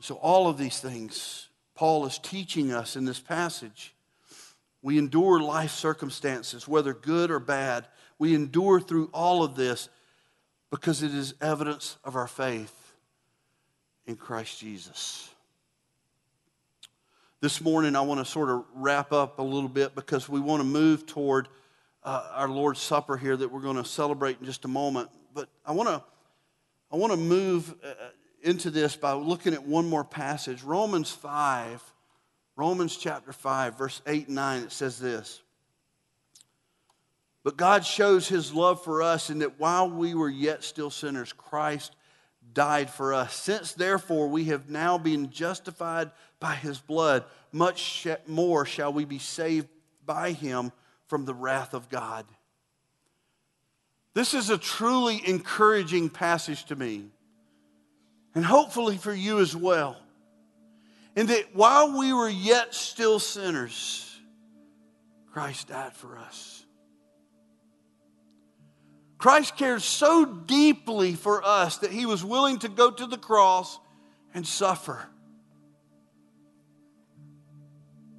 So, 0.00 0.14
all 0.16 0.48
of 0.48 0.58
these 0.58 0.78
things 0.78 1.48
Paul 1.78 2.06
is 2.06 2.18
teaching 2.18 2.72
us 2.72 2.96
in 2.96 3.04
this 3.04 3.20
passage. 3.20 3.94
We 4.82 4.98
endure 4.98 5.38
life 5.38 5.70
circumstances, 5.70 6.66
whether 6.66 6.92
good 6.92 7.30
or 7.30 7.38
bad. 7.38 7.86
We 8.18 8.34
endure 8.34 8.80
through 8.80 9.10
all 9.14 9.44
of 9.44 9.54
this 9.54 9.88
because 10.72 11.04
it 11.04 11.14
is 11.14 11.34
evidence 11.40 11.96
of 12.02 12.16
our 12.16 12.26
faith 12.26 12.94
in 14.06 14.16
Christ 14.16 14.58
Jesus. 14.58 15.30
This 17.40 17.60
morning, 17.60 17.94
I 17.94 18.00
want 18.00 18.18
to 18.18 18.24
sort 18.24 18.50
of 18.50 18.64
wrap 18.74 19.12
up 19.12 19.38
a 19.38 19.42
little 19.42 19.68
bit 19.68 19.94
because 19.94 20.28
we 20.28 20.40
want 20.40 20.60
to 20.60 20.64
move 20.66 21.06
toward 21.06 21.46
uh, 22.02 22.30
our 22.32 22.48
Lord's 22.48 22.80
Supper 22.80 23.16
here 23.16 23.36
that 23.36 23.52
we're 23.52 23.60
going 23.60 23.76
to 23.76 23.84
celebrate 23.84 24.40
in 24.40 24.44
just 24.44 24.64
a 24.64 24.68
moment. 24.68 25.08
But 25.32 25.48
I 25.64 25.70
want 25.70 25.88
to, 25.88 26.02
I 26.90 26.96
want 26.96 27.12
to 27.12 27.16
move 27.16 27.76
uh, 27.84 27.92
into 28.42 28.70
this 28.70 28.96
by 28.96 29.12
looking 29.12 29.54
at 29.54 29.62
one 29.62 29.88
more 29.88 30.02
passage. 30.02 30.64
Romans 30.64 31.12
5, 31.12 31.80
Romans 32.56 32.96
chapter 32.96 33.32
5, 33.32 33.78
verse 33.78 34.02
8 34.04 34.26
and 34.26 34.34
9, 34.34 34.62
it 34.64 34.72
says 34.72 34.98
this. 34.98 35.40
But 37.44 37.56
God 37.56 37.86
shows 37.86 38.26
his 38.26 38.52
love 38.52 38.82
for 38.82 39.00
us 39.00 39.30
in 39.30 39.38
that 39.38 39.60
while 39.60 39.88
we 39.88 40.12
were 40.12 40.28
yet 40.28 40.64
still 40.64 40.90
sinners, 40.90 41.32
Christ 41.32 41.94
died 42.52 42.90
for 42.90 43.14
us. 43.14 43.34
Since 43.34 43.72
therefore 43.72 44.28
we 44.28 44.44
have 44.46 44.68
now 44.70 44.98
been 44.98 45.30
justified 45.30 46.10
by 46.40 46.54
his 46.54 46.78
blood, 46.78 47.24
much 47.52 48.06
more 48.26 48.64
shall 48.64 48.92
we 48.92 49.04
be 49.04 49.18
saved 49.18 49.68
by 50.04 50.32
him 50.32 50.72
from 51.06 51.24
the 51.24 51.34
wrath 51.34 51.74
of 51.74 51.88
God. 51.88 52.26
This 54.14 54.34
is 54.34 54.50
a 54.50 54.58
truly 54.58 55.22
encouraging 55.26 56.10
passage 56.10 56.64
to 56.66 56.76
me, 56.76 57.06
and 58.34 58.44
hopefully 58.44 58.96
for 58.96 59.14
you 59.14 59.40
as 59.40 59.54
well. 59.54 59.96
In 61.14 61.26
that 61.26 61.54
while 61.54 61.98
we 61.98 62.12
were 62.12 62.28
yet 62.28 62.74
still 62.74 63.18
sinners, 63.18 64.18
Christ 65.32 65.68
died 65.68 65.92
for 65.92 66.18
us. 66.18 66.64
Christ 69.18 69.56
cared 69.56 69.82
so 69.82 70.24
deeply 70.24 71.14
for 71.14 71.44
us 71.44 71.78
that 71.78 71.90
he 71.90 72.06
was 72.06 72.24
willing 72.24 72.60
to 72.60 72.68
go 72.68 72.90
to 72.90 73.06
the 73.06 73.18
cross 73.18 73.78
and 74.32 74.46
suffer. 74.46 75.08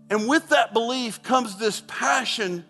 And 0.10 0.28
with 0.28 0.50
that 0.50 0.74
belief 0.74 1.24
comes 1.24 1.58
this 1.58 1.82
passion 1.88 2.66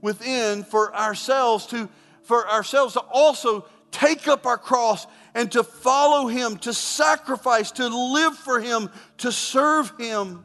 within 0.00 0.64
for 0.64 0.94
ourselves 0.94 1.66
to 1.66 1.88
for 2.22 2.48
ourselves 2.48 2.94
to 2.94 3.00
also 3.00 3.66
take 3.92 4.26
up 4.26 4.46
our 4.46 4.58
cross 4.58 5.06
and 5.34 5.52
to 5.52 5.62
follow 5.62 6.26
him, 6.26 6.56
to 6.58 6.74
sacrifice, 6.74 7.70
to 7.72 7.86
live 7.86 8.36
for 8.36 8.60
him, 8.60 8.90
to 9.18 9.30
serve 9.30 9.92
him. 9.98 10.44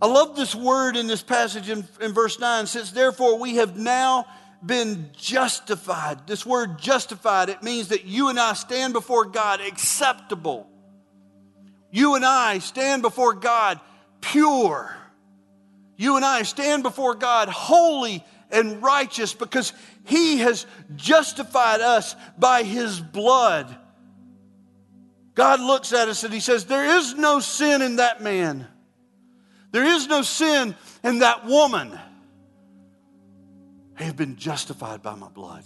I 0.00 0.06
love 0.06 0.36
this 0.36 0.54
word 0.54 0.96
in 0.96 1.08
this 1.08 1.22
passage 1.22 1.68
in, 1.68 1.86
in 2.00 2.12
verse 2.12 2.38
9. 2.38 2.66
Since 2.66 2.92
therefore 2.92 3.38
we 3.38 3.56
have 3.56 3.76
now 3.76 4.26
been 4.64 5.10
justified. 5.16 6.26
This 6.26 6.44
word 6.44 6.78
justified, 6.78 7.48
it 7.48 7.62
means 7.62 7.88
that 7.88 8.04
you 8.04 8.28
and 8.28 8.38
I 8.38 8.54
stand 8.54 8.92
before 8.92 9.24
God 9.24 9.60
acceptable. 9.60 10.68
You 11.90 12.14
and 12.14 12.24
I 12.24 12.58
stand 12.58 13.02
before 13.02 13.34
God 13.34 13.80
pure. 14.20 14.94
You 15.96 16.16
and 16.16 16.24
I 16.24 16.42
stand 16.42 16.82
before 16.82 17.14
God 17.14 17.48
holy 17.48 18.24
and 18.50 18.82
righteous 18.82 19.34
because 19.34 19.72
He 20.04 20.38
has 20.38 20.66
justified 20.96 21.80
us 21.80 22.14
by 22.38 22.62
His 22.62 23.00
blood. 23.00 23.76
God 25.34 25.60
looks 25.60 25.92
at 25.92 26.08
us 26.08 26.24
and 26.24 26.34
He 26.34 26.40
says, 26.40 26.64
There 26.64 26.98
is 26.98 27.14
no 27.14 27.40
sin 27.40 27.82
in 27.82 27.96
that 27.96 28.22
man. 28.22 28.66
There 29.70 29.84
is 29.84 30.06
no 30.06 30.22
sin 30.22 30.74
in 31.04 31.20
that 31.20 31.46
woman. 31.46 31.98
Have 34.04 34.16
been 34.16 34.36
justified 34.36 35.02
by 35.02 35.16
my 35.16 35.28
blood. 35.28 35.64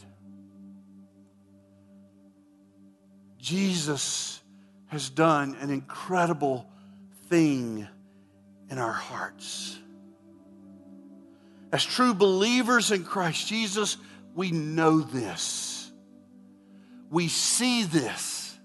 Jesus 3.39 4.41
has 4.87 5.11
done 5.11 5.57
an 5.61 5.70
incredible 5.70 6.66
thing 7.28 7.87
in 8.70 8.78
our 8.78 8.93
hearts. 8.93 9.78
As 11.72 11.85
true 11.85 12.14
believers 12.14 12.91
in 12.91 13.05
Christ 13.05 13.47
Jesus, 13.49 13.97
we 14.35 14.51
know 14.51 15.01
this. 15.01 15.91
We 17.11 17.28
see 17.28 17.85
this. 17.85 18.59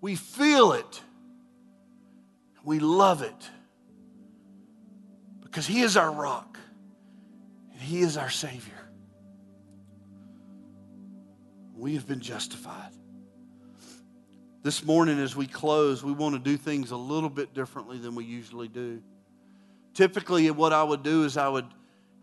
We 0.00 0.16
feel 0.16 0.72
it. 0.72 1.02
We 2.62 2.78
love 2.78 3.22
it. 3.22 3.50
Because 5.42 5.66
He 5.66 5.80
is 5.80 5.96
our 5.96 6.12
rock 6.12 6.58
He 7.84 8.00
is 8.00 8.16
our 8.16 8.30
Savior. 8.30 8.72
We 11.76 11.94
have 11.94 12.08
been 12.08 12.20
justified. 12.20 12.90
This 14.62 14.82
morning, 14.82 15.18
as 15.18 15.36
we 15.36 15.46
close, 15.46 16.02
we 16.02 16.12
want 16.12 16.34
to 16.34 16.38
do 16.38 16.56
things 16.56 16.92
a 16.92 16.96
little 16.96 17.28
bit 17.28 17.52
differently 17.52 17.98
than 17.98 18.14
we 18.14 18.24
usually 18.24 18.68
do. 18.68 19.02
Typically, 19.92 20.50
what 20.50 20.72
I 20.72 20.82
would 20.82 21.02
do 21.02 21.24
is 21.24 21.36
I 21.36 21.48
would, 21.48 21.66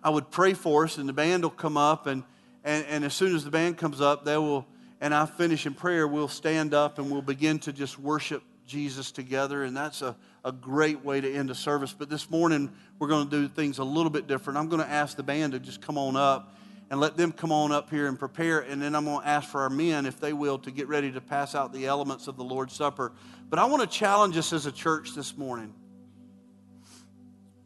I 0.03 0.09
would 0.09 0.31
pray 0.31 0.55
for 0.55 0.85
us, 0.85 0.97
and 0.97 1.07
the 1.07 1.13
band 1.13 1.43
will 1.43 1.51
come 1.51 1.77
up, 1.77 2.07
and, 2.07 2.23
and, 2.63 2.83
and 2.87 3.05
as 3.05 3.13
soon 3.13 3.35
as 3.35 3.43
the 3.43 3.51
band 3.51 3.77
comes 3.77 4.01
up, 4.01 4.25
they 4.25 4.37
will, 4.37 4.65
and 4.99 5.13
I 5.13 5.27
finish 5.27 5.67
in 5.67 5.75
prayer, 5.75 6.07
we'll 6.07 6.27
stand 6.27 6.73
up 6.73 6.97
and 6.97 7.11
we'll 7.11 7.21
begin 7.21 7.59
to 7.59 7.71
just 7.71 7.99
worship 7.99 8.41
Jesus 8.65 9.11
together, 9.11 9.63
and 9.63 9.77
that's 9.77 10.01
a, 10.01 10.15
a 10.43 10.51
great 10.51 11.03
way 11.03 11.21
to 11.21 11.31
end 11.31 11.51
a 11.51 11.55
service. 11.55 11.93
But 11.93 12.09
this 12.09 12.29
morning, 12.29 12.71
we're 12.99 13.07
going 13.07 13.29
to 13.29 13.41
do 13.41 13.47
things 13.47 13.77
a 13.77 13.83
little 13.83 14.09
bit 14.09 14.27
different. 14.27 14.57
I'm 14.57 14.69
going 14.69 14.81
to 14.81 14.89
ask 14.89 15.15
the 15.15 15.23
band 15.23 15.53
to 15.53 15.59
just 15.59 15.81
come 15.81 15.97
on 15.97 16.15
up 16.15 16.55
and 16.89 16.99
let 16.99 17.15
them 17.15 17.31
come 17.31 17.51
on 17.51 17.71
up 17.71 17.89
here 17.89 18.07
and 18.07 18.17
prepare. 18.17 18.59
And 18.59 18.81
then 18.81 18.95
I'm 18.95 19.05
going 19.05 19.21
to 19.21 19.27
ask 19.27 19.49
for 19.49 19.61
our 19.61 19.69
men, 19.69 20.05
if 20.05 20.19
they 20.19 20.33
will, 20.33 20.57
to 20.59 20.71
get 20.71 20.87
ready 20.87 21.11
to 21.11 21.21
pass 21.21 21.55
out 21.55 21.73
the 21.73 21.85
elements 21.85 22.27
of 22.27 22.37
the 22.37 22.43
Lord's 22.43 22.73
Supper. 22.73 23.13
But 23.49 23.59
I 23.59 23.65
want 23.65 23.81
to 23.81 23.87
challenge 23.87 24.35
us 24.37 24.51
as 24.51 24.65
a 24.65 24.71
church 24.71 25.13
this 25.15 25.37
morning. 25.37 25.73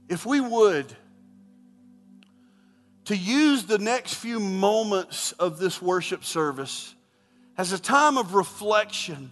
If 0.10 0.26
we 0.26 0.40
would, 0.40 0.96
to 3.06 3.16
use 3.16 3.64
the 3.64 3.78
next 3.78 4.16
few 4.16 4.40
moments 4.40 5.32
of 5.34 5.58
this 5.58 5.82
worship 5.82 6.24
service 6.24 6.94
as 7.58 7.72
a 7.72 7.80
time 7.80 8.18
of 8.18 8.34
reflection, 8.34 9.32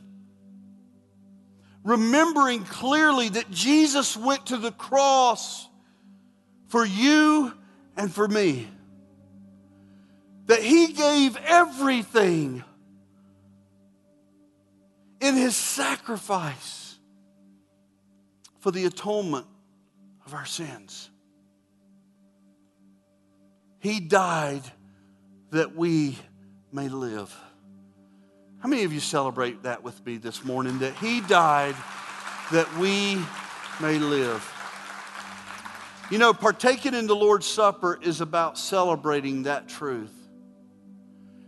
remembering 1.84 2.64
clearly 2.64 3.30
that 3.30 3.52
Jesus 3.52 4.16
went 4.16 4.48
to 4.48 4.58
the 4.58 4.72
cross 4.72 5.68
for 6.68 6.86
you 6.86 7.54
and 7.96 8.12
for 8.12 8.28
me 8.28 8.68
that 10.48 10.62
he 10.62 10.88
gave 10.88 11.38
everything 11.46 12.64
in 15.22 15.36
his 15.36 15.56
sacrifice 15.56 16.98
for 18.60 18.72
the 18.72 18.86
atonement 18.86 19.46
of 20.26 20.34
our 20.34 20.46
sins. 20.46 21.10
He 23.80 24.00
died 24.00 24.64
that 25.52 25.76
we 25.76 26.18
may 26.72 26.90
live. 26.90 27.34
How 28.64 28.70
many 28.70 28.86
of 28.86 28.94
you 28.94 29.02
celebrate 29.02 29.64
that 29.64 29.84
with 29.84 30.06
me 30.06 30.16
this 30.16 30.46
morning? 30.46 30.80
That 30.80 30.96
He 30.96 31.20
died 31.20 31.76
that 32.54 32.78
we 32.78 33.18
may 33.82 34.00
live. 34.00 34.50
You 36.10 36.18
know, 36.18 36.34
partaking 36.34 36.94
in 36.94 37.06
the 37.06 37.16
Lord's 37.16 37.46
Supper 37.46 38.00
is 38.02 38.22
about 38.22 38.58
celebrating 38.58 39.44
that 39.44 39.68
truth. 39.68 40.14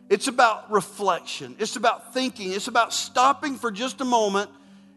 It's 0.09 0.27
about 0.27 0.69
reflection. 0.69 1.55
It's 1.57 1.77
about 1.77 2.13
thinking. 2.13 2.51
It's 2.51 2.67
about 2.67 2.91
stopping 2.91 3.55
for 3.55 3.71
just 3.71 4.01
a 4.01 4.05
moment. 4.05 4.49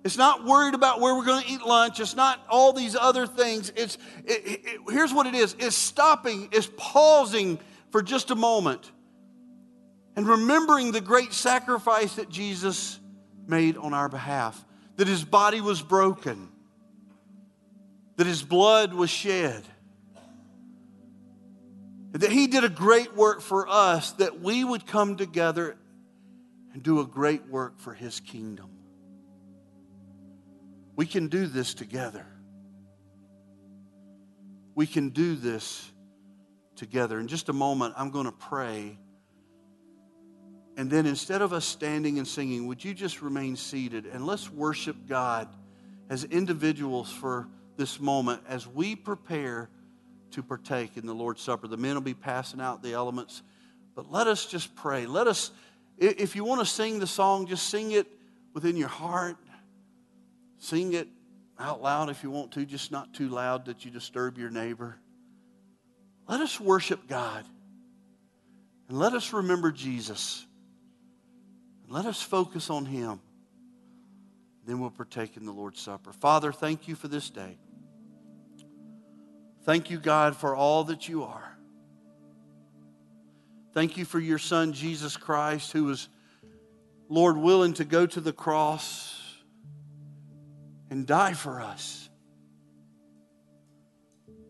It's 0.02 0.18
not 0.18 0.44
worried 0.44 0.74
about 0.74 1.00
where 1.00 1.14
we're 1.14 1.24
going 1.24 1.44
to 1.44 1.52
eat 1.52 1.62
lunch. 1.62 2.00
It's 2.00 2.16
not 2.16 2.44
all 2.50 2.72
these 2.72 2.96
other 2.96 3.28
things. 3.28 3.72
It's 3.76 3.96
it, 4.24 4.60
it, 4.64 4.80
here's 4.88 5.14
what 5.14 5.28
it 5.28 5.36
is. 5.36 5.54
It's 5.60 5.76
stopping. 5.76 6.48
It's 6.50 6.68
pausing 6.76 7.60
for 7.92 8.02
just 8.02 8.32
a 8.32 8.34
moment 8.34 8.90
and 10.18 10.26
remembering 10.26 10.90
the 10.90 11.00
great 11.00 11.32
sacrifice 11.32 12.16
that 12.16 12.28
Jesus 12.28 12.98
made 13.46 13.78
on 13.78 13.94
our 13.94 14.10
behalf. 14.10 14.62
That 14.96 15.06
his 15.08 15.24
body 15.24 15.62
was 15.62 15.80
broken. 15.80 16.48
That 18.16 18.26
his 18.26 18.42
blood 18.42 18.92
was 18.92 19.08
shed 19.08 19.64
that 22.12 22.32
He 22.32 22.46
did 22.46 22.64
a 22.64 22.68
great 22.68 23.14
work 23.14 23.40
for 23.40 23.68
us, 23.68 24.12
that 24.12 24.40
we 24.40 24.64
would 24.64 24.86
come 24.86 25.16
together 25.16 25.76
and 26.72 26.82
do 26.82 27.00
a 27.00 27.06
great 27.06 27.46
work 27.48 27.78
for 27.78 27.94
His 27.94 28.20
kingdom. 28.20 28.70
We 30.96 31.06
can 31.06 31.28
do 31.28 31.46
this 31.46 31.74
together. 31.74 32.26
We 34.74 34.86
can 34.86 35.10
do 35.10 35.36
this 35.36 35.90
together. 36.76 37.20
In 37.20 37.28
just 37.28 37.48
a 37.48 37.52
moment, 37.52 37.94
I'm 37.96 38.10
going 38.10 38.26
to 38.26 38.32
pray. 38.32 38.98
And 40.78 40.88
then 40.88 41.06
instead 41.06 41.42
of 41.42 41.52
us 41.52 41.64
standing 41.64 42.18
and 42.18 42.26
singing, 42.26 42.68
would 42.68 42.84
you 42.84 42.94
just 42.94 43.20
remain 43.20 43.56
seated 43.56 44.06
and 44.06 44.24
let's 44.24 44.50
worship 44.50 44.96
God 45.08 45.48
as 46.08 46.22
individuals 46.22 47.10
for 47.12 47.48
this 47.76 48.00
moment 48.00 48.42
as 48.48 48.66
we 48.66 48.94
prepare 48.94 49.68
to 50.30 50.42
partake 50.42 50.96
in 50.96 51.04
the 51.04 51.14
Lord's 51.14 51.42
Supper. 51.42 51.66
The 51.66 51.76
men 51.76 51.94
will 51.94 52.00
be 52.00 52.14
passing 52.14 52.60
out 52.60 52.82
the 52.82 52.92
elements. 52.92 53.42
But 53.96 54.10
let 54.10 54.28
us 54.28 54.46
just 54.46 54.74
pray. 54.76 55.06
Let 55.06 55.26
us, 55.26 55.50
if 55.98 56.36
you 56.36 56.44
want 56.44 56.60
to 56.60 56.66
sing 56.66 57.00
the 57.00 57.06
song, 57.08 57.48
just 57.48 57.68
sing 57.68 57.90
it 57.92 58.06
within 58.54 58.76
your 58.76 58.88
heart. 58.88 59.36
Sing 60.58 60.92
it 60.92 61.08
out 61.58 61.82
loud 61.82 62.08
if 62.08 62.22
you 62.22 62.30
want 62.30 62.52
to, 62.52 62.64
just 62.64 62.92
not 62.92 63.14
too 63.14 63.28
loud 63.28 63.66
that 63.66 63.84
you 63.84 63.90
disturb 63.90 64.38
your 64.38 64.50
neighbor. 64.50 64.96
Let 66.28 66.40
us 66.40 66.60
worship 66.60 67.08
God. 67.08 67.44
And 68.88 68.96
let 68.96 69.14
us 69.14 69.32
remember 69.32 69.72
Jesus. 69.72 70.44
Let 71.88 72.04
us 72.04 72.20
focus 72.20 72.68
on 72.68 72.84
Him. 72.84 73.20
Then 74.66 74.80
we'll 74.80 74.90
partake 74.90 75.38
in 75.38 75.46
the 75.46 75.52
Lord's 75.52 75.80
Supper. 75.80 76.12
Father, 76.12 76.52
thank 76.52 76.86
you 76.86 76.94
for 76.94 77.08
this 77.08 77.30
day. 77.30 77.56
Thank 79.64 79.90
you, 79.90 79.98
God, 79.98 80.36
for 80.36 80.54
all 80.54 80.84
that 80.84 81.08
you 81.08 81.24
are. 81.24 81.58
Thank 83.72 83.96
you 83.96 84.04
for 84.04 84.18
your 84.18 84.38
Son, 84.38 84.72
Jesus 84.72 85.16
Christ, 85.16 85.72
who 85.72 85.84
was, 85.84 86.08
Lord, 87.08 87.38
willing 87.38 87.74
to 87.74 87.84
go 87.84 88.04
to 88.06 88.20
the 88.20 88.32
cross 88.32 89.14
and 90.90 91.06
die 91.06 91.32
for 91.32 91.60
us. 91.60 92.08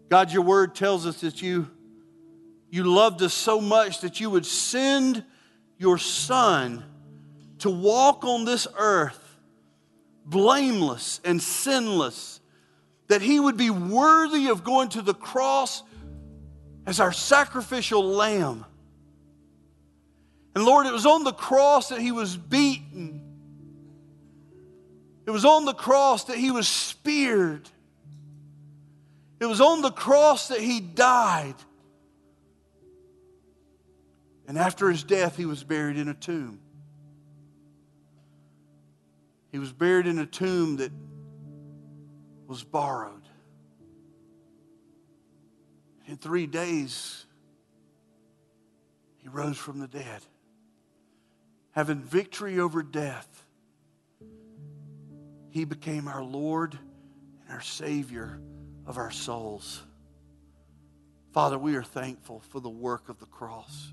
God, 0.09 0.33
your 0.33 0.43
word 0.43 0.75
tells 0.75 1.07
us 1.07 1.21
that 1.21 1.43
you, 1.43 1.69
you 2.71 2.85
loved 2.85 3.23
us 3.23 3.35
so 3.35 3.61
much 3.61 4.01
that 4.01 4.21
you 4.21 4.31
would 4.31 4.47
send 4.47 5.25
your 5.79 5.99
Son 5.99 6.85
to 7.59 7.71
walk 7.71 8.25
on 8.25 8.45
this 8.45 8.67
earth 8.77 9.25
blameless 10.25 11.21
and 11.25 11.43
sinless, 11.43 12.41
that 13.09 13.23
he 13.23 13.41
would 13.41 13.57
be 13.57 13.71
worthy 13.71 14.49
of 14.49 14.63
going 14.63 14.91
to 14.91 15.03
the 15.03 15.15
cross 15.15 15.83
as 16.87 17.01
our 17.01 17.13
sacrificial 17.13 18.05
lamb. 18.05 18.65
And 20.55 20.65
Lord, 20.65 20.87
it 20.87 20.93
was 20.93 21.07
on 21.07 21.25
the 21.25 21.33
cross 21.33 21.89
that 21.89 22.01
he 22.01 22.13
was 22.13 22.37
beaten 22.37 23.29
it 25.29 25.31
was 25.31 25.45
on 25.45 25.67
the 25.67 25.75
cross 25.75 26.25
that 26.25 26.39
he 26.39 26.51
was 26.51 26.67
speared. 26.67 27.69
It 29.41 29.45
was 29.45 29.61
on 29.61 29.83
the 29.83 29.91
cross 29.91 30.49
that 30.49 30.59
he 30.59 30.81
died. 30.81 31.55
And 34.47 34.57
after 34.57 34.89
his 34.89 35.03
death, 35.03 35.37
he 35.37 35.45
was 35.45 35.63
buried 35.63 35.99
in 35.99 36.09
a 36.09 36.15
tomb. 36.15 36.61
He 39.51 39.59
was 39.59 39.73
buried 39.73 40.07
in 40.07 40.19
a 40.19 40.27
tomb 40.27 40.77
that 40.77 40.93
was 42.47 42.65
borrowed. 42.65 43.23
In 46.07 46.17
three 46.17 46.47
days, 46.47 47.27
he 49.19 49.29
rose 49.29 49.59
from 49.59 49.81
the 49.81 49.89
dead, 49.89 50.23
having 51.73 52.01
victory 52.01 52.59
over 52.59 52.83
death 52.83 53.45
he 55.51 55.65
became 55.65 56.09
our 56.09 56.23
Lord 56.23 56.79
and 57.43 57.53
our 57.53 57.61
Savior 57.61 58.41
of 58.87 58.97
our 58.97 59.11
souls. 59.11 59.83
Father, 61.33 61.59
we 61.59 61.77
are 61.77 61.83
thankful 61.83 62.41
for 62.49 62.61
the 62.61 62.69
work 62.69 63.09
of 63.09 63.19
the 63.19 63.27
cross. 63.27 63.93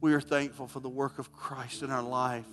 We 0.00 0.14
are 0.14 0.20
thankful 0.20 0.66
for 0.66 0.80
the 0.80 0.88
work 0.88 1.18
of 1.18 1.32
Christ 1.32 1.82
in 1.82 1.90
our 1.90 2.02
life. 2.02 2.46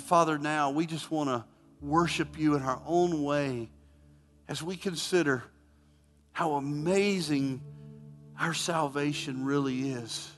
Father, 0.00 0.38
now 0.38 0.70
we 0.70 0.86
just 0.86 1.10
want 1.10 1.28
to 1.28 1.44
worship 1.80 2.38
you 2.38 2.54
in 2.54 2.62
our 2.62 2.80
own 2.86 3.22
way 3.22 3.68
as 4.48 4.62
we 4.62 4.76
consider 4.76 5.44
how 6.32 6.54
amazing 6.54 7.60
our 8.38 8.54
salvation 8.54 9.44
really 9.44 9.90
is. 9.90 10.30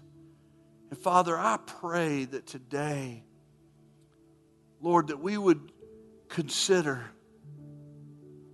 And 0.91 0.99
Father, 0.99 1.37
I 1.39 1.59
pray 1.65 2.25
that 2.25 2.47
today, 2.47 3.23
Lord, 4.81 5.09
that 5.09 5.21
we 5.21 5.39
would 5.39 5.73
consider 6.29 7.05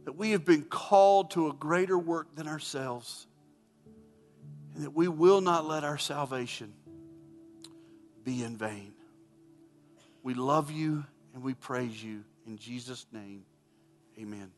that 0.04 0.12
we 0.12 0.32
have 0.32 0.44
been 0.44 0.64
called 0.64 1.32
to 1.32 1.48
a 1.48 1.52
greater 1.52 1.98
work 1.98 2.34
than 2.34 2.48
ourselves 2.48 3.26
and 4.74 4.84
that 4.84 4.94
we 4.94 5.08
will 5.08 5.40
not 5.40 5.66
let 5.66 5.84
our 5.84 5.98
salvation 5.98 6.72
be 8.24 8.42
in 8.42 8.56
vain. 8.56 8.92
We 10.22 10.34
love 10.34 10.70
you 10.70 11.04
and 11.34 11.42
we 11.42 11.54
praise 11.54 12.02
you. 12.02 12.24
In 12.46 12.58
Jesus' 12.58 13.06
name, 13.12 13.44
amen. 14.18 14.50